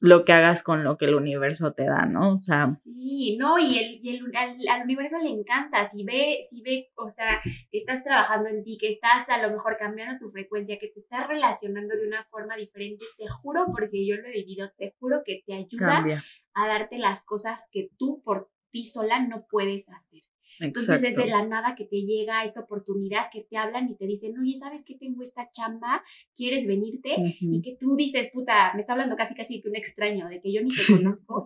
lo 0.00 0.24
que 0.24 0.32
hagas 0.32 0.62
con 0.62 0.82
lo 0.82 0.96
que 0.96 1.04
el 1.04 1.14
universo 1.14 1.72
te 1.74 1.84
da, 1.84 2.06
¿no? 2.06 2.34
O 2.34 2.40
sea. 2.40 2.66
Sí, 2.66 3.36
no, 3.38 3.58
y, 3.58 3.78
el, 3.78 4.00
y 4.02 4.16
el, 4.16 4.32
al, 4.34 4.82
universo 4.82 5.18
le 5.18 5.28
encanta, 5.28 5.86
si 5.88 6.04
ve, 6.04 6.40
si 6.48 6.62
ve, 6.62 6.90
o 6.96 7.10
sea, 7.10 7.40
que 7.44 7.76
estás 7.76 8.02
trabajando 8.02 8.48
en 8.48 8.64
ti, 8.64 8.78
que 8.80 8.88
estás 8.88 9.28
a 9.28 9.38
lo 9.38 9.50
mejor 9.50 9.76
cambiando 9.78 10.18
tu 10.18 10.30
frecuencia, 10.30 10.78
que 10.78 10.88
te 10.88 11.00
estás 11.00 11.28
relacionando 11.28 11.94
de 11.94 12.06
una 12.06 12.24
forma 12.30 12.56
diferente, 12.56 13.04
te 13.18 13.28
juro, 13.28 13.66
porque 13.70 14.06
yo 14.06 14.16
lo 14.16 14.26
he 14.28 14.32
vivido, 14.32 14.70
te 14.78 14.94
juro 14.98 15.22
que 15.24 15.42
te 15.46 15.54
ayuda 15.54 16.24
a 16.54 16.66
darte 16.66 16.98
las 16.98 17.26
cosas 17.26 17.68
que 17.70 17.90
tú 17.98 18.22
por 18.24 18.50
ti 18.70 18.86
sola 18.86 19.20
no 19.20 19.46
puedes 19.50 19.88
hacer. 19.90 20.22
Entonces 20.60 21.02
es 21.02 21.16
de 21.16 21.26
la 21.26 21.46
nada 21.46 21.74
que 21.76 21.84
te 21.84 22.02
llega 22.02 22.44
esta 22.44 22.60
oportunidad, 22.60 23.30
que 23.32 23.42
te 23.42 23.56
hablan 23.56 23.88
y 23.88 23.96
te 23.96 24.06
dicen, 24.06 24.38
oye, 24.38 24.54
¿sabes 24.58 24.84
qué 24.84 24.94
tengo 24.94 25.22
esta 25.22 25.50
chamba? 25.50 26.02
¿Quieres 26.36 26.66
venirte? 26.66 27.14
Y 27.40 27.62
que 27.62 27.76
tú 27.78 27.96
dices, 27.96 28.30
puta, 28.32 28.72
me 28.74 28.80
está 28.80 28.92
hablando 28.92 29.16
casi 29.16 29.34
casi 29.34 29.60
que 29.60 29.68
un 29.68 29.76
extraño, 29.76 30.28
de 30.28 30.40
que 30.40 30.52
yo 30.52 30.60
ni 30.60 30.68
te 30.68 31.02
conozco, 31.02 31.38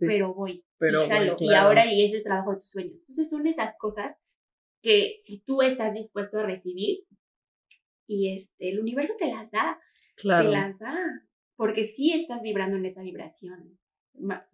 pero 0.00 0.34
voy, 0.34 0.64
pero 0.78 1.06
y, 1.38 1.44
y 1.44 1.54
ahora 1.54 1.92
y 1.92 2.04
es 2.04 2.12
el 2.12 2.22
trabajo 2.22 2.52
de 2.52 2.58
tus 2.58 2.70
sueños. 2.70 3.00
Entonces 3.00 3.28
son 3.28 3.46
esas 3.46 3.74
cosas 3.78 4.16
que 4.82 5.20
si 5.22 5.40
tú 5.40 5.62
estás 5.62 5.94
dispuesto 5.94 6.38
a 6.38 6.42
recibir 6.42 7.04
y 8.06 8.34
este, 8.34 8.70
el 8.70 8.80
universo 8.80 9.14
te 9.18 9.30
las 9.30 9.50
da, 9.50 9.78
claro. 10.16 10.50
te 10.50 10.56
las 10.56 10.78
da, 10.78 10.96
porque 11.56 11.84
sí 11.84 12.12
estás 12.12 12.42
vibrando 12.42 12.76
en 12.76 12.86
esa 12.86 13.02
vibración. 13.02 13.78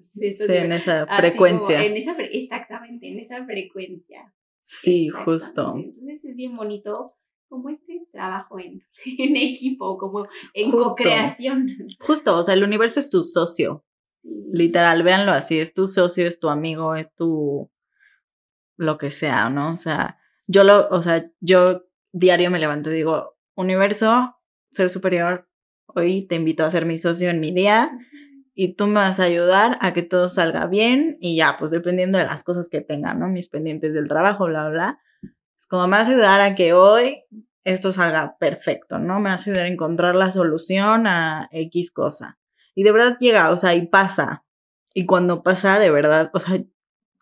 Sí, 0.08 0.36
en 0.48 0.72
esa 0.72 1.06
frecuencia. 1.06 1.84
en 1.84 1.96
esa 1.96 2.12
exactamente, 2.32 3.08
en 3.08 3.18
esa 3.18 3.44
frecuencia. 3.44 4.32
Sí, 4.62 5.08
justo. 5.08 5.74
Entonces 5.76 6.24
es 6.24 6.36
bien 6.36 6.54
bonito 6.54 7.14
como 7.48 7.70
este 7.70 8.06
trabajo 8.12 8.58
en, 8.58 8.82
en 9.18 9.36
equipo, 9.36 9.96
como 9.98 10.26
en 10.54 10.70
co-creación. 10.70 11.68
Justo, 12.00 12.36
o 12.36 12.44
sea, 12.44 12.54
el 12.54 12.64
universo 12.64 13.00
es 13.00 13.10
tu 13.10 13.22
socio. 13.22 13.84
Literal, 14.22 15.02
véanlo 15.02 15.32
así, 15.32 15.60
es 15.60 15.72
tu 15.72 15.86
socio, 15.86 16.26
es 16.26 16.40
tu 16.40 16.48
amigo, 16.48 16.96
es 16.96 17.14
tu 17.14 17.70
lo 18.76 18.98
que 18.98 19.10
sea, 19.10 19.48
¿no? 19.50 19.72
O 19.72 19.76
sea, 19.76 20.18
yo 20.46 20.64
lo, 20.64 20.88
o 20.88 21.00
sea, 21.00 21.30
yo 21.40 21.86
diario 22.12 22.50
me 22.50 22.58
levanto 22.58 22.90
y 22.90 22.94
digo, 22.94 23.36
universo, 23.54 24.36
ser 24.70 24.90
superior, 24.90 25.48
hoy 25.86 26.26
te 26.26 26.34
invito 26.34 26.64
a 26.64 26.70
ser 26.70 26.86
mi 26.86 26.98
socio 26.98 27.30
en 27.30 27.40
mi 27.40 27.52
día 27.52 27.96
y 28.58 28.74
tú 28.74 28.86
me 28.86 28.94
vas 28.94 29.20
a 29.20 29.24
ayudar 29.24 29.76
a 29.82 29.92
que 29.92 30.02
todo 30.02 30.30
salga 30.30 30.66
bien 30.66 31.18
y 31.20 31.36
ya, 31.36 31.58
pues 31.58 31.70
dependiendo 31.70 32.16
de 32.16 32.24
las 32.24 32.42
cosas 32.42 32.70
que 32.70 32.80
tenga, 32.80 33.12
¿no? 33.12 33.28
Mis 33.28 33.48
pendientes 33.48 33.92
del 33.92 34.08
trabajo, 34.08 34.46
bla, 34.46 34.70
bla. 34.70 34.98
Es 35.58 35.66
como 35.66 35.86
me 35.86 35.98
vas 35.98 36.08
a 36.08 36.12
ayudar 36.12 36.40
a 36.40 36.54
que 36.54 36.72
hoy 36.72 37.22
esto 37.64 37.92
salga 37.92 38.38
perfecto, 38.38 38.98
¿no? 38.98 39.20
Me 39.20 39.28
vas 39.28 39.46
a 39.46 39.50
ayudar 39.50 39.66
a 39.66 39.68
encontrar 39.68 40.14
la 40.14 40.32
solución 40.32 41.06
a 41.06 41.50
X 41.52 41.90
cosa. 41.90 42.38
Y 42.74 42.82
de 42.82 42.92
verdad 42.92 43.18
llega, 43.20 43.50
o 43.50 43.58
sea, 43.58 43.74
y 43.74 43.88
pasa. 43.88 44.44
Y 44.94 45.04
cuando 45.04 45.42
pasa, 45.42 45.78
de 45.78 45.90
verdad, 45.90 46.30
o 46.32 46.40
sea, 46.40 46.58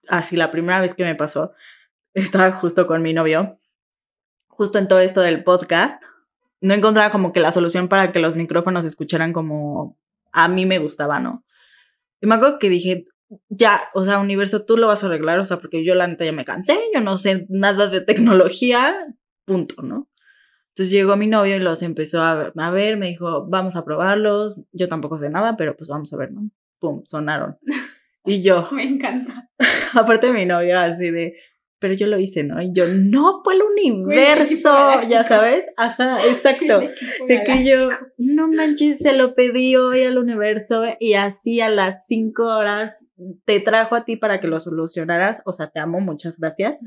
así 0.08 0.36
la 0.36 0.52
primera 0.52 0.80
vez 0.80 0.94
que 0.94 1.02
me 1.02 1.16
pasó, 1.16 1.52
estaba 2.14 2.52
justo 2.52 2.86
con 2.86 3.02
mi 3.02 3.12
novio, 3.12 3.58
justo 4.46 4.78
en 4.78 4.86
todo 4.86 5.00
esto 5.00 5.20
del 5.20 5.42
podcast, 5.42 6.00
no 6.60 6.74
encontraba 6.74 7.10
como 7.10 7.32
que 7.32 7.40
la 7.40 7.50
solución 7.50 7.88
para 7.88 8.12
que 8.12 8.20
los 8.20 8.36
micrófonos 8.36 8.84
escucharan 8.84 9.32
como 9.32 9.98
a 10.34 10.48
mí 10.48 10.66
me 10.66 10.78
gustaba, 10.78 11.20
¿no? 11.20 11.44
Y 12.20 12.26
me 12.26 12.34
acuerdo 12.34 12.58
que 12.58 12.68
dije, 12.68 13.06
ya, 13.48 13.84
o 13.94 14.04
sea, 14.04 14.18
universo, 14.18 14.64
tú 14.64 14.76
lo 14.76 14.88
vas 14.88 15.02
a 15.02 15.06
arreglar, 15.06 15.38
o 15.38 15.44
sea, 15.44 15.58
porque 15.58 15.84
yo 15.84 15.94
la 15.94 16.06
neta 16.06 16.24
ya 16.24 16.32
me 16.32 16.44
cansé, 16.44 16.78
yo 16.94 17.00
no 17.00 17.16
sé 17.16 17.46
nada 17.48 17.86
de 17.86 18.00
tecnología, 18.00 18.94
punto, 19.46 19.82
¿no? 19.82 20.08
Entonces 20.70 20.90
llegó 20.90 21.16
mi 21.16 21.28
novio 21.28 21.56
y 21.56 21.60
los 21.60 21.82
empezó 21.82 22.22
a 22.22 22.34
ver, 22.34 22.52
a 22.56 22.70
ver, 22.70 22.96
me 22.96 23.08
dijo, 23.08 23.46
vamos 23.46 23.76
a 23.76 23.84
probarlos, 23.84 24.56
yo 24.72 24.88
tampoco 24.88 25.18
sé 25.18 25.30
nada, 25.30 25.56
pero 25.56 25.76
pues 25.76 25.88
vamos 25.88 26.12
a 26.12 26.16
ver, 26.16 26.32
¿no? 26.32 26.50
Pum, 26.80 27.04
sonaron. 27.06 27.56
Y 28.24 28.42
yo. 28.42 28.68
Me 28.72 28.82
encanta. 28.82 29.48
Aparte 29.94 30.32
mi 30.32 30.46
novio 30.46 30.78
así 30.78 31.10
de, 31.10 31.36
pero 31.78 31.94
yo 31.94 32.06
lo 32.06 32.18
hice, 32.18 32.44
¿no? 32.44 32.62
Y 32.62 32.72
yo, 32.72 32.86
no, 32.88 33.42
fue 33.42 33.54
el 33.54 33.62
universo, 33.62 35.02
ya 35.08 35.24
sabes, 35.24 35.66
ajá, 35.76 36.18
exacto. 36.26 36.80
De 37.28 37.44
que 37.44 37.64
yo, 37.64 37.90
no 38.16 38.48
manches, 38.48 38.98
se 38.98 39.16
lo 39.16 39.34
pedí 39.34 39.76
hoy 39.76 40.02
al 40.02 40.18
universo 40.18 40.84
y 40.98 41.14
así 41.14 41.60
a 41.60 41.68
las 41.68 42.06
cinco 42.06 42.44
horas 42.44 43.06
te 43.44 43.60
trajo 43.60 43.96
a 43.96 44.04
ti 44.04 44.16
para 44.16 44.40
que 44.40 44.46
lo 44.46 44.60
solucionaras, 44.60 45.42
o 45.44 45.52
sea, 45.52 45.70
te 45.70 45.80
amo, 45.80 46.00
muchas 46.00 46.38
gracias. 46.38 46.82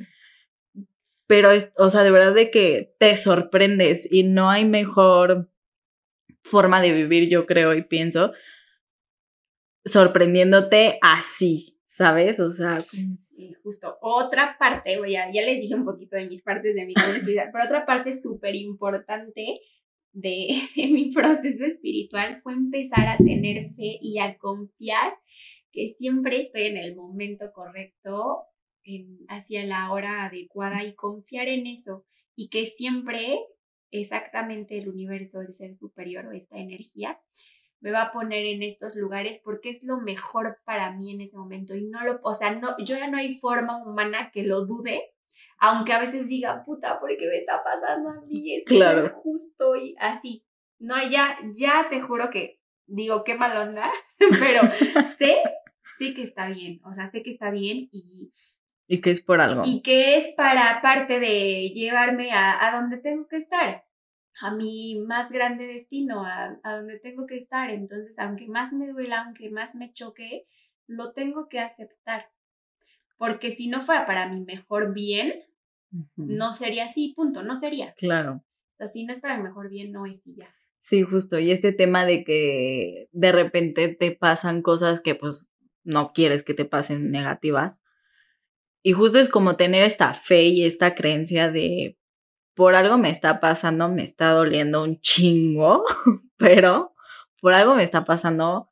Pero, 1.27 1.51
es, 1.51 1.71
o 1.77 1.89
sea, 1.89 2.03
de 2.03 2.11
verdad 2.11 2.33
de 2.33 2.49
que 2.49 2.95
te 2.99 3.15
sorprendes 3.17 4.07
y 4.09 4.23
no 4.23 4.49
hay 4.49 4.65
mejor 4.65 5.51
forma 6.41 6.81
de 6.81 6.93
vivir, 6.93 7.29
yo 7.29 7.45
creo 7.45 7.75
y 7.75 7.83
pienso, 7.83 8.31
sorprendiéndote 9.85 10.97
así, 11.01 11.76
¿sabes? 11.97 12.39
O 12.39 12.51
sea, 12.51 12.79
justo. 13.63 13.97
Otra 14.01 14.55
parte, 14.59 14.99
voy 14.99 15.15
a, 15.15 15.31
ya 15.31 15.41
les 15.41 15.59
dije 15.59 15.73
un 15.73 15.83
poquito 15.83 16.15
de 16.15 16.27
mis 16.27 16.43
partes 16.43 16.75
de 16.75 16.85
mi 16.85 16.93
espiritual, 16.93 17.49
pero 17.51 17.65
otra 17.65 17.87
parte 17.87 18.11
súper 18.11 18.53
importante 18.53 19.59
de, 20.13 20.47
mi 20.75 21.11
proceso 21.11 21.65
espiritual 21.65 22.39
fue 22.43 22.53
empezar 22.53 23.07
a 23.07 23.17
tener 23.17 23.73
fe 23.73 23.97
y 23.99 24.19
a 24.19 24.37
confiar 24.37 25.13
que 25.71 25.89
siempre 25.97 26.39
estoy 26.39 26.67
en 26.67 26.77
el 26.77 26.95
momento 26.95 27.51
correcto, 27.51 28.43
hacia 29.27 29.65
la 29.65 29.91
hora 29.91 30.27
adecuada 30.27 30.83
y 30.85 30.95
confiar 30.95 31.49
en 31.49 31.67
eso 31.67 32.05
y 32.35 32.49
que 32.49 32.65
siempre 32.65 33.39
exactamente 33.91 34.77
el 34.77 34.87
universo, 34.87 35.41
el 35.41 35.55
ser 35.55 35.75
superior 35.75 36.27
o 36.27 36.31
esta 36.31 36.57
energía 36.57 37.19
me 37.79 37.91
va 37.91 38.03
a 38.03 38.11
poner 38.11 38.45
en 38.45 38.63
estos 38.63 38.95
lugares 38.95 39.39
porque 39.43 39.69
es 39.69 39.83
lo 39.83 39.99
mejor 39.99 40.59
para 40.65 40.91
mí 40.91 41.13
en 41.13 41.21
ese 41.21 41.37
momento 41.37 41.75
y 41.75 41.85
no 41.85 42.03
lo, 42.03 42.19
o 42.23 42.33
sea, 42.33 42.51
no, 42.55 42.75
yo 42.79 42.97
ya 42.97 43.07
no 43.07 43.17
hay 43.17 43.35
forma 43.35 43.77
humana 43.83 44.31
que 44.33 44.43
lo 44.43 44.65
dude, 44.65 45.13
aunque 45.59 45.93
a 45.93 45.99
veces 45.99 46.27
diga, 46.27 46.63
puta, 46.65 46.99
¿por 46.99 47.15
qué 47.17 47.27
me 47.27 47.37
está 47.37 47.63
pasando 47.63 48.09
a 48.09 48.21
mí? 48.25 48.55
Es 48.55 48.65
claro. 48.65 48.99
es 48.99 49.11
justo 49.11 49.75
y 49.75 49.95
así. 49.99 50.43
No, 50.79 50.95
ya, 51.07 51.37
ya 51.55 51.87
te 51.89 52.01
juro 52.01 52.29
que 52.29 52.59
digo, 52.85 53.23
qué 53.23 53.35
mal 53.35 53.55
onda, 53.57 53.89
pero 54.39 54.61
sé, 55.17 55.37
sé 55.97 56.13
que 56.13 56.23
está 56.23 56.47
bien, 56.47 56.79
o 56.83 56.93
sea, 56.93 57.07
sé 57.07 57.23
que 57.23 57.31
está 57.31 57.51
bien 57.51 57.89
y... 57.91 58.31
Y 58.89 59.01
que 59.01 59.11
es 59.11 59.21
por 59.21 59.41
algo. 59.41 59.63
Y 59.65 59.81
que 59.81 60.15
es 60.15 60.33
para 60.35 60.81
parte 60.81 61.19
de 61.19 61.71
llevarme 61.75 62.31
a, 62.31 62.65
a 62.65 62.79
donde 62.79 62.95
tengo 62.97 63.27
que 63.27 63.35
estar 63.35 63.83
a 64.41 64.51
mi 64.51 64.99
más 64.99 65.31
grande 65.31 65.65
destino, 65.67 66.23
a, 66.23 66.59
donde 66.63 66.99
tengo 66.99 67.25
que 67.25 67.37
estar. 67.37 67.69
Entonces, 67.69 68.17
aunque 68.19 68.47
más 68.47 68.73
me 68.73 68.87
duela, 68.87 69.23
aunque 69.23 69.49
más 69.49 69.75
me 69.75 69.93
choque, 69.93 70.45
lo 70.85 71.13
tengo 71.13 71.47
que 71.49 71.59
aceptar. 71.59 72.29
Porque 73.17 73.51
si 73.51 73.67
no 73.67 73.81
fuera 73.81 74.05
para 74.05 74.29
mi 74.29 74.41
mejor 74.41 74.93
bien, 74.93 75.33
no 76.15 76.51
sería 76.51 76.85
así, 76.85 77.13
punto, 77.15 77.43
no 77.43 77.55
sería. 77.55 77.93
Claro. 77.97 78.43
O 78.73 78.77
sea, 78.77 78.87
si 78.87 79.05
no 79.05 79.13
es 79.13 79.19
para 79.19 79.37
mi 79.37 79.43
mejor 79.43 79.69
bien, 79.69 79.91
no 79.91 80.05
es 80.05 80.25
y 80.25 80.35
ya. 80.39 80.47
Sí, 80.81 81.01
justo. 81.01 81.39
Y 81.39 81.51
este 81.51 81.73
tema 81.73 82.05
de 82.05 82.23
que 82.23 83.09
de 83.11 83.31
repente 83.31 83.89
te 83.89 84.11
pasan 84.11 84.61
cosas 84.61 85.01
que 85.01 85.15
pues 85.15 85.51
no 85.83 86.13
quieres 86.13 86.43
que 86.43 86.53
te 86.53 86.65
pasen 86.65 87.11
negativas. 87.11 87.81
Y 88.83 88.93
justo 88.93 89.17
es 89.17 89.29
como 89.29 89.55
tener 89.55 89.83
esta 89.83 90.13
fe 90.13 90.43
y 90.43 90.63
esta 90.63 90.95
creencia 90.95 91.49
de, 91.49 91.96
por 92.57 92.73
algo 92.73 92.97
me 92.97 93.11
está 93.11 93.39
pasando, 93.39 93.87
me 93.87 94.03
está 94.03 94.31
doliendo 94.31 94.83
un 94.83 94.99
chingo, 94.99 95.83
pero 96.37 96.95
por 97.39 97.53
algo 97.53 97.75
me 97.75 97.83
está 97.83 98.03
pasando. 98.03 98.71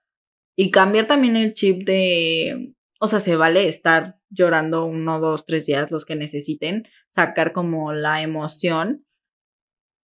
Y 0.57 0.71
cambiar 0.71 1.05
también 1.05 1.36
el 1.36 1.53
chip 1.53 1.86
de, 1.86 2.73
o 2.99 3.07
sea, 3.07 3.19
se 3.19 3.36
vale 3.36 3.69
estar 3.69 4.17
llorando 4.29 4.86
uno, 4.86 5.19
dos, 5.19 5.45
tres 5.45 5.67
días, 5.67 5.91
los 5.91 6.03
que 6.05 6.15
necesiten, 6.15 6.88
sacar 7.11 7.53
como 7.53 7.93
la 7.93 8.21
emoción, 8.23 9.05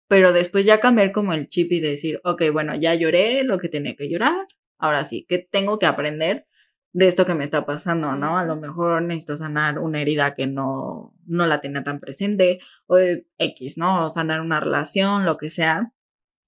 pero 0.08 0.32
después 0.32 0.66
ya 0.66 0.80
cambiar 0.80 1.12
como 1.12 1.34
el 1.34 1.48
chip 1.48 1.72
y 1.72 1.80
decir, 1.80 2.22
ok, 2.24 2.44
bueno, 2.54 2.76
ya 2.76 2.94
lloré 2.94 3.44
lo 3.44 3.58
que 3.58 3.70
tenía 3.70 3.96
que 3.96 4.10
llorar, 4.10 4.46
ahora 4.78 5.06
sí, 5.06 5.26
¿qué 5.28 5.40
tengo 5.40 5.80
que 5.80 5.88
aprender? 5.88 6.46
De 6.94 7.08
esto 7.08 7.26
que 7.26 7.36
me 7.36 7.44
está 7.44 7.66
pasando, 7.66 8.16
¿no? 8.16 8.38
A 8.38 8.46
lo 8.46 8.56
mejor 8.56 9.02
necesito 9.02 9.38
sanar 9.38 9.80
una 9.80 10.02
herida 10.02 10.36
que 10.36 10.48
no, 10.48 11.14
no 11.26 11.46
la 11.46 11.62
tenía 11.62 11.84
tan 11.84 12.00
presente, 12.00 12.60
o 12.88 12.98
X, 13.38 13.78
¿no? 13.78 14.06
O 14.06 14.10
sanar 14.10 14.42
una 14.42 14.60
relación, 14.60 15.26
lo 15.26 15.38
que 15.38 15.50
sea. 15.50 15.94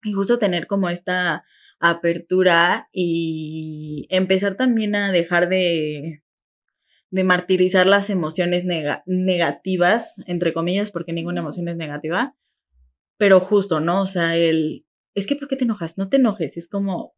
Y 0.04 0.14
justo 0.14 0.40
tener 0.40 0.68
como 0.68 0.90
esta 0.90 1.46
apertura 1.80 2.90
y 2.92 4.08
empezar 4.10 4.56
también 4.56 4.96
a 4.96 5.12
dejar 5.12 5.50
de, 5.50 6.24
de 7.10 7.24
martirizar 7.24 7.86
las 7.88 8.10
emociones 8.10 8.66
negativas, 9.06 10.16
entre 10.26 10.52
comillas, 10.52 10.92
porque 10.92 11.14
ninguna 11.14 11.42
emoción 11.42 11.68
es 11.68 11.78
negativa, 11.78 12.36
pero 13.18 13.40
justo, 13.40 13.80
¿no? 13.80 14.02
O 14.02 14.06
sea, 14.06 14.36
el, 14.36 14.86
es 15.14 15.28
que 15.28 15.36
¿por 15.36 15.48
qué 15.48 15.56
te 15.56 15.66
enojas? 15.66 15.98
No 15.98 16.10
te 16.10 16.18
enojes, 16.18 16.58
es 16.58 16.68
como, 16.68 17.16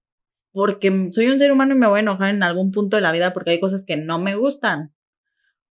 porque 0.56 1.10
soy 1.12 1.28
un 1.28 1.38
ser 1.38 1.52
humano 1.52 1.76
y 1.76 1.78
me 1.78 1.86
voy 1.86 1.98
a 1.98 2.02
enojar 2.04 2.34
en 2.34 2.42
algún 2.42 2.72
punto 2.72 2.96
de 2.96 3.02
la 3.02 3.12
vida 3.12 3.34
porque 3.34 3.52
hay 3.52 3.60
cosas 3.60 3.84
que 3.86 3.98
no 3.98 4.20
me 4.20 4.36
gustan 4.36 4.94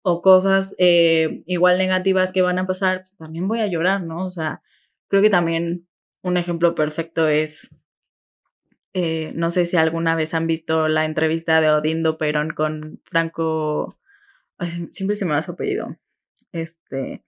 o 0.01 0.21
cosas 0.21 0.75
eh, 0.77 1.41
igual 1.45 1.77
negativas 1.77 2.33
que 2.33 2.41
van 2.41 2.59
a 2.59 2.67
pasar, 2.67 3.03
pues 3.03 3.15
también 3.15 3.47
voy 3.47 3.61
a 3.61 3.67
llorar, 3.67 4.03
¿no? 4.03 4.25
O 4.25 4.29
sea, 4.29 4.61
creo 5.07 5.21
que 5.21 5.29
también 5.29 5.87
un 6.21 6.35
ejemplo 6.35 6.75
perfecto 6.75 7.29
es, 7.29 7.73
eh, 8.91 9.31
no 9.35 9.51
sé 9.51 9.67
si 9.67 9.77
alguna 9.77 10.17
vez 10.17 10.33
han 10.33 10.47
visto 10.47 10.89
la 10.89 11.05
entrevista 11.05 11.61
de 11.61 11.69
Odindo 11.69 12.17
Perón 12.17 12.49
con 12.49 12.99
Franco, 13.05 13.97
siempre 14.89 15.15
se 15.15 15.23
me 15.23 15.31
va 15.31 15.41
su 15.41 15.51
apellido, 15.51 15.95
este, 16.51 17.23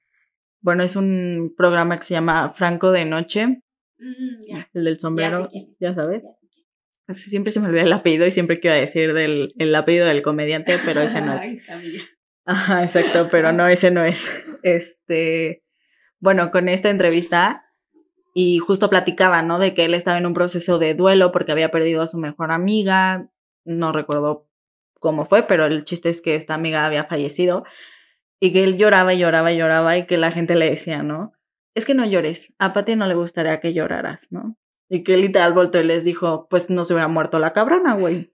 bueno, 0.59 0.83
es 0.83 0.97
un 0.97 1.53
programa 1.55 1.95
que 1.95 2.03
se 2.03 2.15
llama 2.15 2.51
Franco 2.53 2.91
de 2.91 3.05
Noche, 3.05 3.47
mm, 3.97 4.57
el 4.73 4.83
del 4.83 4.99
sombrero, 4.99 5.49
ya 5.79 5.95
sabes 5.95 6.21
siempre 7.09 7.51
se 7.51 7.59
me 7.59 7.67
olvida 7.67 7.83
el 7.83 7.93
apellido 7.93 8.25
y 8.25 8.31
siempre 8.31 8.59
quiero 8.59 8.75
decir 8.75 9.13
del, 9.13 9.49
el 9.57 9.75
apellido 9.75 10.07
del 10.07 10.21
comediante, 10.21 10.77
pero 10.85 11.01
ese 11.01 11.21
no 11.21 11.35
es. 11.41 11.61
Ajá, 12.45 12.83
exacto, 12.83 13.27
pero 13.31 13.51
no, 13.51 13.67
ese 13.67 13.91
no 13.91 14.03
es. 14.03 14.31
Este, 14.63 15.63
bueno, 16.19 16.51
con 16.51 16.69
esta 16.69 16.89
entrevista 16.89 17.65
y 18.33 18.59
justo 18.59 18.89
platicaba, 18.89 19.41
¿no? 19.41 19.59
De 19.59 19.73
que 19.73 19.85
él 19.85 19.93
estaba 19.93 20.17
en 20.17 20.25
un 20.25 20.33
proceso 20.33 20.77
de 20.77 20.93
duelo 20.93 21.31
porque 21.31 21.51
había 21.51 21.71
perdido 21.71 22.01
a 22.01 22.07
su 22.07 22.17
mejor 22.17 22.51
amiga, 22.51 23.29
no 23.63 23.91
recuerdo 23.91 24.49
cómo 24.99 25.25
fue, 25.25 25.43
pero 25.43 25.65
el 25.65 25.83
chiste 25.83 26.09
es 26.09 26.21
que 26.21 26.35
esta 26.35 26.53
amiga 26.53 26.85
había 26.85 27.05
fallecido 27.05 27.63
y 28.39 28.51
que 28.51 28.63
él 28.63 28.77
lloraba 28.77 29.13
y 29.13 29.19
lloraba 29.19 29.51
y 29.51 29.57
lloraba 29.57 29.97
y 29.97 30.05
que 30.05 30.17
la 30.17 30.31
gente 30.31 30.55
le 30.55 30.69
decía, 30.69 31.03
¿no? 31.03 31.33
Es 31.75 31.85
que 31.85 31.93
no 31.93 32.05
llores, 32.05 32.53
a 32.59 32.73
Pati 32.73 32.95
no 32.95 33.07
le 33.07 33.15
gustaría 33.15 33.59
que 33.59 33.73
lloraras, 33.73 34.27
¿no? 34.29 34.57
Y 34.89 35.03
que 35.03 35.17
literal 35.17 35.53
volteó 35.53 35.81
y 35.81 35.85
les 35.85 36.03
dijo, 36.03 36.47
pues 36.49 36.69
no 36.69 36.85
se 36.85 36.93
hubiera 36.93 37.07
muerto 37.07 37.39
la 37.39 37.53
cabrona, 37.53 37.95
güey. 37.95 38.33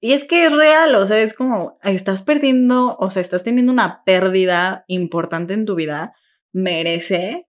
Y 0.00 0.12
es 0.14 0.24
que 0.24 0.46
es 0.46 0.52
real, 0.56 0.94
o 0.94 1.06
sea, 1.06 1.20
es 1.20 1.34
como, 1.34 1.78
estás 1.82 2.22
perdiendo, 2.22 2.96
o 2.98 3.10
sea, 3.10 3.20
estás 3.20 3.42
teniendo 3.42 3.70
una 3.70 4.02
pérdida 4.04 4.84
importante 4.88 5.52
en 5.52 5.66
tu 5.66 5.74
vida, 5.74 6.14
merece 6.52 7.48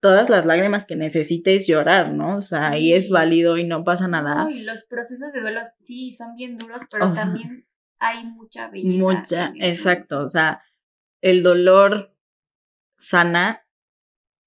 todas 0.00 0.28
las 0.28 0.46
lágrimas 0.46 0.84
que 0.84 0.96
necesites 0.96 1.66
llorar, 1.66 2.12
¿no? 2.12 2.36
O 2.36 2.42
sea, 2.42 2.70
ahí 2.70 2.92
es 2.92 3.08
válido 3.08 3.56
y 3.56 3.64
no 3.64 3.84
pasa 3.84 4.08
nada. 4.08 4.50
y 4.50 4.62
los 4.62 4.84
procesos 4.84 5.32
de 5.32 5.40
duelo 5.40 5.60
sí 5.80 6.10
son 6.12 6.34
bien 6.36 6.58
duros, 6.58 6.82
pero 6.90 7.12
también 7.12 7.66
hay 7.98 8.24
mucha 8.24 8.68
belleza. 8.68 9.04
Mucha, 9.04 9.52
exacto, 9.60 10.20
o 10.20 10.28
sea, 10.28 10.62
el 11.20 11.42
dolor 11.42 12.14
sana 12.96 13.66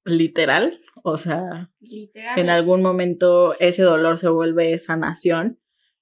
literal, 0.06 0.82
o 1.04 1.18
sea, 1.18 1.72
en 1.82 2.50
algún 2.50 2.82
momento 2.82 3.56
ese 3.60 3.84
dolor 3.84 4.20
se 4.20 4.30
vuelve 4.30 4.78
sanación 4.80 5.60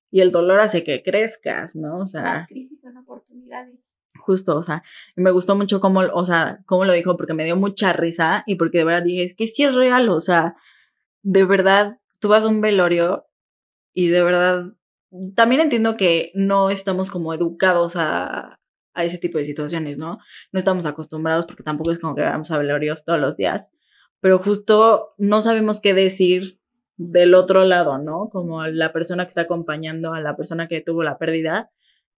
y 0.09 0.21
el 0.21 0.31
dolor 0.31 0.59
hace 0.59 0.83
que 0.83 1.03
crezcas, 1.03 1.75
¿no? 1.75 1.99
O 1.99 2.07
sea, 2.07 2.23
las 2.23 2.47
crisis 2.47 2.81
son 2.81 2.97
oportunidades. 2.97 3.89
Justo, 4.19 4.57
o 4.57 4.63
sea, 4.63 4.83
me 5.15 5.31
gustó 5.31 5.55
mucho 5.55 5.79
cómo, 5.79 6.01
o 6.13 6.25
sea, 6.25 6.59
cómo 6.65 6.85
lo 6.85 6.93
dijo 6.93 7.15
porque 7.15 7.33
me 7.33 7.45
dio 7.45 7.55
mucha 7.55 7.93
risa 7.93 8.43
y 8.45 8.55
porque 8.55 8.79
de 8.79 8.83
verdad 8.83 9.03
dije, 9.03 9.23
es 9.23 9.35
que 9.35 9.47
sí 9.47 9.63
es 9.63 9.75
real, 9.75 10.09
o 10.09 10.19
sea, 10.19 10.55
de 11.21 11.45
verdad, 11.45 11.99
tú 12.19 12.29
vas 12.29 12.43
a 12.43 12.49
un 12.49 12.61
velorio 12.61 13.27
y 13.93 14.09
de 14.09 14.23
verdad, 14.23 14.73
también 15.35 15.61
entiendo 15.61 15.97
que 15.97 16.31
no 16.33 16.69
estamos 16.69 17.09
como 17.09 17.33
educados 17.33 17.95
a, 17.95 18.59
a 18.97 19.03
ese 19.03 19.19
tipo 19.19 19.37
de 19.37 19.45
situaciones, 19.45 19.97
¿no? 19.97 20.19
No 20.51 20.59
estamos 20.59 20.85
acostumbrados 20.85 21.45
porque 21.45 21.63
tampoco 21.63 21.91
es 21.91 21.99
como 21.99 22.15
que 22.15 22.21
vamos 22.21 22.49
a 22.51 22.57
velorios 22.57 23.05
todos 23.05 23.19
los 23.19 23.37
días, 23.37 23.69
pero 24.19 24.39
justo 24.39 25.13
no 25.17 25.41
sabemos 25.41 25.79
qué 25.79 25.93
decir 25.93 26.59
del 26.97 27.35
otro 27.35 27.63
lado, 27.65 27.97
¿no? 27.97 28.29
Como 28.31 28.65
la 28.65 28.91
persona 28.91 29.25
que 29.25 29.29
está 29.29 29.41
acompañando 29.41 30.13
a 30.13 30.21
la 30.21 30.35
persona 30.35 30.67
que 30.67 30.81
tuvo 30.81 31.03
la 31.03 31.17
pérdida, 31.17 31.71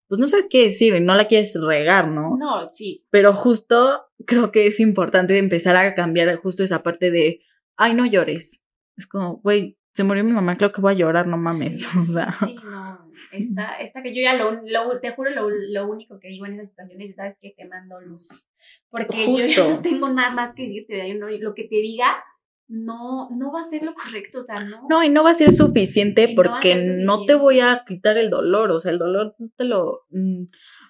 pues 0.08 0.20
no 0.20 0.28
sabes 0.28 0.48
qué 0.50 0.64
decir 0.64 0.96
y 0.96 1.02
no 1.02 1.16
la 1.16 1.28
quieres 1.28 1.56
regar, 1.62 2.08
¿no? 2.08 2.36
No, 2.38 2.70
sí. 2.72 3.06
Pero 3.10 3.34
justo 3.34 4.06
creo 4.26 4.52
que 4.52 4.68
es 4.68 4.80
importante 4.80 5.38
empezar 5.38 5.76
a 5.76 5.94
cambiar 5.94 6.36
justo 6.38 6.64
esa 6.64 6.82
parte 6.82 7.12
de, 7.12 7.42
ay, 7.76 7.94
no 7.94 8.06
llores. 8.06 8.64
Es 8.98 9.06
como, 9.06 9.38
güey, 9.38 9.78
se 9.94 10.04
murió 10.04 10.24
mi 10.24 10.32
mamá, 10.32 10.58
creo 10.58 10.72
que 10.72 10.82
voy 10.82 10.94
a 10.94 10.98
llorar, 10.98 11.28
no 11.28 11.38
mames. 11.38 11.82
Sí, 11.82 12.00
o 12.10 12.14
sea. 12.14 12.32
sí 12.32 12.56
no. 12.64 13.09
Esta, 13.32 13.76
esta 13.76 14.02
que 14.02 14.14
yo 14.14 14.22
ya 14.22 14.34
lo, 14.34 14.62
lo 14.66 15.00
te 15.00 15.12
juro, 15.12 15.32
lo, 15.32 15.50
lo, 15.50 15.88
único 15.88 16.20
que 16.20 16.30
digo 16.30 16.46
en 16.46 16.54
esas 16.54 16.70
situaciones 16.70 17.12
es, 17.12 17.16
¿sabes 17.16 17.38
qué? 17.42 17.54
Te 17.56 17.66
mando 17.66 18.00
luz. 18.02 18.48
Porque 18.90 19.26
yo 19.26 19.46
ya 19.46 19.70
no 19.70 19.82
tengo 19.82 20.10
nada 20.10 20.32
más 20.32 20.54
que 20.56 20.64
decirte, 20.64 21.08
yo 21.08 21.16
no, 21.16 21.30
lo 21.30 21.54
que 21.54 21.64
te 21.64 21.78
diga, 21.78 22.24
no, 22.68 23.30
no 23.32 23.52
va 23.52 23.62
a 23.62 23.70
ser 23.70 23.84
lo 23.84 23.94
correcto, 23.94 24.40
o 24.40 24.44
sea, 24.44 24.64
no. 24.64 24.88
No, 24.90 25.04
y 25.04 25.10
no 25.10 25.24
va 25.24 25.32
a 25.32 25.36
ser 25.36 25.52
suficiente 25.54 26.34
porque 26.36 26.76
no, 26.76 27.26
te 27.26 27.36
voy 27.36 27.60
a 27.60 27.84
quitar 27.88 28.18
el 28.18 28.30
dolor, 28.30 28.72
o 28.72 28.80
sea, 28.80 28.92
el 28.92 29.00
dolor 29.00 29.36
no 29.40 29.50
te 29.56 29.64
lo, 29.64 30.06
mm, 30.10 30.44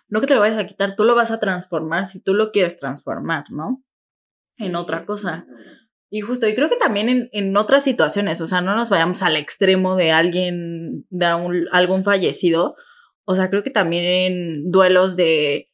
no 0.09 0.21
que 0.21 0.27
te 0.27 0.35
lo 0.35 0.41
vayas 0.41 0.57
a 0.57 0.67
quitar, 0.67 0.95
tú 0.95 1.03
lo 1.05 1.15
vas 1.15 1.31
a 1.31 1.39
transformar 1.39 2.05
si 2.05 2.19
tú 2.19 2.33
lo 2.33 2.51
quieres 2.51 2.77
transformar, 2.77 3.45
¿no? 3.51 3.83
en 4.59 4.75
otra 4.75 5.05
cosa. 5.05 5.45
Y 6.09 6.21
justo, 6.21 6.47
y 6.47 6.55
creo 6.55 6.69
que 6.69 6.75
también 6.75 7.07
en, 7.09 7.29
en, 7.33 7.55
otras 7.55 7.83
situaciones, 7.83 8.41
o 8.41 8.47
sea, 8.47 8.61
no 8.61 8.75
nos 8.75 8.89
vayamos 8.89 9.21
al 9.21 9.35
extremo 9.35 9.95
de 9.95 10.11
alguien, 10.11 11.05
de 11.09 11.25
algún 11.71 12.03
fallecido, 12.03 12.75
o 13.25 13.35
sea, 13.35 13.49
creo 13.51 13.61
que 13.61 13.69
también 13.69 14.05
en 14.05 14.71
duelos 14.71 15.15
de 15.15 15.69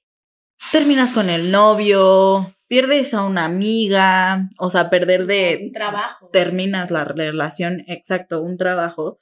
terminas 0.72 1.14
con 1.14 1.30
el 1.30 1.52
novio, 1.52 2.56
pierdes 2.68 3.14
a 3.14 3.24
una 3.24 3.46
amiga, 3.46 4.50
o 4.58 4.70
sea, 4.70 4.90
perder 4.90 5.26
de... 5.26 5.60
Un 5.68 5.72
trabajo. 5.72 6.30
Terminas 6.32 6.92
la 6.92 7.04
relación, 7.04 7.84
exacto, 7.88 8.42
un 8.42 8.58
trabajo. 8.58 9.20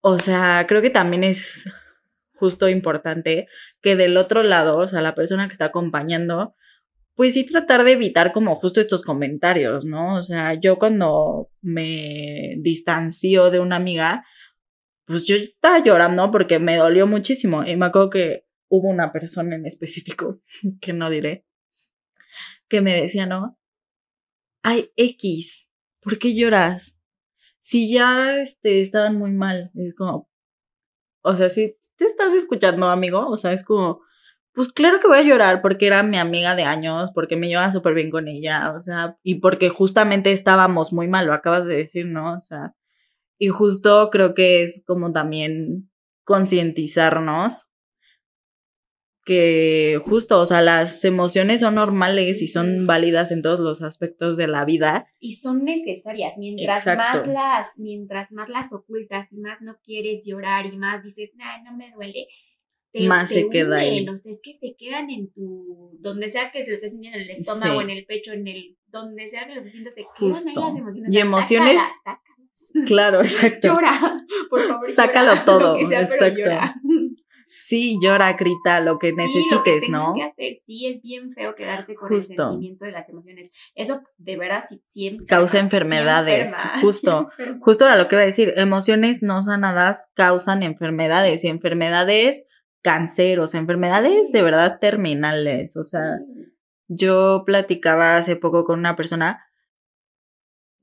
O 0.00 0.18
sea, 0.18 0.66
creo 0.68 0.82
que 0.82 0.90
también 0.90 1.24
es 1.24 1.68
justo 2.34 2.68
importante 2.68 3.48
que 3.80 3.96
del 3.96 4.16
otro 4.16 4.42
lado, 4.42 4.76
o 4.76 4.88
sea, 4.88 5.00
la 5.00 5.14
persona 5.14 5.48
que 5.48 5.52
está 5.52 5.66
acompañando, 5.66 6.54
pues 7.18 7.34
sí 7.34 7.44
tratar 7.44 7.82
de 7.82 7.90
evitar 7.90 8.30
como 8.30 8.54
justo 8.54 8.80
estos 8.80 9.02
comentarios, 9.02 9.84
¿no? 9.84 10.18
O 10.18 10.22
sea, 10.22 10.54
yo 10.54 10.78
cuando 10.78 11.50
me 11.60 12.54
distancio 12.58 13.50
de 13.50 13.58
una 13.58 13.74
amiga, 13.74 14.24
pues 15.04 15.26
yo 15.26 15.34
estaba 15.34 15.82
llorando 15.82 16.30
porque 16.30 16.60
me 16.60 16.76
dolió 16.76 17.08
muchísimo. 17.08 17.64
Y 17.64 17.74
me 17.74 17.86
acuerdo 17.86 18.10
que 18.10 18.46
hubo 18.68 18.88
una 18.88 19.10
persona 19.10 19.56
en 19.56 19.66
específico, 19.66 20.40
que 20.80 20.92
no 20.92 21.10
diré, 21.10 21.44
que 22.68 22.82
me 22.82 22.94
decía, 22.94 23.26
¿no? 23.26 23.58
Ay, 24.62 24.92
X, 24.94 25.68
¿por 26.00 26.20
qué 26.20 26.36
lloras? 26.36 26.96
Si 27.58 27.92
ya 27.92 28.40
este, 28.40 28.80
estaban 28.80 29.16
muy 29.16 29.32
mal, 29.32 29.72
es 29.74 29.92
como, 29.96 30.30
o 31.22 31.36
sea, 31.36 31.50
si 31.50 31.76
te 31.96 32.04
estás 32.04 32.32
escuchando, 32.34 32.86
amigo, 32.86 33.28
o 33.28 33.36
sea, 33.36 33.52
es 33.52 33.64
como, 33.64 34.02
pues 34.52 34.72
claro 34.72 34.98
que 35.00 35.08
voy 35.08 35.18
a 35.18 35.22
llorar 35.22 35.62
porque 35.62 35.86
era 35.86 36.02
mi 36.02 36.18
amiga 36.18 36.56
de 36.56 36.64
años, 36.64 37.10
porque 37.14 37.36
me 37.36 37.48
llevaba 37.48 37.72
súper 37.72 37.94
bien 37.94 38.10
con 38.10 38.28
ella, 38.28 38.72
o 38.76 38.80
sea, 38.80 39.18
y 39.22 39.36
porque 39.36 39.68
justamente 39.68 40.32
estábamos 40.32 40.92
muy 40.92 41.08
mal, 41.08 41.26
lo 41.26 41.34
acabas 41.34 41.66
de 41.66 41.76
decir, 41.76 42.06
¿no? 42.06 42.36
O 42.36 42.40
sea, 42.40 42.74
y 43.38 43.48
justo 43.48 44.10
creo 44.10 44.34
que 44.34 44.62
es 44.62 44.82
como 44.86 45.12
también 45.12 45.90
concientizarnos 46.24 47.68
que 49.28 50.00
justo, 50.06 50.40
o 50.40 50.46
sea, 50.46 50.62
las 50.62 51.04
emociones 51.04 51.60
son 51.60 51.74
normales 51.74 52.40
y 52.40 52.48
son 52.48 52.86
válidas 52.86 53.30
en 53.30 53.42
todos 53.42 53.60
los 53.60 53.82
aspectos 53.82 54.38
de 54.38 54.48
la 54.48 54.64
vida. 54.64 55.06
Y 55.20 55.32
son 55.32 55.66
necesarias. 55.66 56.38
Mientras 56.38 56.86
más 56.86 57.28
las, 57.28 57.66
mientras 57.76 58.32
más 58.32 58.48
las 58.48 58.72
ocultas 58.72 59.30
y 59.30 59.36
más 59.36 59.60
no 59.60 59.76
quieres 59.84 60.24
llorar 60.24 60.64
y 60.64 60.78
más 60.78 61.04
dices, 61.04 61.32
nah, 61.36 61.62
no 61.62 61.76
me 61.76 61.92
duele, 61.92 62.26
más 63.06 63.28
se 63.28 63.48
queda 63.48 63.78
ahí. 63.78 64.06
O 64.08 64.16
sea, 64.16 64.32
es 64.32 64.40
que 64.42 64.52
se 64.52 64.74
quedan 64.78 65.10
en 65.10 65.30
tu, 65.32 65.96
donde 66.00 66.28
sea 66.28 66.50
que 66.50 66.64
te 66.64 66.70
lo 66.70 66.76
estés 66.76 66.92
sintiendo, 66.92 67.18
en 67.18 67.24
el 67.24 67.30
estómago, 67.30 67.80
en 67.80 67.90
el 67.90 68.04
pecho, 68.06 68.32
en 68.32 68.46
el, 68.46 68.76
donde 68.88 69.28
sea 69.28 69.46
que 69.46 69.54
lo 69.54 69.60
estés 69.60 69.72
sintiendo, 69.72 69.90
se 69.90 70.02
quedan 70.02 70.32
ahí 70.32 70.64
las 70.64 70.76
emociones. 70.76 71.14
Y 71.14 71.18
emociones. 71.18 71.82
Claro, 72.86 73.20
exacto. 73.22 73.68
Llora, 73.68 74.16
por 74.50 74.60
favor. 74.60 74.90
Sácalo 74.92 75.32
todo. 75.44 75.76
exacto. 75.78 76.42
Sí, 77.50 77.98
llora, 78.02 78.34
grita, 78.34 78.80
lo 78.80 78.98
que 78.98 79.12
necesites, 79.12 79.84
sí, 79.84 79.90
¿no? 79.90 80.12
Que 80.14 80.22
hacer. 80.22 80.62
Sí, 80.66 80.86
es 80.86 81.00
bien 81.00 81.32
feo 81.32 81.54
quedarse 81.54 81.94
con 81.94 82.12
el 82.12 82.20
sentimiento 82.20 82.84
de 82.84 82.92
las 82.92 83.08
emociones. 83.08 83.50
Eso 83.74 84.02
de 84.18 84.36
veras 84.36 84.66
siempre 84.84 85.26
causa 85.26 85.58
enfermedades. 85.58 86.54
justo, 86.82 87.30
justo 87.60 87.86
era 87.86 87.96
lo 87.96 88.06
que 88.06 88.16
iba 88.16 88.22
a 88.22 88.26
decir. 88.26 88.52
Emociones 88.56 89.22
no 89.22 89.42
sanadas 89.42 90.10
causan 90.14 90.62
enfermedades 90.62 91.42
y 91.44 91.48
enfermedades 91.48 92.46
canceros, 92.82 93.54
enfermedades 93.54 94.32
de 94.32 94.42
verdad 94.42 94.78
terminales. 94.80 95.76
O 95.76 95.84
sea, 95.84 96.18
yo 96.88 97.44
platicaba 97.46 98.16
hace 98.16 98.36
poco 98.36 98.64
con 98.64 98.78
una 98.78 98.96
persona 98.96 99.44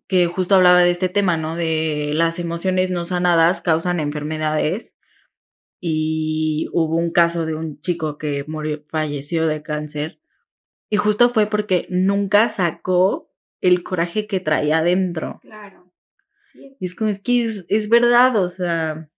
que 0.08 0.28
justo 0.28 0.56
hablaba 0.56 0.80
de 0.80 0.92
este 0.92 1.10
tema, 1.10 1.38
¿no? 1.38 1.56
De 1.56 2.12
las 2.14 2.38
emociones 2.40 2.92
no 2.92 3.06
sanadas 3.06 3.62
causan 3.62 4.00
enfermedades 4.00 4.96
y 5.80 6.68
hubo 6.74 6.96
un 6.96 7.12
caso 7.12 7.46
de 7.46 7.56
un 7.56 7.82
chico 7.82 8.18
que 8.18 8.44
murió, 8.48 8.84
falleció 8.90 9.48
de 9.48 9.64
cáncer 9.64 10.20
y 10.90 10.98
justo 10.98 11.30
fue 11.30 11.48
porque 11.48 11.88
nunca 11.90 12.50
sacó 12.50 13.32
el 13.62 13.84
coraje 13.84 14.28
que 14.28 14.40
traía 14.40 14.80
adentro. 14.80 15.40
Claro. 15.42 15.92
Sí. 16.52 16.78
Y 16.80 16.86
es 16.86 16.96
como, 16.96 17.10
es 17.10 17.20
que 17.20 17.44
es, 17.46 17.90
verdad, 17.90 18.36
o 18.38 18.50
sea, 18.50 19.10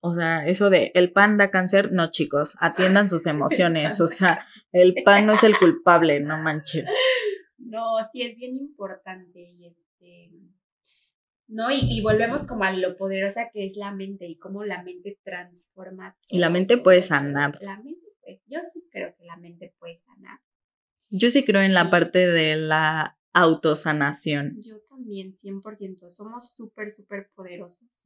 o 0.00 0.14
sea, 0.14 0.46
eso 0.46 0.70
de 0.70 0.92
el 0.94 1.12
pan 1.12 1.36
da 1.36 1.50
cáncer, 1.50 1.92
no 1.92 2.10
chicos, 2.10 2.56
atiendan 2.60 3.08
sus 3.08 3.26
emociones, 3.26 4.00
o 4.00 4.06
sea, 4.06 4.46
el 4.72 4.94
pan 5.04 5.26
no 5.26 5.34
es 5.34 5.44
el 5.44 5.58
culpable, 5.58 6.20
no 6.20 6.38
manchen. 6.38 6.86
No, 7.62 7.98
sí 8.10 8.22
es 8.22 8.36
bien 8.36 8.56
importante 8.56 9.38
y 9.38 9.66
este 9.66 10.30
¿no? 11.50 11.70
Y, 11.70 12.00
volvemos 12.00 12.46
como 12.46 12.64
a 12.64 12.72
lo 12.72 12.96
poderosa 12.96 13.50
que 13.52 13.66
es 13.66 13.76
la 13.76 13.92
mente 13.92 14.26
y 14.26 14.38
cómo 14.38 14.64
la 14.64 14.82
mente 14.82 15.18
transforma. 15.22 16.16
Y 16.28 16.38
la 16.38 16.48
mente 16.48 16.78
puede 16.78 17.02
sanar. 17.02 17.58
La 17.60 17.76
mente, 17.76 18.06
pues, 18.22 18.40
yo 18.46 18.60
sí 18.72 18.86
creo 18.90 19.14
que 19.16 19.24
la 19.24 19.36
mente 19.36 19.74
puede 19.78 19.96
sanar. 19.98 20.38
Yo 21.10 21.28
sí 21.30 21.44
creo 21.44 21.60
en 21.60 21.74
la 21.74 21.90
parte 21.90 22.26
de 22.26 22.56
la 22.56 23.18
autosanación. 23.32 24.60
Yo 24.62 24.80
también, 24.88 25.34
100%. 25.34 26.08
Somos 26.10 26.52
súper, 26.54 26.92
súper 26.92 27.30
poderosos. 27.34 28.04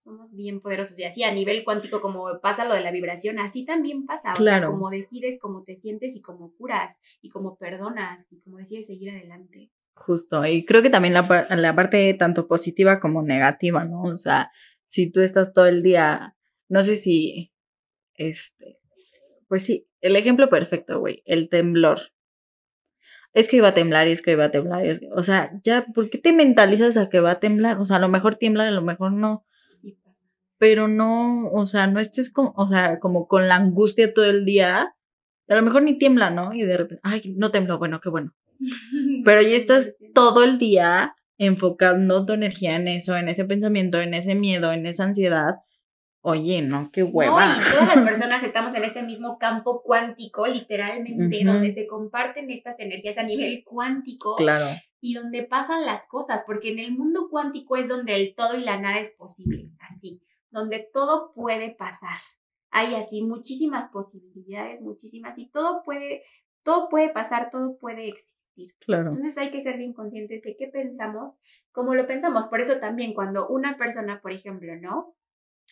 Somos 0.00 0.34
bien 0.34 0.60
poderosos. 0.60 0.98
Y 0.98 1.04
así 1.04 1.22
a 1.22 1.32
nivel 1.32 1.62
cuántico, 1.62 2.00
como 2.00 2.40
pasa 2.40 2.64
lo 2.64 2.74
de 2.74 2.80
la 2.80 2.90
vibración, 2.90 3.38
así 3.38 3.66
también 3.66 4.06
pasa. 4.06 4.32
Claro. 4.32 4.56
O 4.56 4.70
sea, 4.70 4.70
como 4.70 4.90
decides, 4.90 5.38
cómo 5.38 5.62
te 5.62 5.76
sientes 5.76 6.16
y 6.16 6.22
cómo 6.22 6.54
curas 6.56 6.96
y 7.20 7.28
cómo 7.28 7.58
perdonas 7.58 8.26
y 8.32 8.40
cómo 8.40 8.56
decides 8.56 8.86
seguir 8.86 9.10
adelante. 9.10 9.70
Justo, 9.94 10.46
y 10.46 10.64
creo 10.64 10.80
que 10.80 10.88
también 10.88 11.12
la, 11.12 11.46
la 11.50 11.74
parte 11.74 12.14
tanto 12.14 12.48
positiva 12.48 12.98
como 12.98 13.22
negativa, 13.22 13.84
¿no? 13.84 14.04
O 14.04 14.16
sea, 14.16 14.50
si 14.86 15.10
tú 15.10 15.20
estás 15.20 15.52
todo 15.52 15.66
el 15.66 15.82
día, 15.82 16.34
no 16.68 16.82
sé 16.82 16.96
si, 16.96 17.52
este, 18.14 18.78
Pues 19.48 19.64
sí, 19.64 19.84
el 20.00 20.16
ejemplo 20.16 20.48
perfecto, 20.48 20.98
güey, 20.98 21.22
el 21.26 21.50
temblor. 21.50 22.00
Es 23.34 23.48
que 23.48 23.56
iba 23.56 23.68
a 23.68 23.74
temblar 23.74 24.08
y 24.08 24.12
es 24.12 24.22
que 24.22 24.32
iba 24.32 24.46
a 24.46 24.50
temblar. 24.50 24.84
o 25.14 25.22
sea, 25.22 25.52
ya, 25.62 25.84
¿por 25.94 26.08
qué 26.08 26.16
te 26.16 26.32
mentalizas 26.32 26.96
a 26.96 27.10
que 27.10 27.20
va 27.20 27.32
a 27.32 27.40
temblar? 27.40 27.78
O 27.78 27.84
sea, 27.84 27.96
a 27.96 28.00
lo 28.00 28.08
mejor 28.08 28.36
tiembla, 28.36 28.66
a 28.66 28.70
lo 28.70 28.82
mejor 28.82 29.12
no. 29.12 29.44
Sí 29.70 29.92
pasa. 30.04 30.26
Pero 30.58 30.88
no, 30.88 31.48
o 31.52 31.66
sea, 31.66 31.86
no 31.86 32.00
estés 32.00 32.32
como, 32.32 32.52
o 32.56 32.68
sea, 32.68 32.98
como 32.98 33.28
con 33.28 33.48
la 33.48 33.56
angustia 33.56 34.12
todo 34.12 34.26
el 34.26 34.44
día. 34.44 34.94
A 35.48 35.54
lo 35.54 35.62
mejor 35.62 35.82
ni 35.82 35.98
tiembla, 35.98 36.30
¿no? 36.30 36.52
Y 36.52 36.62
de 36.62 36.76
repente, 36.76 37.00
ay, 37.02 37.34
no 37.36 37.50
tembló, 37.50 37.78
bueno, 37.78 38.00
qué 38.00 38.08
bueno. 38.08 38.34
Pero 39.24 39.42
ya 39.42 39.56
estás 39.56 39.94
todo 40.14 40.44
el 40.44 40.58
día 40.58 41.14
enfocando 41.38 42.26
tu 42.26 42.34
energía 42.34 42.76
en 42.76 42.88
eso, 42.88 43.16
en 43.16 43.28
ese 43.28 43.44
pensamiento, 43.46 44.00
en 44.00 44.12
ese 44.14 44.34
miedo, 44.34 44.72
en 44.72 44.86
esa 44.86 45.04
ansiedad. 45.04 45.56
Oye, 46.22 46.60
no, 46.60 46.90
qué 46.92 47.02
hueva. 47.02 47.46
No, 47.46 47.62
y 47.62 47.64
todas 47.64 47.96
las 47.96 48.04
personas 48.04 48.44
estamos 48.44 48.74
en 48.74 48.84
este 48.84 49.02
mismo 49.02 49.38
campo 49.38 49.82
cuántico, 49.82 50.46
literalmente, 50.46 51.42
donde 51.44 51.70
se 51.70 51.86
comparten 51.86 52.50
estas 52.50 52.78
energías 52.78 53.16
a 53.16 53.22
nivel 53.22 53.64
cuántico. 53.64 54.36
Claro. 54.36 54.76
Y 55.00 55.14
donde 55.14 55.44
pasan 55.44 55.86
las 55.86 56.06
cosas, 56.08 56.44
porque 56.46 56.72
en 56.72 56.78
el 56.78 56.92
mundo 56.92 57.28
cuántico 57.30 57.76
es 57.76 57.88
donde 57.88 58.14
el 58.14 58.34
todo 58.34 58.56
y 58.56 58.62
la 58.62 58.78
nada 58.78 59.00
es 59.00 59.10
posible, 59.10 59.70
así, 59.80 60.22
donde 60.50 60.88
todo 60.92 61.32
puede 61.32 61.70
pasar. 61.70 62.18
Hay 62.70 62.94
así 62.94 63.22
muchísimas 63.22 63.88
posibilidades, 63.90 64.82
muchísimas, 64.82 65.38
y 65.38 65.48
todo 65.50 65.82
puede, 65.82 66.22
todo 66.62 66.88
puede 66.88 67.08
pasar, 67.08 67.50
todo 67.50 67.78
puede 67.78 68.08
existir. 68.08 68.74
Claro. 68.80 69.08
Entonces 69.08 69.38
hay 69.38 69.50
que 69.50 69.62
ser 69.62 69.78
bien 69.78 69.94
conscientes 69.94 70.42
de 70.42 70.56
qué 70.56 70.66
pensamos, 70.68 71.38
cómo 71.72 71.94
lo 71.94 72.06
pensamos. 72.06 72.48
Por 72.48 72.60
eso 72.60 72.78
también 72.78 73.14
cuando 73.14 73.48
una 73.48 73.78
persona, 73.78 74.20
por 74.20 74.32
ejemplo, 74.32 74.76
¿no? 74.76 75.16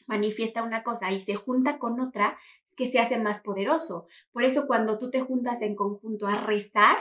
manifiesta 0.07 0.63
una 0.63 0.83
cosa 0.83 1.11
y 1.13 1.21
se 1.21 1.35
junta 1.35 1.79
con 1.79 2.01
otra, 2.01 2.39
es 2.67 2.77
que 2.77 2.87
se 2.87 2.99
hace 2.99 3.19
más 3.19 3.41
poderoso. 3.41 4.07
Por 4.33 4.45
eso 4.45 4.67
cuando 4.67 4.99
tú 4.99 5.11
te 5.11 5.21
juntas 5.21 5.63
en 5.63 5.75
conjunto 5.75 6.27
a 6.27 6.41
rezar, 6.41 6.97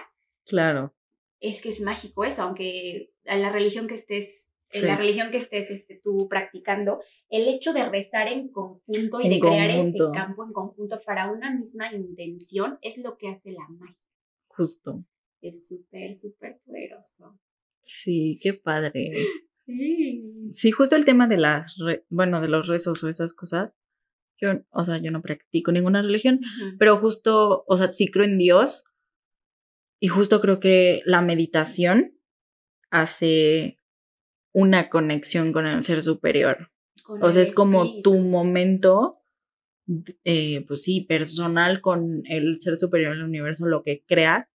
claro. 0.45 0.93
Es 1.39 1.61
que 1.61 1.69
es 1.69 1.81
mágico 1.81 2.23
eso, 2.25 2.41
aunque 2.41 3.11
a 3.25 3.37
la 3.37 3.51
religión 3.51 3.87
que 3.87 3.93
estés 3.93 4.51
en 4.71 4.87
la 4.87 4.97
religión 4.97 5.31
que 5.31 5.37
estés 5.37 5.71
este, 5.71 6.01
tú 6.03 6.27
practicando, 6.29 6.99
el 7.29 7.47
hecho 7.47 7.73
de 7.73 7.87
rezar 7.87 8.27
en 8.27 8.49
conjunto 8.49 9.21
y 9.21 9.29
de 9.29 9.39
crear 9.39 9.69
este 9.69 9.99
campo 10.13 10.43
en 10.43 10.51
conjunto 10.51 10.99
para 11.05 11.31
una 11.31 11.55
misma 11.55 11.93
intención 11.93 12.77
es 12.81 12.97
lo 12.97 13.17
que 13.17 13.29
hace 13.29 13.51
la 13.51 13.65
magia. 13.69 13.97
Justo 14.47 15.05
es 15.41 15.67
súper, 15.67 16.15
súper 16.15 16.59
poderoso. 16.65 17.39
Sí, 17.79 18.39
qué 18.41 18.53
padre. 18.53 19.13
Sí. 19.65 20.33
Sí, 20.51 20.71
justo 20.71 20.95
el 20.95 21.05
tema 21.05 21.27
de 21.27 21.37
las, 21.37 21.75
bueno, 22.09 22.41
de 22.41 22.47
los 22.47 22.67
rezos 22.67 23.03
o 23.03 23.09
esas 23.09 23.33
cosas. 23.33 23.75
Yo, 24.39 24.51
o 24.69 24.83
sea, 24.83 24.97
yo 24.97 25.11
no 25.11 25.21
practico 25.21 25.71
ninguna 25.71 26.01
religión, 26.01 26.41
pero 26.77 26.97
justo, 26.97 27.63
o 27.67 27.77
sea, 27.77 27.87
sí 27.87 28.07
creo 28.07 28.25
en 28.25 28.37
Dios 28.37 28.85
y 29.99 30.07
justo 30.07 30.41
creo 30.41 30.59
que 30.59 31.01
la 31.05 31.21
meditación 31.21 32.17
hace 32.89 33.79
una 34.53 34.89
conexión 34.89 35.53
con 35.53 35.67
el 35.67 35.83
ser 35.83 36.01
superior. 36.03 36.71
o 37.21 37.31
sea, 37.31 37.41
es 37.41 37.51
como 37.51 38.01
tu 38.01 38.15
momento, 38.15 39.21
eh, 40.23 40.65
pues 40.67 40.83
sí, 40.83 41.01
personal 41.01 41.81
con 41.81 42.23
el 42.25 42.59
ser 42.59 42.77
superior 42.77 43.13
del 43.15 43.23
universo, 43.23 43.65
lo 43.65 43.83
que 43.83 44.03
creas, 44.05 44.51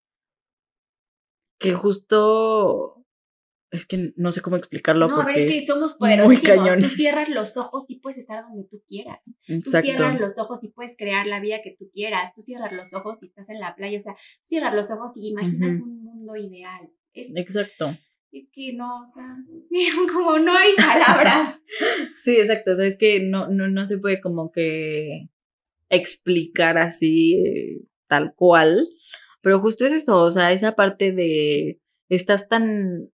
que 1.58 1.72
justo 1.72 2.97
es 3.70 3.86
que 3.86 4.12
no 4.16 4.32
sé 4.32 4.40
cómo 4.40 4.56
explicarlo. 4.56 5.08
No, 5.08 5.16
porque 5.16 5.32
pero 5.34 5.46
es 5.46 5.54
que 5.54 5.66
somos 5.66 5.94
poderosísimos. 5.94 6.78
Tú 6.78 6.88
cierras 6.88 7.28
los 7.28 7.56
ojos 7.56 7.84
y 7.88 8.00
puedes 8.00 8.18
estar 8.18 8.42
donde 8.44 8.64
tú 8.64 8.82
quieras. 8.88 9.36
Tú 9.46 9.70
cierras 9.70 10.18
los 10.18 10.38
ojos 10.38 10.62
y 10.64 10.68
puedes 10.68 10.96
crear 10.96 11.26
la 11.26 11.40
vida 11.40 11.60
que 11.62 11.76
tú 11.78 11.90
quieras. 11.92 12.32
Tú 12.34 12.40
cierras 12.40 12.72
los 12.72 12.94
ojos 12.94 13.18
y 13.20 13.26
estás 13.26 13.50
en 13.50 13.60
la 13.60 13.74
playa. 13.76 13.98
O 13.98 14.02
sea, 14.02 14.16
cierras 14.40 14.74
los 14.74 14.90
ojos 14.90 15.16
y 15.16 15.28
imaginas 15.28 15.80
un 15.82 16.02
mundo 16.02 16.36
ideal. 16.36 16.90
exacto. 17.12 17.96
Es 18.30 18.50
que 18.52 18.74
no, 18.74 18.90
o 18.90 19.06
sea, 19.06 19.24
como 20.12 20.38
no 20.38 20.54
hay 20.54 20.74
palabras. 20.76 21.60
sí, 22.22 22.36
exacto. 22.36 22.72
O 22.72 22.76
sea, 22.76 22.86
es 22.86 22.96
que 22.96 23.20
no, 23.20 23.48
no, 23.48 23.68
no 23.68 23.86
se 23.86 23.98
puede 23.98 24.20
como 24.20 24.50
que 24.50 25.28
explicar 25.90 26.78
así 26.78 27.34
eh, 27.34 27.82
tal 28.06 28.34
cual. 28.34 28.86
Pero 29.42 29.60
justo 29.60 29.86
es 29.86 29.92
eso, 29.92 30.16
o 30.16 30.30
sea, 30.30 30.52
esa 30.52 30.74
parte 30.74 31.12
de 31.12 31.80
estás 32.08 32.48
tan 32.48 33.10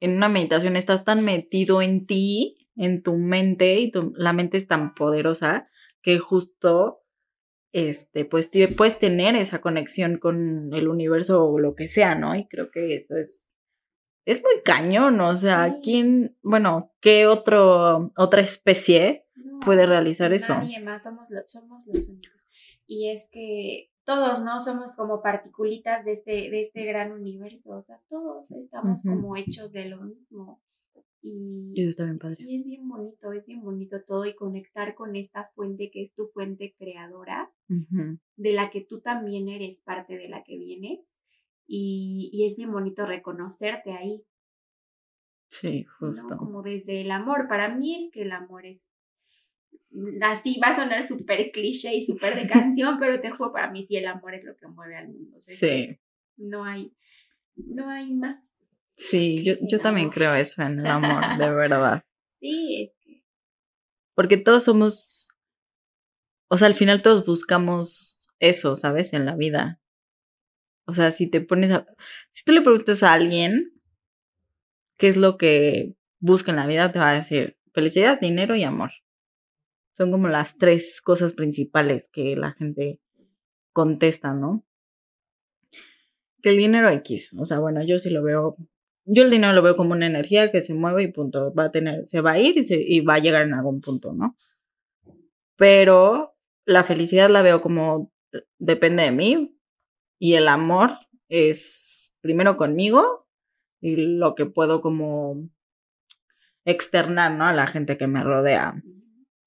en 0.00 0.16
una 0.16 0.28
meditación, 0.28 0.76
estás 0.76 1.04
tan 1.04 1.24
metido 1.24 1.82
en 1.82 2.06
ti, 2.06 2.68
en 2.76 3.02
tu 3.02 3.16
mente, 3.16 3.78
y 3.78 3.90
tu, 3.90 4.12
la 4.16 4.32
mente 4.32 4.56
es 4.56 4.66
tan 4.66 4.94
poderosa 4.94 5.68
que 6.02 6.18
justo 6.18 7.00
este, 7.72 8.24
pues 8.24 8.50
puedes 8.76 8.98
tener 8.98 9.36
esa 9.36 9.60
conexión 9.60 10.18
con 10.18 10.72
el 10.74 10.88
universo 10.88 11.44
o 11.44 11.58
lo 11.58 11.74
que 11.74 11.86
sea, 11.86 12.14
¿no? 12.14 12.34
Y 12.34 12.48
creo 12.48 12.70
que 12.70 12.94
eso 12.94 13.16
es, 13.16 13.56
es 14.24 14.42
muy 14.42 14.62
cañón, 14.64 15.20
o 15.20 15.36
sea, 15.36 15.78
¿quién, 15.82 16.36
bueno, 16.42 16.92
qué 17.00 17.26
otro, 17.26 18.12
otra 18.16 18.40
especie 18.40 19.26
puede 19.64 19.86
realizar 19.86 20.32
eso? 20.32 20.54
Nadie 20.54 20.80
más, 20.80 21.02
somos, 21.02 21.26
somos 21.46 21.86
los 21.86 22.08
únicos. 22.08 22.48
Y 22.86 23.10
es 23.10 23.30
que 23.32 23.92
todos, 24.10 24.42
¿no? 24.42 24.58
Somos 24.58 24.94
como 24.96 25.22
particulitas 25.22 26.04
de 26.04 26.12
este, 26.12 26.50
de 26.50 26.60
este 26.60 26.84
gran 26.84 27.12
universo, 27.12 27.76
o 27.76 27.82
sea, 27.82 28.00
todos 28.08 28.50
estamos 28.50 29.02
como 29.02 29.36
hechos 29.36 29.70
de 29.72 29.86
lo 29.86 30.02
mismo. 30.02 30.60
Y, 31.22 31.72
y, 31.74 31.86
está 31.86 32.04
bien 32.04 32.18
padre. 32.18 32.38
y 32.40 32.56
es 32.56 32.64
bien 32.64 32.88
bonito, 32.88 33.32
es 33.32 33.44
bien 33.44 33.60
bonito 33.60 34.02
todo 34.02 34.24
y 34.24 34.34
conectar 34.34 34.94
con 34.94 35.16
esta 35.16 35.44
fuente 35.54 35.90
que 35.90 36.00
es 36.00 36.14
tu 36.14 36.28
fuente 36.28 36.74
creadora, 36.78 37.52
de 37.68 38.52
la 38.52 38.70
que 38.70 38.80
tú 38.80 39.00
también 39.00 39.48
eres 39.48 39.82
parte 39.82 40.16
de 40.16 40.28
la 40.28 40.42
que 40.42 40.58
vienes. 40.58 41.00
Y, 41.66 42.30
y 42.32 42.46
es 42.46 42.56
bien 42.56 42.72
bonito 42.72 43.06
reconocerte 43.06 43.92
ahí. 43.92 44.24
Sí, 45.50 45.84
justo. 45.84 46.36
Como 46.36 46.62
desde 46.62 47.02
el 47.02 47.12
amor. 47.12 47.46
Para 47.48 47.72
mí 47.76 47.94
es 47.94 48.10
que 48.10 48.22
el 48.22 48.32
amor 48.32 48.66
es 48.66 48.89
así 50.22 50.58
va 50.62 50.68
a 50.68 50.76
sonar 50.76 51.06
súper 51.06 51.50
cliché 51.52 51.94
y 51.94 52.04
súper 52.04 52.34
de 52.34 52.48
canción, 52.48 52.96
pero 52.98 53.20
te 53.20 53.30
juro, 53.30 53.52
para 53.52 53.70
mí 53.70 53.84
sí 53.84 53.96
el 53.96 54.06
amor 54.06 54.34
es 54.34 54.44
lo 54.44 54.56
que 54.56 54.66
mueve 54.68 54.96
al 54.96 55.08
mundo. 55.08 55.36
sí. 55.40 55.98
No 56.36 56.64
hay, 56.64 56.94
no 57.54 57.90
hay 57.90 58.14
más. 58.14 58.50
Sí, 58.94 59.42
yo, 59.44 59.54
yo 59.60 59.80
también 59.80 60.08
creo 60.08 60.34
eso 60.34 60.62
en 60.62 60.78
el 60.78 60.86
amor, 60.86 61.38
de 61.38 61.50
verdad. 61.54 62.04
Sí, 62.38 62.82
es 62.82 62.94
que. 63.02 63.24
Porque 64.14 64.36
todos 64.36 64.64
somos, 64.64 65.28
o 66.48 66.56
sea, 66.56 66.68
al 66.68 66.74
final 66.74 67.02
todos 67.02 67.26
buscamos 67.26 68.30
eso, 68.38 68.76
¿sabes? 68.76 69.12
En 69.12 69.26
la 69.26 69.36
vida. 69.36 69.80
O 70.86 70.94
sea, 70.94 71.12
si 71.12 71.28
te 71.28 71.40
pones 71.40 71.70
a, 71.70 71.86
si 72.30 72.44
tú 72.44 72.52
le 72.52 72.62
preguntas 72.62 73.02
a 73.02 73.12
alguien 73.12 73.72
qué 74.96 75.08
es 75.08 75.16
lo 75.16 75.38
que 75.38 75.94
busca 76.18 76.50
en 76.50 76.56
la 76.56 76.66
vida, 76.66 76.90
te 76.90 76.98
va 76.98 77.10
a 77.10 77.14
decir 77.14 77.58
felicidad, 77.72 78.20
dinero 78.20 78.54
y 78.56 78.64
amor. 78.64 78.90
Son 80.00 80.10
como 80.10 80.28
las 80.28 80.56
tres 80.56 81.02
cosas 81.02 81.34
principales 81.34 82.08
que 82.10 82.34
la 82.34 82.52
gente 82.52 83.02
contesta, 83.74 84.32
¿no? 84.32 84.64
Que 86.40 86.48
el 86.48 86.56
dinero 86.56 86.88
X, 86.88 87.36
o 87.38 87.44
sea, 87.44 87.58
bueno, 87.58 87.82
yo 87.86 87.98
sí 87.98 88.08
lo 88.08 88.22
veo, 88.22 88.56
yo 89.04 89.24
el 89.24 89.30
dinero 89.30 89.52
lo 89.52 89.60
veo 89.60 89.76
como 89.76 89.92
una 89.92 90.06
energía 90.06 90.50
que 90.50 90.62
se 90.62 90.72
mueve 90.72 91.02
y 91.02 91.12
punto, 91.12 91.52
va 91.52 91.64
a 91.64 91.70
tener, 91.70 92.06
se 92.06 92.22
va 92.22 92.30
a 92.30 92.38
ir 92.38 92.56
y, 92.56 92.64
se, 92.64 92.80
y 92.80 93.02
va 93.02 93.16
a 93.16 93.18
llegar 93.18 93.42
en 93.42 93.52
algún 93.52 93.82
punto, 93.82 94.14
¿no? 94.14 94.38
Pero 95.56 96.34
la 96.64 96.82
felicidad 96.82 97.28
la 97.28 97.42
veo 97.42 97.60
como 97.60 98.10
depende 98.58 99.02
de 99.02 99.10
mí 99.10 99.54
y 100.18 100.32
el 100.32 100.48
amor 100.48 100.92
es 101.28 102.14
primero 102.22 102.56
conmigo 102.56 103.28
y 103.82 103.96
lo 103.96 104.34
que 104.34 104.46
puedo 104.46 104.80
como 104.80 105.46
externar, 106.64 107.32
¿no? 107.32 107.44
A 107.44 107.52
la 107.52 107.66
gente 107.66 107.98
que 107.98 108.06
me 108.06 108.24
rodea. 108.24 108.82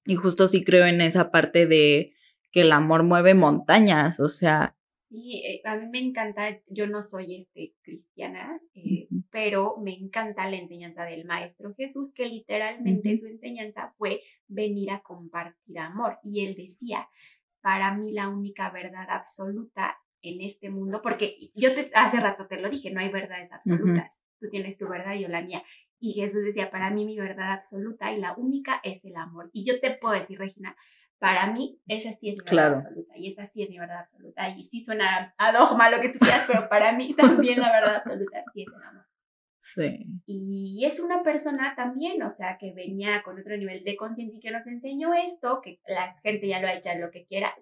Y 0.04 0.16
justo 0.16 0.48
sí 0.48 0.64
creo 0.64 0.86
en 0.86 1.00
esa 1.00 1.30
parte 1.30 1.66
de 1.66 2.14
que 2.52 2.60
el 2.60 2.72
amor 2.72 3.02
mueve 3.02 3.34
montañas, 3.34 4.20
o 4.20 4.28
sea. 4.28 4.76
Sí, 5.08 5.42
eh, 5.44 5.60
a 5.64 5.76
mí 5.76 5.86
me 5.88 6.00
encanta, 6.00 6.58
yo 6.68 6.86
no 6.86 7.02
soy 7.02 7.36
este 7.36 7.74
cristiana, 7.82 8.60
eh, 8.74 9.08
pero 9.30 9.76
me 9.82 9.94
encanta 9.94 10.48
la 10.48 10.56
enseñanza 10.56 11.04
del 11.04 11.24
Maestro 11.24 11.74
Jesús, 11.74 12.12
que 12.14 12.26
literalmente 12.26 13.16
su 13.16 13.26
enseñanza 13.26 13.94
fue 13.96 14.22
venir 14.48 14.90
a 14.90 15.00
compartir 15.00 15.78
amor. 15.78 16.18
Y 16.22 16.44
él 16.44 16.54
decía, 16.54 17.08
para 17.60 17.94
mí 17.94 18.12
la 18.12 18.28
única 18.28 18.70
verdad 18.70 19.06
absoluta 19.08 19.96
en 20.24 20.40
este 20.40 20.70
mundo, 20.70 21.00
porque 21.02 21.36
yo 21.54 21.74
te, 21.74 21.90
hace 21.94 22.18
rato 22.18 22.46
te 22.46 22.60
lo 22.60 22.70
dije, 22.70 22.90
no 22.90 23.00
hay 23.00 23.10
verdades 23.10 23.52
absolutas, 23.52 24.24
tú 24.40 24.48
tienes 24.48 24.78
tu 24.78 24.88
verdad 24.88 25.14
y 25.14 25.22
yo 25.22 25.28
la 25.28 25.42
mía. 25.42 25.62
Y 25.98 26.12
Jesús 26.14 26.42
decía, 26.44 26.70
para 26.70 26.90
mí 26.90 27.04
mi 27.04 27.18
verdad 27.18 27.52
absoluta 27.52 28.12
y 28.12 28.20
la 28.20 28.34
única 28.34 28.80
es 28.82 29.04
el 29.04 29.16
amor. 29.16 29.50
Y 29.52 29.64
yo 29.64 29.80
te 29.80 29.92
puedo 29.92 30.14
decir, 30.14 30.38
Regina, 30.38 30.76
para 31.18 31.50
mí 31.52 31.80
esa 31.86 32.12
sí 32.12 32.30
es 32.30 32.36
mi 32.36 32.44
verdad 32.44 32.72
absoluta 32.72 33.16
y 33.16 33.28
esa 33.28 33.46
sí 33.46 33.62
es 33.62 33.70
mi 33.70 33.78
verdad 33.78 34.00
absoluta. 34.00 34.48
Y 34.50 34.64
sí 34.64 34.84
suena 34.84 35.34
a 35.38 35.52
dogma 35.52 35.90
lo 35.90 36.00
que 36.02 36.10
tú 36.10 36.18
quieras, 36.18 36.44
pero 36.46 36.68
para 36.68 36.92
mí 36.92 37.14
también 37.14 37.60
la 37.60 37.72
verdad 37.72 37.96
absoluta 37.96 38.42
sí 38.52 38.62
es 38.62 38.72
el 38.74 38.82
amor. 38.82 39.04
Sí. 39.60 40.06
Y 40.26 40.84
es 40.84 41.00
una 41.00 41.22
persona 41.22 41.74
también, 41.74 42.22
o 42.22 42.28
sea, 42.28 42.58
que 42.58 42.74
venía 42.74 43.22
con 43.22 43.38
otro 43.38 43.56
nivel 43.56 43.82
de 43.82 43.96
conciencia 43.96 44.36
y 44.36 44.40
que 44.40 44.50
nos 44.50 44.66
enseñó 44.66 45.14
esto, 45.14 45.62
que 45.62 45.80
la 45.88 46.12
gente 46.22 46.46
ya 46.46 46.60
lo 46.60 46.68
ha 46.68 46.74
hecho 46.74 46.90
lo 46.98 47.10
que 47.10 47.24
quiera, 47.24 47.54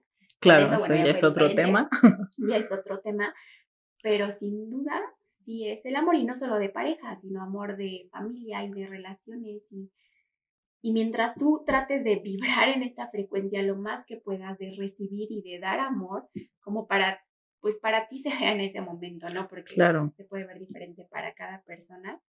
Claro, 0.42 0.64
eso, 0.64 0.86
ya 0.88 1.02
es 1.04 1.22
otro 1.22 1.54
tema. 1.54 1.88
Ya 2.36 2.56
es 2.56 2.72
otro 2.72 2.98
tema, 3.00 3.32
pero 4.02 4.30
sin 4.32 4.68
duda 4.68 5.00
sí 5.44 5.68
es 5.68 5.84
el 5.84 5.96
amor 5.96 6.16
y 6.16 6.24
no 6.24 6.34
solo 6.34 6.58
de 6.58 6.68
pareja, 6.68 7.14
sino 7.14 7.42
amor 7.42 7.76
de 7.76 8.08
familia 8.10 8.64
y 8.64 8.70
de 8.70 8.86
relaciones 8.86 9.72
y, 9.72 9.90
y 10.80 10.92
mientras 10.92 11.34
tú 11.36 11.62
trates 11.66 12.04
de 12.04 12.16
vibrar 12.16 12.68
en 12.68 12.82
esta 12.82 13.08
frecuencia 13.08 13.62
lo 13.62 13.76
más 13.76 14.04
que 14.06 14.16
puedas 14.16 14.58
de 14.58 14.74
recibir 14.76 15.30
y 15.30 15.42
de 15.42 15.58
dar 15.58 15.80
amor, 15.80 16.28
como 16.60 16.86
para 16.86 17.20
pues 17.62 17.78
para 17.78 18.08
ti 18.08 18.18
se 18.22 18.28
vea 18.28 18.52
en 18.52 18.60
ese 18.60 18.82
momento, 18.82 19.26
¿no? 19.30 19.48
Porque 19.48 19.74
claro. 19.74 20.12
se 20.16 20.24
puede 20.24 20.44
ver 20.44 20.58
diferente 20.58 21.06
para 21.10 21.32
cada 21.34 21.62
persona. 21.62 22.20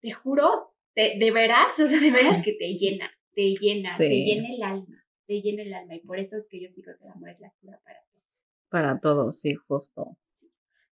Te 0.00 0.10
juro, 0.10 0.74
de, 0.96 1.16
de 1.20 1.30
veras, 1.30 1.78
o 1.78 1.86
sea, 1.86 2.00
de 2.00 2.10
veras 2.10 2.42
que 2.44 2.54
te 2.54 2.74
llena, 2.74 3.08
te 3.34 3.54
llena, 3.54 3.96
te 3.96 4.08
llena 4.08 4.48
el 4.54 4.62
alma, 4.62 5.04
te 5.26 5.40
llena 5.40 5.62
el 5.62 5.74
alma. 5.74 5.94
Y 5.94 6.00
por 6.00 6.18
eso 6.18 6.36
es 6.36 6.48
que 6.48 6.60
yo 6.60 6.68
sigo 6.72 6.90
que 6.98 7.04
el 7.04 7.12
amor 7.12 7.28
es 7.28 7.38
la 7.38 7.52
cura 7.60 7.78
para 7.84 8.00
todos. 8.00 8.24
Para 8.70 8.98
todos, 8.98 9.38
sí, 9.38 9.54
justo. 9.54 10.16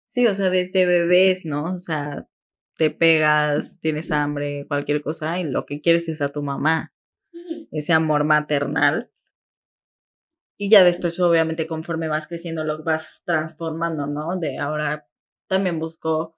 Sí. 0.08 0.28
o 0.28 0.34
sea, 0.34 0.50
desde 0.50 0.86
bebés, 0.86 1.46
¿no? 1.46 1.76
O 1.76 1.80
sea, 1.80 2.28
te 2.76 2.92
pegas, 2.92 3.80
tienes 3.80 4.12
hambre, 4.12 4.66
cualquier 4.68 5.02
cosa, 5.02 5.40
y 5.40 5.44
lo 5.44 5.66
que 5.66 5.82
quieres 5.82 6.10
es 6.10 6.22
a 6.22 6.30
tu 6.30 6.44
mamá. 6.44 6.94
Ese 7.72 7.94
amor 7.94 8.24
maternal 8.24 9.12
y 10.58 10.70
ya 10.70 10.84
después, 10.84 11.20
obviamente, 11.20 11.68
conforme 11.68 12.08
vas 12.08 12.28
creciendo, 12.28 12.64
lo 12.64 12.84
vas 12.84 13.22
transformando, 13.26 14.08
¿no? 14.08 14.38
De 14.40 14.58
ahora 14.58 15.08
también 15.48 15.80
busco 15.80 16.36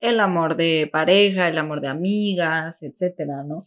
el 0.00 0.20
amor 0.20 0.56
de 0.56 0.88
pareja, 0.92 1.48
el 1.48 1.56
amor 1.56 1.80
de 1.80 1.88
amigas, 1.88 2.82
etcétera, 2.82 3.42
¿no? 3.42 3.66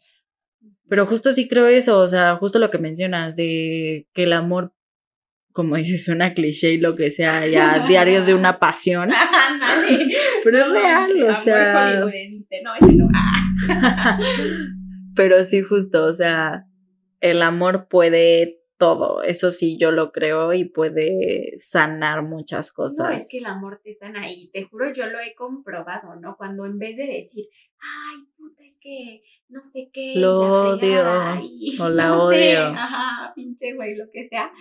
Pero 0.88 1.08
justo 1.08 1.34
sí 1.34 1.48
creo 1.50 1.68
eso, 1.68 2.00
o 2.00 2.08
sea, 2.08 2.36
justo 2.38 2.60
lo 2.60 2.70
que 2.70 2.78
mencionas, 2.78 3.36
de 3.36 4.08
que 4.14 4.24
el 4.24 4.34
amor, 4.34 4.74
como 5.58 5.76
dices, 5.76 6.05
suena 6.05 6.36
cliché 6.36 6.74
y 6.74 6.78
lo 6.78 6.95
que 6.95 7.10
sea, 7.10 7.47
ya 7.47 7.88
diario 7.88 8.24
de 8.24 8.36
una 8.36 8.60
pasión. 8.60 9.10
Pero 10.43 10.60
es 10.60 10.70
real, 10.70 11.24
o 11.24 11.34
sea. 11.34 12.05
Pero 15.16 15.43
sí, 15.43 15.64
justo, 15.64 16.05
o 16.05 16.14
sea, 16.14 16.68
el 17.22 17.41
amor 17.41 17.88
puede 17.89 18.60
todo. 18.78 19.24
Eso 19.24 19.49
sí, 19.49 19.80
yo 19.80 19.91
lo 19.91 20.12
creo 20.12 20.53
y 20.53 20.66
puede 20.66 21.55
sanar 21.58 22.22
muchas 22.22 22.72
cosas. 22.72 23.10
No, 23.10 23.16
es 23.16 23.28
que 23.28 23.39
el 23.39 23.47
amor 23.47 23.82
te 23.84 23.95
sana 23.95 24.26
ahí. 24.26 24.51
Te 24.53 24.64
juro, 24.66 24.93
yo 24.93 25.08
lo 25.08 25.20
he 25.20 25.34
comprobado, 25.34 26.18
¿no? 26.22 26.36
Cuando 26.38 26.68
en 26.68 26.78
vez 26.78 26.95
de 26.95 27.08
decir, 27.08 27.45
ay, 27.80 28.28
puta, 28.38 28.64
es 28.64 28.78
que 28.80 29.24
no 29.49 29.64
sé 29.64 29.89
qué. 29.91 30.14
Lo 30.18 30.38
odio. 30.76 31.01
o 31.80 31.89
la 31.89 32.16
odio. 32.16 32.68
ajá, 32.68 33.34
pinche 33.34 33.74
güey, 33.74 33.95
lo 33.95 34.05
que 34.12 34.28
sea. 34.28 34.51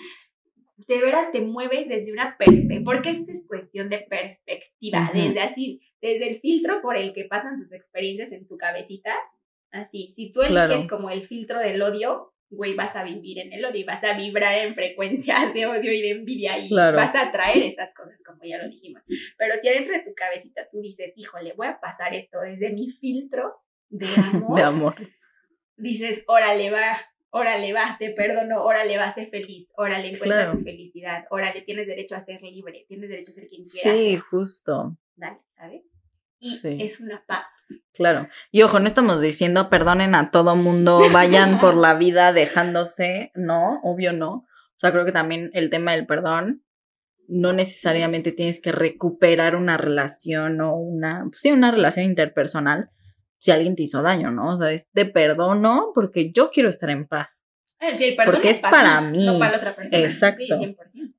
De 0.76 1.00
veras 1.00 1.32
te 1.32 1.40
mueves 1.40 1.88
desde 1.88 2.12
una 2.12 2.36
perspectiva, 2.36 2.82
porque 2.84 3.10
esta 3.10 3.32
es 3.32 3.46
cuestión 3.46 3.88
de 3.88 4.00
perspectiva, 4.00 5.10
desde 5.14 5.40
así, 5.40 5.80
desde 6.02 6.28
el 6.28 6.36
filtro 6.36 6.82
por 6.82 6.96
el 6.96 7.14
que 7.14 7.24
pasan 7.24 7.58
tus 7.58 7.72
experiencias 7.72 8.32
en 8.32 8.46
tu 8.46 8.58
cabecita, 8.58 9.14
así, 9.70 10.12
si 10.14 10.32
tú 10.32 10.42
eliges 10.42 10.86
como 10.88 11.10
el 11.10 11.24
filtro 11.24 11.58
del 11.60 11.80
odio, 11.80 12.34
güey, 12.50 12.74
vas 12.74 12.94
a 12.94 13.04
vivir 13.04 13.38
en 13.38 13.52
el 13.52 13.64
odio 13.64 13.80
y 13.80 13.84
vas 13.84 14.04
a 14.04 14.16
vibrar 14.16 14.58
en 14.58 14.74
frecuencias 14.74 15.52
de 15.52 15.66
odio 15.66 15.92
y 15.92 16.02
de 16.02 16.10
envidia 16.10 16.58
y 16.58 16.70
vas 16.70 17.14
a 17.14 17.28
atraer 17.28 17.62
esas 17.64 17.92
cosas, 17.94 18.22
como 18.24 18.44
ya 18.44 18.58
lo 18.58 18.68
dijimos. 18.68 19.02
Pero 19.36 19.54
si 19.60 19.68
adentro 19.68 19.94
de 19.94 20.00
tu 20.00 20.14
cabecita 20.14 20.68
tú 20.70 20.80
dices, 20.80 21.12
híjole, 21.16 21.54
voy 21.56 21.66
a 21.66 21.80
pasar 21.80 22.14
esto 22.14 22.40
desde 22.40 22.72
mi 22.72 22.90
filtro 22.90 23.54
de 23.88 24.06
amor, 24.32 24.56
de 24.56 24.62
amor. 24.62 24.94
dices, 25.76 26.24
órale, 26.26 26.70
va, 26.70 26.98
órale, 27.36 27.72
va, 27.72 27.96
te 27.98 28.10
perdono, 28.10 28.64
órale, 28.64 28.96
va, 28.96 29.10
sé 29.10 29.26
feliz, 29.26 29.68
órale, 29.76 30.08
encuentra 30.08 30.50
tu 30.50 30.58
felicidad, 30.60 31.26
órale, 31.30 31.62
tienes 31.62 31.86
derecho 31.86 32.16
a 32.16 32.20
ser 32.20 32.40
libre, 32.42 32.86
tienes 32.88 33.08
derecho 33.08 33.30
a 33.32 33.34
ser 33.34 33.48
quien 33.48 33.62
quieras. 33.62 33.94
Sí, 33.94 34.16
justo. 34.16 34.96
Dale, 35.14 35.38
¿sabes? 35.56 35.82
y 36.38 36.82
es 36.82 37.00
una 37.00 37.24
paz. 37.26 37.46
Claro. 37.94 38.28
Y 38.52 38.62
ojo, 38.62 38.78
no 38.78 38.86
estamos 38.86 39.20
diciendo 39.20 39.70
perdonen 39.70 40.14
a 40.14 40.30
todo 40.30 40.54
mundo, 40.54 41.00
vayan 41.12 41.60
por 41.60 41.76
la 41.76 41.94
vida 41.98 42.32
dejándose, 42.32 43.32
no, 43.34 43.80
obvio 43.82 44.12
no. 44.12 44.32
O 44.32 44.78
sea, 44.78 44.92
creo 44.92 45.04
que 45.04 45.12
también 45.12 45.50
el 45.54 45.70
tema 45.70 45.92
del 45.92 46.06
perdón, 46.06 46.62
no 47.28 47.52
necesariamente 47.52 48.32
tienes 48.32 48.60
que 48.60 48.70
recuperar 48.70 49.56
una 49.56 49.76
relación 49.76 50.60
o 50.60 50.76
una, 50.76 51.24
pues 51.24 51.40
sí, 51.40 51.50
una 51.50 51.70
relación 51.70 52.04
interpersonal 52.04 52.90
si 53.38 53.50
alguien 53.50 53.76
te 53.76 53.82
hizo 53.82 54.02
daño, 54.02 54.30
¿no? 54.30 54.54
O 54.54 54.58
sea, 54.58 54.70
es 54.70 54.88
de 54.92 55.06
perdono 55.06 55.92
porque 55.94 56.30
yo 56.32 56.50
quiero 56.50 56.68
estar 56.68 56.90
en 56.90 57.06
paz. 57.06 57.42
Eh, 57.80 57.94
sí, 57.94 58.04
el 58.04 58.16
perdón 58.16 58.34
porque 58.34 58.50
es, 58.50 58.60
para, 58.60 59.00
mí, 59.02 59.26
no 59.26 59.38
para 59.38 59.52
la 59.52 59.56
otra 59.58 59.76
persona. 59.76 60.02
Exacto. 60.02 60.60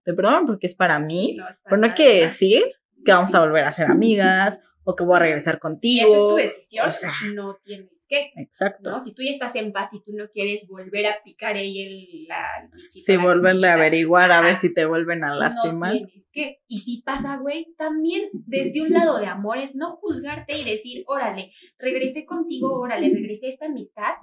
Te 0.03 0.13
perdono 0.13 0.45
porque 0.45 0.67
es 0.67 0.75
para 0.75 0.99
mí, 0.99 1.37
pero 1.63 1.77
no 1.77 1.93
quiere 1.93 2.21
decir 2.21 2.63
que 3.05 3.11
vamos 3.11 3.33
a 3.35 3.41
volver 3.41 3.63
a 3.63 3.71
ser 3.71 3.87
amigas 3.91 4.59
o 4.89 4.95
que 4.95 5.03
voy 5.03 5.17
a 5.17 5.19
regresar 5.19 5.59
contigo. 5.59 6.07
Si 6.07 6.13
esa 6.13 6.15
es 6.15 6.27
tu 6.29 6.35
decisión, 6.35 6.87
o 6.87 6.91
sea, 6.93 7.11
no 7.33 7.57
tienes 7.65 8.07
que. 8.07 8.31
Exacto. 8.37 8.89
¿no? 8.89 9.03
Si 9.03 9.13
tú 9.13 9.21
ya 9.21 9.31
estás 9.31 9.53
en 9.55 9.73
paz 9.73 9.93
y 9.93 10.01
tú 10.01 10.13
no 10.13 10.29
quieres 10.29 10.65
volver 10.65 11.07
a 11.07 11.21
picar 11.25 11.57
ahí 11.57 11.81
el, 11.81 12.23
la 12.29 12.41
Sí, 12.89 13.17
volverle 13.17 13.67
a 13.67 13.73
averiguar 13.73 14.31
a 14.31 14.39
ver 14.39 14.55
si 14.55 14.73
te 14.73 14.85
vuelven 14.85 15.25
a 15.25 15.35
lastimar. 15.35 15.91
No 15.91 16.07
tienes 16.07 16.29
que. 16.31 16.61
Y 16.69 16.77
si 16.77 17.01
pasa, 17.01 17.35
güey, 17.35 17.73
también 17.77 18.29
desde 18.31 18.81
un 18.81 18.91
lado 18.91 19.19
de 19.19 19.25
amor 19.25 19.57
es 19.57 19.75
no 19.75 19.97
juzgarte 19.97 20.57
y 20.57 20.63
decir, 20.63 21.03
órale, 21.05 21.51
regresé 21.77 22.25
contigo, 22.25 22.73
órale, 22.79 23.09
regresé 23.09 23.47
a 23.47 23.49
esta 23.49 23.65
amistad, 23.65 24.13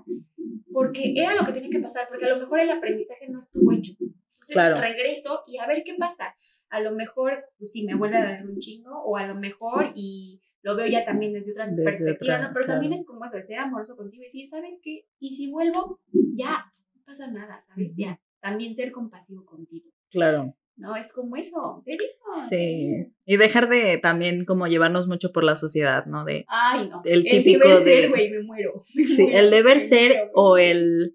porque 0.72 1.12
era 1.14 1.34
lo 1.34 1.44
que 1.44 1.52
tiene 1.52 1.68
que 1.68 1.80
pasar, 1.80 2.08
porque 2.08 2.24
a 2.24 2.30
lo 2.30 2.40
mejor 2.40 2.60
el 2.60 2.70
aprendizaje 2.70 3.28
no 3.28 3.38
estuvo 3.38 3.70
hecho. 3.70 3.92
Entonces, 4.00 4.54
claro. 4.54 4.80
regreso 4.80 5.42
y 5.46 5.58
a 5.58 5.66
ver 5.66 5.82
qué 5.84 5.94
pasa. 5.98 6.34
A 6.70 6.80
lo 6.80 6.92
mejor, 6.92 7.44
pues 7.58 7.70
sí, 7.70 7.84
me 7.84 7.94
vuelve 7.94 8.16
a 8.16 8.24
dar 8.24 8.46
un 8.46 8.58
chingo, 8.58 9.04
o 9.04 9.18
a 9.18 9.26
lo 9.26 9.34
mejor 9.34 9.92
y 9.94 10.40
lo 10.64 10.74
veo 10.74 10.86
ya 10.86 11.04
también 11.04 11.34
desde 11.34 11.52
otras 11.52 11.76
perspectivas, 11.76 12.40
¿no? 12.40 12.50
Pero 12.54 12.66
también 12.66 12.94
es 12.94 13.04
como 13.04 13.24
eso, 13.24 13.36
de 13.36 13.42
ser 13.42 13.58
amoroso 13.58 13.96
contigo 13.96 14.22
y 14.22 14.26
decir, 14.26 14.48
¿sabes 14.48 14.80
qué? 14.82 15.06
Y 15.20 15.34
si 15.34 15.50
vuelvo, 15.50 16.00
ya, 16.34 16.72
no 16.94 17.02
pasa 17.04 17.30
nada, 17.30 17.60
¿sabes? 17.68 17.94
Ya, 17.96 18.18
también 18.40 18.74
ser 18.74 18.90
compasivo 18.90 19.44
contigo. 19.44 19.90
Claro. 20.10 20.56
No, 20.76 20.96
es 20.96 21.12
como 21.12 21.36
eso, 21.36 21.82
¿te 21.84 21.92
digo? 21.92 22.02
Sí. 22.48 23.12
Y 23.26 23.36
dejar 23.36 23.68
de 23.68 23.98
también 23.98 24.46
como 24.46 24.66
llevarnos 24.66 25.06
mucho 25.06 25.32
por 25.32 25.44
la 25.44 25.54
sociedad, 25.54 26.06
¿no? 26.06 26.24
De, 26.24 26.46
Ay, 26.48 26.88
no. 26.88 27.02
El 27.04 27.24
típico 27.24 27.68
deber 27.68 27.84
de... 27.84 28.00
ser, 28.00 28.10
güey, 28.10 28.30
me 28.30 28.42
muero. 28.42 28.82
sí, 28.86 29.28
el 29.32 29.50
deber 29.50 29.80
ser 29.82 30.30
o 30.32 30.56
el 30.56 31.14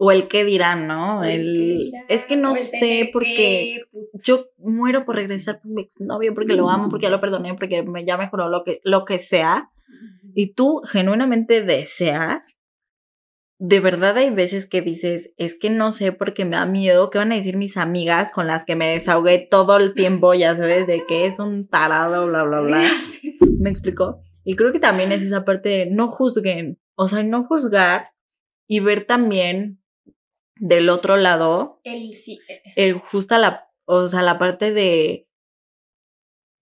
o 0.00 0.12
el 0.12 0.28
qué 0.28 0.44
dirán, 0.44 0.86
¿no? 0.86 1.24
El, 1.24 1.92
es 2.08 2.24
que 2.24 2.36
no 2.36 2.54
sé 2.54 3.10
porque 3.12 3.82
yo 4.14 4.46
muero 4.56 5.04
por 5.04 5.16
regresar 5.16 5.60
con 5.60 5.74
mi 5.74 5.82
exnovio 5.82 6.34
porque 6.34 6.54
lo 6.54 6.70
amo, 6.70 6.88
porque 6.88 7.04
ya 7.04 7.10
lo 7.10 7.20
perdoné, 7.20 7.54
porque 7.54 7.84
ya 8.06 8.16
mejoró 8.16 8.48
lo 8.48 8.62
que, 8.62 8.80
lo 8.84 9.04
que 9.04 9.18
sea. 9.18 9.70
Y 10.34 10.54
tú 10.54 10.82
genuinamente 10.86 11.62
deseas. 11.62 12.58
De 13.58 13.80
verdad 13.80 14.16
hay 14.16 14.30
veces 14.30 14.68
que 14.68 14.82
dices, 14.82 15.34
es 15.36 15.58
que 15.58 15.68
no 15.68 15.90
sé 15.90 16.12
porque 16.12 16.44
me 16.44 16.56
da 16.56 16.64
miedo, 16.64 17.10
¿qué 17.10 17.18
van 17.18 17.32
a 17.32 17.34
decir 17.34 17.56
mis 17.56 17.76
amigas 17.76 18.30
con 18.30 18.46
las 18.46 18.64
que 18.64 18.76
me 18.76 18.86
desahogué 18.86 19.48
todo 19.50 19.78
el 19.78 19.94
tiempo, 19.94 20.32
ya 20.34 20.56
sabes, 20.56 20.86
de 20.86 21.02
que 21.08 21.26
es 21.26 21.40
un 21.40 21.66
tarado, 21.66 22.28
bla, 22.28 22.44
bla, 22.44 22.60
bla? 22.60 22.88
¿Me 23.58 23.68
explicó? 23.68 24.22
Y 24.44 24.54
creo 24.54 24.70
que 24.70 24.78
también 24.78 25.10
es 25.10 25.24
esa 25.24 25.44
parte 25.44 25.70
de 25.70 25.86
no 25.86 26.06
juzguen, 26.06 26.78
o 26.94 27.08
sea, 27.08 27.24
no 27.24 27.42
juzgar 27.44 28.12
y 28.68 28.78
ver 28.78 29.06
también 29.06 29.80
del 30.60 30.88
otro 30.88 31.16
lado, 31.16 31.80
el, 31.84 32.14
sí. 32.14 32.40
Eh, 32.48 32.62
el 32.76 32.94
justa 32.94 33.38
la, 33.38 33.68
o 33.84 34.08
sea, 34.08 34.22
la 34.22 34.38
parte 34.38 34.72
de 34.72 35.28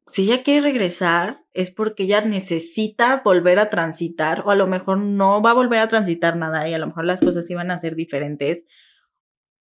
si 0.06 0.24
ella 0.24 0.42
quiere 0.42 0.60
regresar 0.60 1.44
es 1.52 1.70
porque 1.70 2.04
ella 2.04 2.20
necesita 2.20 3.22
volver 3.24 3.58
a 3.58 3.70
transitar 3.70 4.42
o 4.46 4.50
a 4.50 4.54
lo 4.54 4.66
mejor 4.66 4.98
no 4.98 5.42
va 5.42 5.50
a 5.50 5.54
volver 5.54 5.80
a 5.80 5.88
transitar 5.88 6.36
nada 6.36 6.68
y 6.68 6.74
a 6.74 6.78
lo 6.78 6.86
mejor 6.86 7.04
las 7.04 7.20
cosas 7.20 7.50
iban 7.50 7.70
a 7.70 7.78
ser 7.78 7.96
diferentes. 7.96 8.64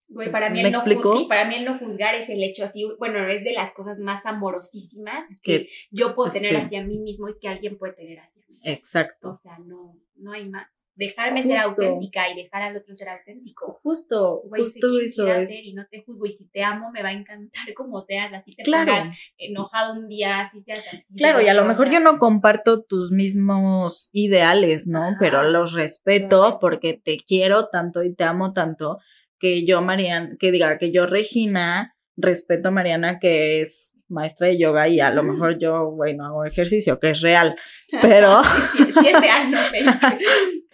Güey, 0.08 0.30
para 0.30 0.50
mí, 0.50 0.60
el 0.60 0.70
no, 0.70 1.14
sí, 1.16 1.26
para 1.28 1.46
mí 1.46 1.56
el 1.56 1.64
no 1.64 1.78
juzgar 1.78 2.14
es 2.14 2.28
el 2.28 2.42
hecho 2.42 2.62
así, 2.64 2.86
bueno, 2.98 3.26
es 3.26 3.42
de 3.42 3.52
las 3.52 3.72
cosas 3.72 3.98
más 3.98 4.26
amorosísimas 4.26 5.24
que, 5.42 5.68
yo 5.90 6.14
puedo 6.14 6.30
tener 6.30 6.56
hacia 6.56 6.84
mí 6.84 6.98
mismo 6.98 7.30
y 7.30 7.38
que 7.38 7.48
alguien 7.48 7.78
puede 7.78 7.94
tener 7.94 8.20
hacia 8.20 8.42
mí. 8.46 8.56
Exacto. 8.64 9.30
O 9.30 9.34
sea, 9.34 9.58
no, 9.58 9.98
no 10.16 10.32
hay 10.32 10.48
más 10.48 10.68
dejarme 10.96 11.42
ser 11.42 11.58
auténtica 11.58 12.30
y 12.30 12.42
dejar 12.42 12.62
al 12.62 12.76
otro 12.76 12.94
ser 12.94 13.08
auténtico. 13.08 13.80
Justo, 13.82 14.42
justo 14.48 15.00
eso 15.00 15.32
es. 15.32 15.50
y 15.50 15.74
no 15.74 15.86
te 15.90 16.02
juzgo 16.02 16.26
y 16.26 16.30
si 16.30 16.48
te 16.48 16.62
amo 16.62 16.90
me 16.90 17.02
va 17.02 17.10
a 17.10 17.12
encantar 17.12 17.62
como 17.76 18.00
seas, 18.00 18.32
así 18.32 18.54
te 18.54 18.62
claro. 18.62 18.92
pongas 18.92 19.16
enojado 19.38 19.94
un 19.94 20.08
día, 20.08 20.40
así 20.40 20.62
te 20.64 20.72
así. 20.72 21.04
Claro, 21.16 21.40
y 21.40 21.48
a 21.48 21.54
lo 21.54 21.64
mejor 21.64 21.90
yo 21.90 22.00
no 22.00 22.18
comparto 22.18 22.82
tus 22.82 23.12
mismos 23.12 24.10
ideales, 24.12 24.86
¿no? 24.86 25.16
Pero 25.18 25.42
los 25.42 25.72
respeto 25.72 26.58
porque 26.60 26.94
te 26.94 27.16
quiero 27.16 27.68
tanto 27.68 28.02
y 28.02 28.14
te 28.14 28.24
amo 28.24 28.52
tanto 28.52 28.98
que 29.38 29.64
yo, 29.66 29.82
Mariana, 29.82 30.36
que 30.38 30.52
diga 30.52 30.78
que 30.78 30.92
yo, 30.92 31.06
Regina, 31.06 31.94
respeto 32.16 32.68
a 32.68 32.72
Mariana 32.72 33.18
que 33.18 33.60
es 33.60 33.94
maestra 34.08 34.48
de 34.48 34.58
yoga 34.58 34.88
y 34.88 35.00
a 35.00 35.10
lo 35.10 35.22
mejor 35.22 35.58
yo, 35.58 35.90
bueno, 35.90 36.24
hago 36.24 36.44
ejercicio, 36.44 36.98
que 37.00 37.10
es 37.10 37.20
real, 37.20 37.56
pero... 38.02 38.42
sí, 38.44 39.08
es 39.08 39.20
real, 39.20 39.50
no, 39.50 39.58
pero... 39.72 39.90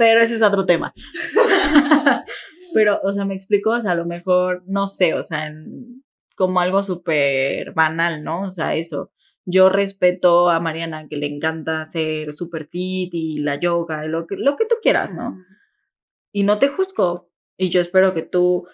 ese 0.04 0.34
es 0.34 0.42
otro 0.42 0.66
tema. 0.66 0.92
pero, 2.74 3.00
o 3.02 3.12
sea, 3.12 3.24
me 3.24 3.34
explico, 3.34 3.70
o 3.70 3.80
sea, 3.80 3.92
a 3.92 3.96
lo 3.96 4.06
mejor, 4.06 4.62
no 4.66 4.86
sé, 4.86 5.14
o 5.14 5.22
sea, 5.22 5.52
como 6.36 6.60
algo 6.60 6.82
súper 6.82 7.72
banal, 7.72 8.22
¿no? 8.22 8.42
O 8.46 8.50
sea, 8.50 8.74
eso. 8.74 9.12
Yo 9.46 9.68
respeto 9.68 10.50
a 10.50 10.60
Mariana 10.60 11.06
que 11.08 11.16
le 11.16 11.26
encanta 11.26 11.82
hacer 11.82 12.32
super 12.32 12.66
fit 12.66 13.12
y 13.12 13.38
la 13.38 13.58
yoga, 13.58 14.04
lo 14.04 14.26
que, 14.26 14.36
lo 14.36 14.56
que 14.56 14.66
tú 14.66 14.76
quieras, 14.82 15.14
¿no? 15.14 15.36
Y 16.32 16.44
no 16.44 16.58
te 16.58 16.68
juzgo. 16.68 17.30
Y 17.56 17.70
yo 17.70 17.80
espero 17.80 18.14
que 18.14 18.22
tú, 18.22 18.66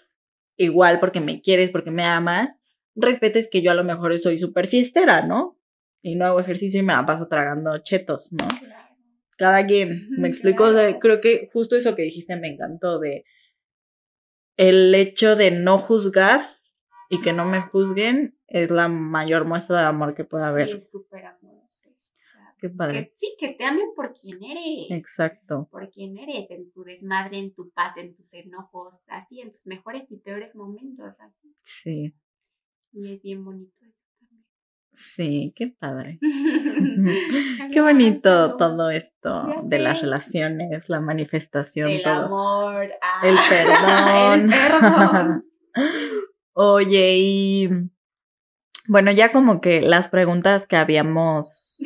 igual 0.56 1.00
porque 1.00 1.20
me 1.20 1.40
quieres, 1.40 1.70
porque 1.70 1.90
me 1.90 2.04
amas, 2.04 2.50
respetes 2.94 3.48
que 3.50 3.62
yo 3.62 3.70
a 3.70 3.74
lo 3.74 3.84
mejor 3.84 4.16
soy 4.18 4.38
súper 4.38 4.68
fiestera, 4.68 5.24
¿no? 5.24 5.58
Y 6.02 6.14
no 6.14 6.26
hago 6.26 6.40
ejercicio 6.40 6.80
y 6.80 6.82
me 6.84 6.92
la 6.92 7.06
paso 7.06 7.26
tragando 7.26 7.78
chetos, 7.78 8.32
¿no? 8.32 8.46
Cada 9.36 9.66
quien, 9.66 10.08
me 10.10 10.28
explico, 10.28 10.64
creo 11.00 11.20
que 11.20 11.50
justo 11.52 11.76
eso 11.76 11.94
que 11.94 12.02
dijiste 12.02 12.36
me 12.36 12.48
encantó 12.48 12.98
de 12.98 13.24
el 14.56 14.94
hecho 14.94 15.36
de 15.36 15.50
no 15.50 15.78
juzgar 15.78 16.48
y 17.10 17.20
que 17.20 17.32
no 17.32 17.44
me 17.44 17.60
juzguen 17.60 18.38
es 18.48 18.70
la 18.70 18.88
mayor 18.88 19.44
muestra 19.44 19.80
de 19.80 19.86
amor 19.86 20.14
que 20.14 20.24
puede 20.24 20.46
haber. 20.46 20.68
Sí, 20.68 20.76
es 20.76 20.90
súper 20.90 21.26
amoroso. 21.26 21.90
Qué 22.58 22.70
padre. 22.70 23.12
sí, 23.16 23.36
que 23.38 23.50
te 23.50 23.64
amen 23.64 23.90
por 23.94 24.14
quien 24.14 24.42
eres. 24.42 24.90
Exacto. 24.90 25.68
Por 25.70 25.90
quien 25.90 26.16
eres, 26.16 26.50
en 26.50 26.70
tu 26.72 26.84
desmadre, 26.84 27.38
en 27.38 27.52
tu 27.52 27.70
paz, 27.70 27.98
en 27.98 28.14
tus 28.14 28.32
enojos, 28.32 29.02
así, 29.08 29.40
en 29.40 29.50
tus 29.50 29.66
mejores 29.66 30.10
y 30.10 30.16
peores 30.16 30.56
momentos, 30.56 31.20
así. 31.20 31.54
Sí. 31.62 32.14
Y 32.92 33.12
es 33.12 33.22
bien 33.22 33.44
bonito 33.44 33.84
eso. 33.84 34.05
Sí, 34.96 35.52
qué 35.54 35.66
padre. 35.78 36.18
qué 37.70 37.80
bonito 37.82 38.56
todo 38.56 38.90
esto 38.90 39.46
de 39.64 39.78
las 39.78 40.00
relaciones, 40.00 40.88
la 40.88 41.00
manifestación, 41.00 41.90
El 41.90 42.02
todo. 42.02 42.24
amor, 42.24 42.84
El 43.22 43.36
ah, 43.36 43.44
perdón. 43.50 44.52
el 44.52 44.58
perdón. 44.58 45.44
Oye, 46.54 47.16
y 47.18 47.68
bueno, 48.88 49.10
ya 49.12 49.32
como 49.32 49.60
que 49.60 49.82
las 49.82 50.08
preguntas 50.08 50.66
que 50.66 50.76
habíamos 50.76 51.82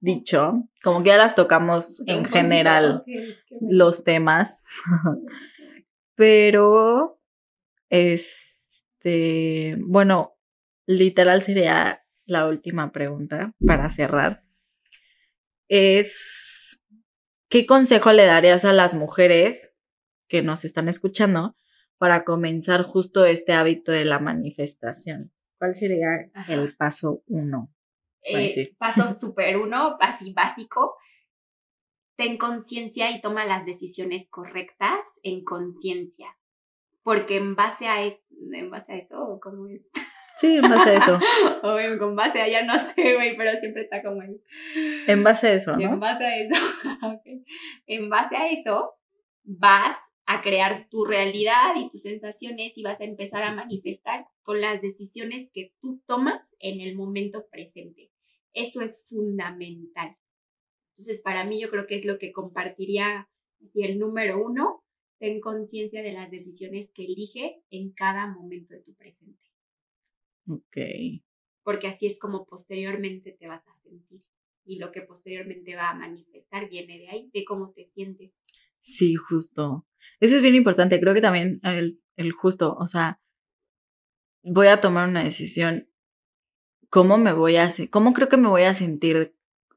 dicho, 0.00 0.70
como 0.82 1.02
que 1.02 1.10
ya 1.10 1.18
las 1.18 1.34
tocamos 1.34 2.02
en 2.06 2.24
general 2.24 3.04
los 3.60 4.04
temas, 4.04 4.64
pero 6.14 7.20
este, 7.90 9.76
bueno, 9.80 10.38
literal 10.86 11.42
sería 11.42 12.01
la 12.32 12.46
última 12.46 12.90
pregunta 12.92 13.52
para 13.64 13.88
cerrar. 13.90 14.42
Es, 15.68 16.80
¿qué 17.48 17.66
consejo 17.66 18.12
le 18.12 18.24
darías 18.26 18.64
a 18.64 18.72
las 18.72 18.94
mujeres 18.94 19.72
que 20.28 20.42
nos 20.42 20.64
están 20.64 20.88
escuchando 20.88 21.54
para 21.98 22.24
comenzar 22.24 22.82
justo 22.84 23.24
este 23.24 23.52
hábito 23.52 23.92
de 23.92 24.04
la 24.04 24.18
manifestación? 24.18 25.32
¿Cuál 25.58 25.74
sería 25.74 26.08
Ajá. 26.34 26.52
el 26.52 26.76
paso 26.76 27.22
uno? 27.26 27.72
Eh. 28.24 28.74
Paso 28.78 29.06
súper 29.20 29.56
uno, 29.56 29.96
así 30.00 30.32
básico. 30.32 30.96
Ten 32.16 32.36
conciencia 32.38 33.10
y 33.10 33.20
toma 33.20 33.44
las 33.46 33.64
decisiones 33.64 34.28
correctas 34.28 35.00
en 35.22 35.44
conciencia. 35.44 36.36
Porque 37.02 37.36
en 37.36 37.54
base 37.56 37.86
a, 37.88 38.04
es- 38.04 38.20
en 38.52 38.70
base 38.70 38.92
a 38.92 38.96
eso, 38.96 39.38
¿cómo 39.42 39.66
es? 39.68 39.88
Sí, 40.42 40.56
en 40.56 40.62
base 40.62 40.90
a 40.90 40.94
eso. 40.96 41.18
O 41.62 41.78
en- 41.78 41.98
con 41.98 42.16
base 42.16 42.40
a 42.42 42.48
ya 42.48 42.64
no 42.64 42.78
sé, 42.78 43.14
güey, 43.14 43.36
pero 43.36 43.58
siempre 43.60 43.82
está 43.82 44.02
como 44.02 44.20
el... 44.22 44.40
En 45.06 45.22
base 45.22 45.46
a 45.48 45.52
eso, 45.54 45.72
En 45.78 45.90
¿no? 45.92 45.98
base 46.00 46.24
a 46.24 46.36
eso, 46.38 46.54
ok. 47.06 47.22
en 47.86 48.02
base 48.10 48.36
a 48.36 48.50
eso, 48.50 48.94
vas 49.44 49.96
a 50.26 50.42
crear 50.42 50.88
tu 50.90 51.04
realidad 51.04 51.74
y 51.76 51.88
tus 51.90 52.02
sensaciones 52.02 52.76
y 52.76 52.82
vas 52.82 53.00
a 53.00 53.04
empezar 53.04 53.42
a 53.44 53.54
manifestar 53.54 54.26
con 54.42 54.60
las 54.60 54.82
decisiones 54.82 55.48
que 55.52 55.72
tú 55.80 56.02
tomas 56.06 56.40
en 56.58 56.80
el 56.80 56.94
momento 56.96 57.46
presente. 57.50 58.10
Eso 58.52 58.82
es 58.82 59.06
fundamental. 59.08 60.16
Entonces, 60.90 61.20
para 61.22 61.44
mí 61.44 61.60
yo 61.60 61.70
creo 61.70 61.86
que 61.86 61.96
es 61.98 62.04
lo 62.04 62.18
que 62.18 62.32
compartiría 62.32 63.28
así 63.64 63.82
el 63.82 63.98
número 63.98 64.44
uno, 64.44 64.84
ten 65.18 65.40
conciencia 65.40 66.02
de 66.02 66.12
las 66.12 66.30
decisiones 66.30 66.90
que 66.94 67.04
eliges 67.04 67.54
en 67.70 67.92
cada 67.92 68.26
momento 68.26 68.74
de 68.74 68.80
tu 68.82 68.94
presente, 68.94 69.40
Ok. 70.46 70.76
porque 71.64 71.86
así 71.86 72.06
es 72.06 72.18
como 72.18 72.44
posteriormente 72.44 73.36
te 73.38 73.46
vas 73.46 73.66
a 73.68 73.74
sentir 73.74 74.22
y 74.64 74.78
lo 74.78 74.92
que 74.92 75.02
posteriormente 75.02 75.74
va 75.76 75.90
a 75.90 75.94
manifestar 75.94 76.68
viene 76.68 76.98
de 76.98 77.08
ahí, 77.08 77.30
de 77.32 77.44
cómo 77.44 77.72
te 77.72 77.84
sientes. 77.84 78.36
Sí, 78.80 79.14
justo. 79.14 79.86
Eso 80.20 80.36
es 80.36 80.42
bien 80.42 80.54
importante. 80.54 81.00
Creo 81.00 81.14
que 81.14 81.20
también 81.20 81.60
el, 81.62 82.00
el 82.16 82.32
justo, 82.32 82.74
o 82.74 82.86
sea, 82.86 83.20
voy 84.42 84.68
a 84.68 84.80
tomar 84.80 85.08
una 85.08 85.24
decisión. 85.24 85.88
¿Cómo 86.90 87.16
me 87.16 87.32
voy 87.32 87.56
a 87.56 87.64
hacer? 87.64 87.90
¿Cómo 87.90 88.12
creo 88.12 88.28
que 88.28 88.36
me 88.36 88.48
voy 88.48 88.62
a 88.62 88.74
sentir 88.74 89.34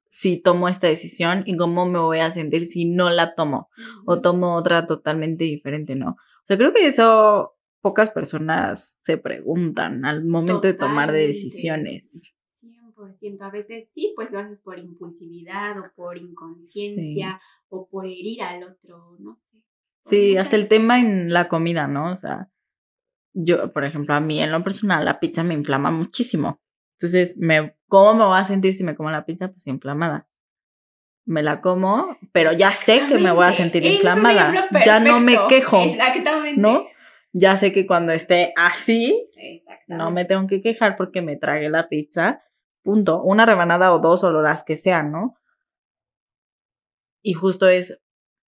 si 0.08 0.42
tomo 0.42 0.70
esta 0.70 0.88
decisión 0.88 1.44
y 1.46 1.58
cómo 1.58 1.86
me 1.86 2.00
voy 2.00 2.20
a 2.20 2.32
sentir 2.32 2.66
si 2.66 2.86
no 2.86 3.10
la 3.10 3.36
tomo 3.36 3.70
o 4.06 4.22
tomo 4.22 4.56
otra 4.56 4.88
totalmente 4.88 5.44
diferente, 5.46 5.96
¿no? 5.96 6.12
O 6.12 6.46
sea, 6.46 6.58
creo 6.58 6.74
que 6.74 6.86
eso 6.86 7.55
pocas 7.86 8.10
personas 8.10 8.98
se 9.00 9.20
preguntan 9.20 10.06
al 10.06 10.26
momento 10.26 10.60
de 10.62 10.74
tomar 10.74 11.12
de 11.12 11.20
Totalmente. 11.20 11.28
decisiones. 11.28 12.34
100%. 12.60 13.42
A 13.44 13.52
veces 13.52 13.90
sí, 13.94 14.12
pues 14.16 14.32
lo 14.32 14.40
haces 14.40 14.60
por 14.60 14.80
impulsividad 14.80 15.78
o 15.78 15.84
por 15.96 16.18
inconsciencia 16.18 17.40
o 17.70 17.88
por 17.88 18.08
herir 18.08 18.42
al 18.42 18.64
otro, 18.64 19.18
no 19.20 19.36
sé. 19.36 19.62
Sí, 20.04 20.36
hasta 20.36 20.56
el 20.56 20.68
tema 20.68 20.98
en 20.98 21.32
la 21.32 21.48
comida, 21.48 21.86
¿no? 21.86 22.12
O 22.12 22.18
sea, 22.18 22.50
yo, 23.34 23.72
por 23.72 23.86
ejemplo, 23.86 24.16
a 24.16 24.20
mí 24.20 24.42
en 24.42 24.52
lo 24.52 24.64
personal 24.64 25.06
la 25.06 25.20
pizza 25.20 25.44
me 25.44 25.54
inflama 25.54 25.92
muchísimo. 25.92 26.60
Entonces, 26.98 27.38
me, 27.38 27.76
¿cómo 27.88 28.16
me 28.16 28.26
voy 28.26 28.40
a 28.40 28.46
sentir 28.46 28.74
si 28.74 28.84
me 28.84 28.96
como 28.96 29.12
la 29.12 29.28
pizza? 29.28 29.50
Pues 29.50 29.68
inflamada. 29.68 30.28
Me 31.24 31.44
la 31.44 31.62
como, 31.62 32.18
pero 32.32 32.52
ya 32.52 32.72
sé 32.72 33.06
que 33.08 33.20
me 33.20 33.30
voy 33.30 33.46
a 33.46 33.54
sentir 33.54 33.86
inflamada. 33.86 34.70
Ya 34.84 35.00
no 35.00 35.20
me 35.20 35.38
quejo, 35.48 35.84
Exactamente. 35.84 36.60
¿no? 36.60 36.95
Ya 37.38 37.58
sé 37.58 37.74
que 37.74 37.86
cuando 37.86 38.14
esté 38.14 38.54
así, 38.56 39.30
no 39.88 40.10
me 40.10 40.24
tengo 40.24 40.48
que 40.48 40.62
quejar 40.62 40.96
porque 40.96 41.22
me 41.22 41.36
tragué 41.36 41.70
la 41.70 41.90
pizza. 41.90 42.42
Punto. 42.82 43.22
Una 43.22 43.46
rebanada 43.46 43.94
o 43.94 44.00
dos 44.00 44.24
o 44.24 44.32
las 44.32 44.64
que 44.64 44.78
sean, 44.78 45.12
¿no? 45.12 45.36
Y 47.22 47.34
justo 47.34 47.68
es, 47.68 48.00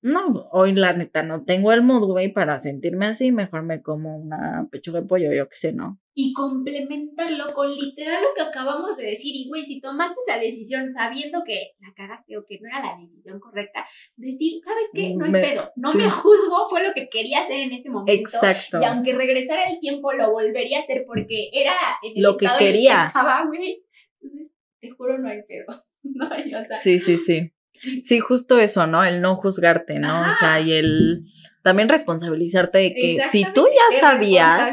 no, 0.01 0.47
hoy 0.53 0.71
la 0.71 0.93
neta 0.93 1.21
no 1.21 1.43
tengo 1.43 1.73
el 1.73 1.83
mood, 1.83 2.05
güey, 2.05 2.31
para 2.31 2.59
sentirme 2.59 3.07
así, 3.07 3.33
mejor 3.33 3.63
me 3.63 3.81
como 3.81 4.15
una 4.15 4.69
pechuga 4.71 5.01
de 5.01 5.07
pollo, 5.07 5.33
yo 5.33 5.49
qué 5.49 5.57
sé, 5.57 5.73
¿no? 5.73 5.99
Y 6.19 6.33
complementarlo 6.33 7.53
con 7.53 7.71
literal 7.71 8.23
lo 8.23 8.33
que 8.35 8.41
acabamos 8.49 8.97
de 8.97 9.03
decir. 9.03 9.35
Y 9.35 9.47
güey, 9.47 9.63
si 9.63 9.79
tomaste 9.79 10.15
esa 10.27 10.39
decisión 10.39 10.91
sabiendo 10.91 11.43
que 11.45 11.73
la 11.79 11.93
cagaste 11.95 12.35
o 12.37 12.43
que 12.43 12.57
no 12.59 12.67
era 12.67 12.81
la 12.83 12.99
decisión 12.99 13.39
correcta, 13.39 13.85
decir, 14.15 14.59
¿sabes 14.65 14.87
qué? 14.93 15.13
No 15.15 15.25
hay 15.25 15.31
Me- 15.31 15.41
pedo. 15.41 15.71
No 15.75 15.91
sí. 15.91 15.99
me 15.99 16.09
juzgo, 16.09 16.67
fue 16.69 16.83
lo 16.83 16.93
que 16.95 17.07
quería 17.07 17.41
hacer 17.43 17.59
en 17.59 17.71
ese 17.71 17.89
momento. 17.91 18.11
Exacto. 18.13 18.81
Y 18.81 18.85
aunque 18.85 19.13
regresara 19.13 19.69
el 19.69 19.79
tiempo, 19.79 20.11
lo 20.13 20.31
volvería 20.31 20.77
a 20.79 20.81
hacer 20.81 21.03
porque 21.05 21.49
era 21.53 21.73
en 22.01 22.13
el 22.17 22.23
Lo 22.23 22.35
que 22.35 22.47
quería. 22.57 23.05
estaba, 23.07 23.45
güey. 23.45 23.83
Entonces, 24.19 24.51
te 24.79 24.89
juro, 24.89 25.19
no 25.19 25.29
hay 25.29 25.43
pedo. 25.47 25.65
No 26.03 26.27
hay, 26.31 26.47
o 26.47 26.65
sea, 26.65 26.77
Sí, 26.81 26.99
sí, 26.99 27.17
sí. 27.17 27.53
Sí, 28.01 28.19
justo 28.19 28.57
eso, 28.59 28.87
¿no? 28.87 29.03
El 29.03 29.21
no 29.21 29.35
juzgarte, 29.35 29.99
¿no? 29.99 30.21
O 30.21 30.33
sea, 30.33 30.55
Ajá. 30.55 30.61
y 30.61 30.71
el 30.73 31.25
también 31.63 31.89
responsabilizarte 31.89 32.77
de 32.77 32.93
que 32.93 33.17
si 33.29 33.43
tú 33.53 33.67
ya 33.67 33.99
sabías, 33.99 34.71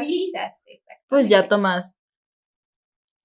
pues 1.07 1.29
ya 1.29 1.47
tomas. 1.47 1.97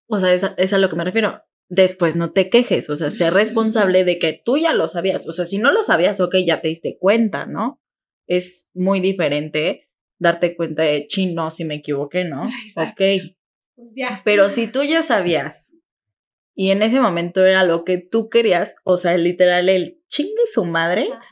O 0.09 0.19
sea, 0.19 0.33
es 0.33 0.45
a, 0.45 0.55
es 0.57 0.73
a 0.73 0.79
lo 0.79 0.89
que 0.89 0.97
me 0.97 1.05
refiero. 1.05 1.43
Después 1.69 2.17
no 2.17 2.33
te 2.33 2.51
quejes, 2.51 2.91
o 2.91 2.97
sea, 2.97 3.13
sé 3.13 3.31
responsable 3.31 4.05
de 4.05 4.19
que 4.19 4.41
tú 4.45 4.59
ya 4.59 4.73
lo 4.73 4.89
sabías. 4.89 5.27
O 5.29 5.33
sea, 5.33 5.45
si 5.47 5.59
no 5.59 5.71
lo 5.71 5.85
sabías, 5.85 6.21
ok, 6.21 6.37
ya 6.45 6.61
te 6.61 6.69
diste 6.69 6.97
cuenta, 6.99 7.47
¿no? 7.47 7.81
Es 8.27 8.71
muy 8.75 8.99
diferente 8.99 9.89
darte 10.19 10.57
cuenta 10.57 10.83
de, 10.83 11.07
chino, 11.07 11.51
si 11.51 11.65
me 11.65 11.77
equivoqué, 11.77 12.25
¿no? 12.25 12.49
Exacto. 12.67 13.05
Ok. 13.05 13.35
Pues 13.77 13.89
ya. 13.95 14.21
Pero 14.25 14.49
si 14.49 14.67
tú 14.67 14.83
ya 14.83 15.03
sabías 15.03 15.73
y 16.55 16.73
en 16.73 16.83
ese 16.83 17.01
momento 17.01 17.45
era 17.45 17.65
lo 17.65 17.85
que 17.85 17.99
tú 17.99 18.29
querías, 18.29 18.77
o 18.85 18.97
sea, 18.97 19.17
literal, 19.17 19.69
el 19.69 20.03
chingue 20.09 20.47
su 20.53 20.65
madre, 20.65 21.09
Ajá. 21.13 21.30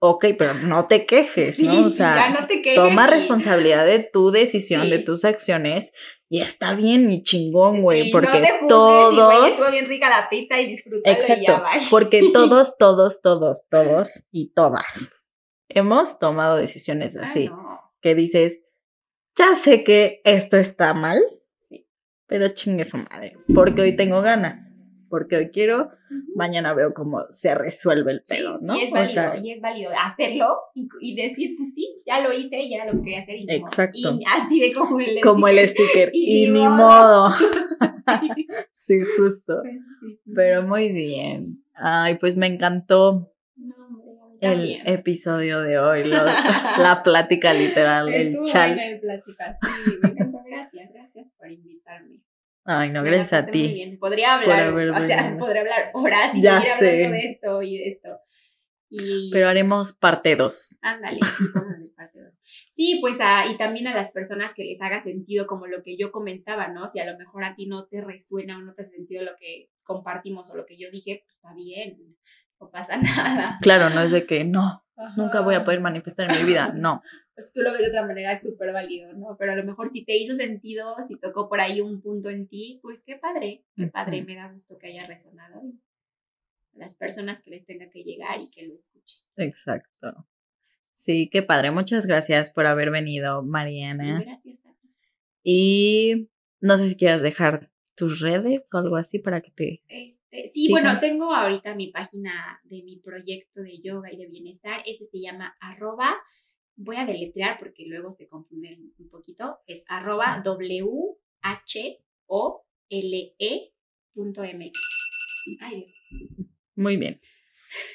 Ok, 0.00 0.26
pero 0.38 0.54
no 0.54 0.86
te 0.86 1.06
quejes, 1.06 1.56
Sí, 1.56 1.66
¿no? 1.66 1.86
O 1.86 1.90
sí, 1.90 1.96
sea, 1.98 2.14
ya 2.14 2.40
no 2.40 2.46
te 2.46 2.62
quejes 2.62 2.76
toma 2.76 3.06
y- 3.06 3.10
responsabilidad 3.10 3.84
de 3.86 3.98
tu 4.00 4.30
decisión, 4.30 4.88
de 4.90 4.98
Sí. 4.98 5.04
tus 5.04 5.24
acciones, 5.24 5.92
y 6.28 6.40
está 6.40 6.74
bien 6.74 7.10
y 7.10 7.22
chingón, 7.22 7.80
güey, 7.82 8.04
Sí, 8.04 8.10
porque 8.12 8.28
no 8.28 8.32
te 8.44 8.48
juzgues 8.52 8.62
y, 8.64 8.68
todos, 8.68 9.38
güey, 9.38 9.50
estuvo 9.52 9.70
bien 9.70 9.86
rica 9.88 10.08
la 10.08 10.28
pizza 10.28 10.60
y 10.60 10.66
disfrútalo 10.68 11.02
y 11.16 11.20
exacto, 11.20 11.42
ya, 11.46 11.62
porque 11.90 12.20
todos, 12.32 12.76
todos, 12.78 13.20
todos, 13.22 13.66
todos 13.70 14.24
y 14.30 14.52
todas 14.52 15.24
hemos 15.68 16.18
tomado 16.18 16.56
decisiones 16.56 17.16
Ah, 17.16 17.22
así, 17.24 17.48
no. 17.48 17.80
que 18.00 18.14
dices, 18.14 18.62
ya 19.36 19.54
sé 19.54 19.84
que 19.84 20.20
esto 20.24 20.56
está 20.56 20.94
mal, 20.94 21.20
Sí. 21.68 21.86
pero 22.26 22.48
chingue 22.48 22.84
su 22.84 22.98
madre, 22.98 23.36
porque 23.54 23.82
hoy 23.82 23.96
tengo 23.96 24.22
ganas. 24.22 24.74
Porque 25.08 25.36
hoy 25.36 25.50
quiero, 25.50 25.90
mañana 26.34 26.74
veo 26.74 26.94
cómo 26.94 27.24
se 27.30 27.54
resuelve 27.54 28.12
el 28.12 28.22
pelo, 28.28 28.58
¿no? 28.60 28.76
Y 28.76 28.82
es 28.82 28.90
válido, 28.90 29.44
y 29.44 29.52
es 29.52 29.60
válido 29.60 29.90
hacerlo 30.00 30.58
y, 30.74 31.16
decir, 31.16 31.54
pues 31.56 31.74
sí, 31.74 32.02
ya 32.06 32.20
lo 32.20 32.32
hice 32.32 32.60
y 32.62 32.74
era 32.74 32.86
lo 32.86 32.92
que 32.98 33.04
quería 33.04 33.20
hacer. 33.20 33.36
Y 33.38 33.54
exacto. 33.54 33.98
y 33.98 34.22
así 34.26 34.60
de 34.60 34.72
como 34.72 35.00
el 35.00 35.20
Como 35.22 35.48
el 35.48 35.58
sticker. 35.68 36.10
y, 36.12 36.48
ni 36.48 36.66
modo. 36.66 37.32
sí, 38.72 39.00
justo. 39.16 39.62
Pero 40.34 40.62
muy 40.62 40.92
bien. 40.92 41.62
Ay, 41.74 42.16
pues 42.16 42.36
me 42.36 42.46
encantó 42.46 43.32
el 44.40 44.80
episodio 44.86 45.60
de 45.62 45.78
hoy, 45.78 46.04
la 46.08 47.02
plática 47.04 47.52
literal, 47.52 48.12
el 48.12 48.42
chat. 48.44 48.76
Sí, 48.76 49.98
me 50.02 50.10
encantó, 50.10 50.38
gracias, 50.46 50.92
gracias 50.92 51.28
por 51.36 51.50
invitarme. 51.50 52.20
Ay, 52.70 52.90
no, 52.90 53.02
gracias 53.02 53.32
a 53.32 53.46
ti. 53.46 53.96
Podría 53.98 54.34
hablar, 54.34 54.72
o 54.74 55.06
sea, 55.06 55.36
podría 55.38 55.62
hablar 55.62 55.90
horas 55.94 56.34
y 56.34 56.42
ya 56.42 56.60
seguir 56.60 57.06
hablando 57.06 57.16
de 57.16 57.26
esto 57.26 57.62
y 57.62 57.78
de 57.78 57.88
esto. 57.88 58.08
Y... 58.90 59.30
Pero 59.30 59.48
haremos 59.48 59.94
parte 59.94 60.36
2. 60.36 60.78
Ándale, 60.82 61.18
sí, 61.24 61.44
parte 61.96 62.22
2. 62.22 62.34
Sí, 62.72 62.98
pues 63.00 63.18
a, 63.20 63.46
y 63.46 63.56
también 63.56 63.86
a 63.86 63.94
las 63.94 64.10
personas 64.10 64.54
que 64.54 64.64
les 64.64 64.82
haga 64.82 65.02
sentido 65.02 65.46
como 65.46 65.66
lo 65.66 65.82
que 65.82 65.96
yo 65.96 66.12
comentaba, 66.12 66.68
¿no? 66.68 66.88
Si 66.88 67.00
a 67.00 67.10
lo 67.10 67.16
mejor 67.16 67.44
a 67.44 67.54
ti 67.54 67.66
no 67.66 67.86
te 67.86 68.02
resuena 68.02 68.58
o 68.58 68.60
no 68.60 68.74
te 68.74 68.82
hace 68.82 68.96
sentido 68.96 69.22
lo 69.24 69.32
que 69.40 69.70
compartimos 69.82 70.50
o 70.50 70.56
lo 70.56 70.66
que 70.66 70.76
yo 70.76 70.90
dije, 70.90 71.22
pues 71.24 71.36
está 71.36 71.54
bien 71.54 71.96
no 72.60 72.70
pasa 72.70 72.96
nada. 72.96 73.58
Claro, 73.60 73.90
no 73.90 74.00
es 74.00 74.12
de 74.12 74.26
que 74.26 74.44
no, 74.44 74.84
nunca 75.16 75.40
voy 75.40 75.54
a 75.54 75.64
poder 75.64 75.80
manifestar 75.80 76.30
en 76.30 76.40
mi 76.40 76.46
vida, 76.46 76.72
no. 76.74 77.02
Pues 77.38 77.52
tú 77.52 77.62
lo 77.62 77.70
ves 77.70 77.82
de 77.82 77.88
otra 77.90 78.04
manera, 78.04 78.32
es 78.32 78.42
súper 78.42 78.72
válido, 78.72 79.12
¿no? 79.12 79.36
Pero 79.38 79.52
a 79.52 79.54
lo 79.54 79.62
mejor 79.62 79.90
si 79.90 80.04
te 80.04 80.16
hizo 80.16 80.34
sentido, 80.34 80.96
si 81.06 81.20
tocó 81.20 81.48
por 81.48 81.60
ahí 81.60 81.80
un 81.80 82.02
punto 82.02 82.30
en 82.30 82.48
ti, 82.48 82.80
pues 82.82 83.04
qué 83.04 83.14
padre, 83.14 83.62
qué 83.76 83.86
padre, 83.86 84.24
me 84.24 84.34
da 84.34 84.50
gusto 84.50 84.76
que 84.76 84.88
haya 84.88 85.06
resonado. 85.06 85.62
Las 86.72 86.96
personas 86.96 87.40
que 87.40 87.50
les 87.50 87.64
tenga 87.64 87.90
que 87.90 88.02
llegar 88.02 88.40
y 88.40 88.50
que 88.50 88.66
lo 88.66 88.74
escuchen. 88.74 89.20
Exacto. 89.36 90.26
Sí, 90.92 91.30
qué 91.30 91.44
padre. 91.44 91.70
Muchas 91.70 92.06
gracias 92.06 92.50
por 92.50 92.66
haber 92.66 92.90
venido, 92.90 93.44
Mariana. 93.44 94.20
Gracias 94.20 94.66
a 94.66 94.74
ti. 94.74 94.88
Y 95.44 96.30
no 96.60 96.76
sé 96.76 96.88
si 96.88 96.96
quieras 96.96 97.22
dejar 97.22 97.70
tus 97.94 98.18
redes 98.18 98.68
o 98.74 98.78
algo 98.78 98.96
así 98.96 99.20
para 99.20 99.42
que 99.42 99.52
te... 99.52 99.82
Este, 99.86 100.50
sí, 100.52 100.70
bueno, 100.70 100.98
tengo 100.98 101.32
ahorita 101.32 101.76
mi 101.76 101.92
página 101.92 102.60
de 102.64 102.82
mi 102.82 102.96
proyecto 102.96 103.62
de 103.62 103.80
yoga 103.80 104.12
y 104.12 104.16
de 104.16 104.26
bienestar. 104.26 104.82
Este 104.86 105.06
se 105.06 105.20
llama 105.20 105.56
arroba, 105.60 106.16
voy 106.78 106.96
a 106.96 107.04
deletrear 107.04 107.58
porque 107.58 107.84
luego 107.86 108.12
se 108.12 108.28
confunden 108.28 108.94
un 108.98 109.10
poquito, 109.10 109.58
es 109.66 109.84
arroba 109.88 110.40
W-H-O-L-E.mx. 110.44 111.18
Ay, 115.60 115.76
Dios. 115.76 115.92
Muy 116.76 116.96
bien. 116.96 117.20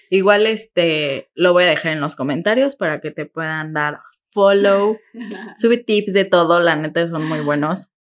Igual 0.09 0.45
este 0.45 1.31
lo 1.33 1.53
voy 1.53 1.63
a 1.63 1.67
dejar 1.67 1.93
en 1.93 2.01
los 2.01 2.15
comentarios 2.15 2.75
para 2.75 3.01
que 3.01 3.11
te 3.11 3.25
puedan 3.25 3.73
dar 3.73 4.01
follow. 4.31 4.99
Sube 5.57 5.77
tips 5.77 6.13
de 6.13 6.25
todo, 6.25 6.59
la 6.59 6.75
neta 6.75 7.07
son 7.07 7.25
muy 7.25 7.39
buenos 7.39 7.93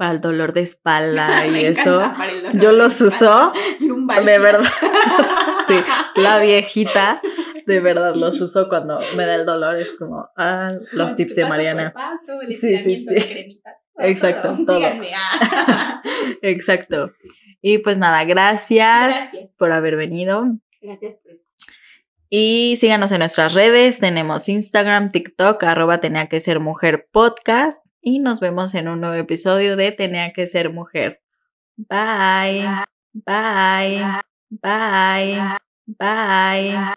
para 0.00 0.12
el 0.12 0.22
dolor 0.22 0.54
de 0.54 0.62
espalda 0.62 1.46
y 1.46 1.62
eso. 1.66 2.00
Yo 2.54 2.72
los 2.72 2.98
uso 3.02 3.52
de 4.24 4.38
verdad. 4.38 4.64
sí, 5.68 5.78
la 6.16 6.38
viejita 6.38 7.20
de 7.70 7.80
verdad 7.80 8.14
los 8.16 8.40
uso 8.40 8.68
cuando 8.68 9.00
me 9.16 9.24
da 9.26 9.36
el 9.36 9.46
dolor. 9.46 9.80
Es 9.80 9.92
como, 9.92 10.28
ah, 10.36 10.72
los 10.92 11.14
tips 11.14 11.36
de 11.36 11.46
Mariana. 11.46 11.94
sí, 12.50 12.78
sí, 12.78 13.06
sí. 13.06 13.62
Exacto, 13.98 14.56
todo. 14.66 14.80
Ah. 15.14 16.02
Exacto. 16.42 17.12
Y 17.62 17.78
pues 17.78 17.98
nada, 17.98 18.24
gracias, 18.24 19.48
por 19.58 19.72
haber 19.72 19.96
venido. 19.96 20.44
Gracias 20.80 21.16
por 21.16 21.32
Y 22.30 22.76
síganos 22.78 23.12
en 23.12 23.18
nuestras 23.18 23.54
redes. 23.54 23.98
Tenemos 23.98 24.48
Instagram, 24.48 25.10
TikTok, 25.10 25.62
arroba 25.64 26.00
tenía 26.00 26.28
que 26.28 26.40
ser 26.40 26.60
mujer 26.60 27.08
podcast 27.12 27.84
y 28.00 28.20
nos 28.20 28.40
vemos 28.40 28.74
en 28.74 28.88
un 28.88 29.00
nuevo 29.00 29.16
episodio 29.16 29.76
de 29.76 29.92
Tenía 29.92 30.32
que 30.32 30.46
ser 30.46 30.72
mujer. 30.72 31.20
Bye, 31.76 32.66
bye, 33.12 34.02
bye, 35.86 36.96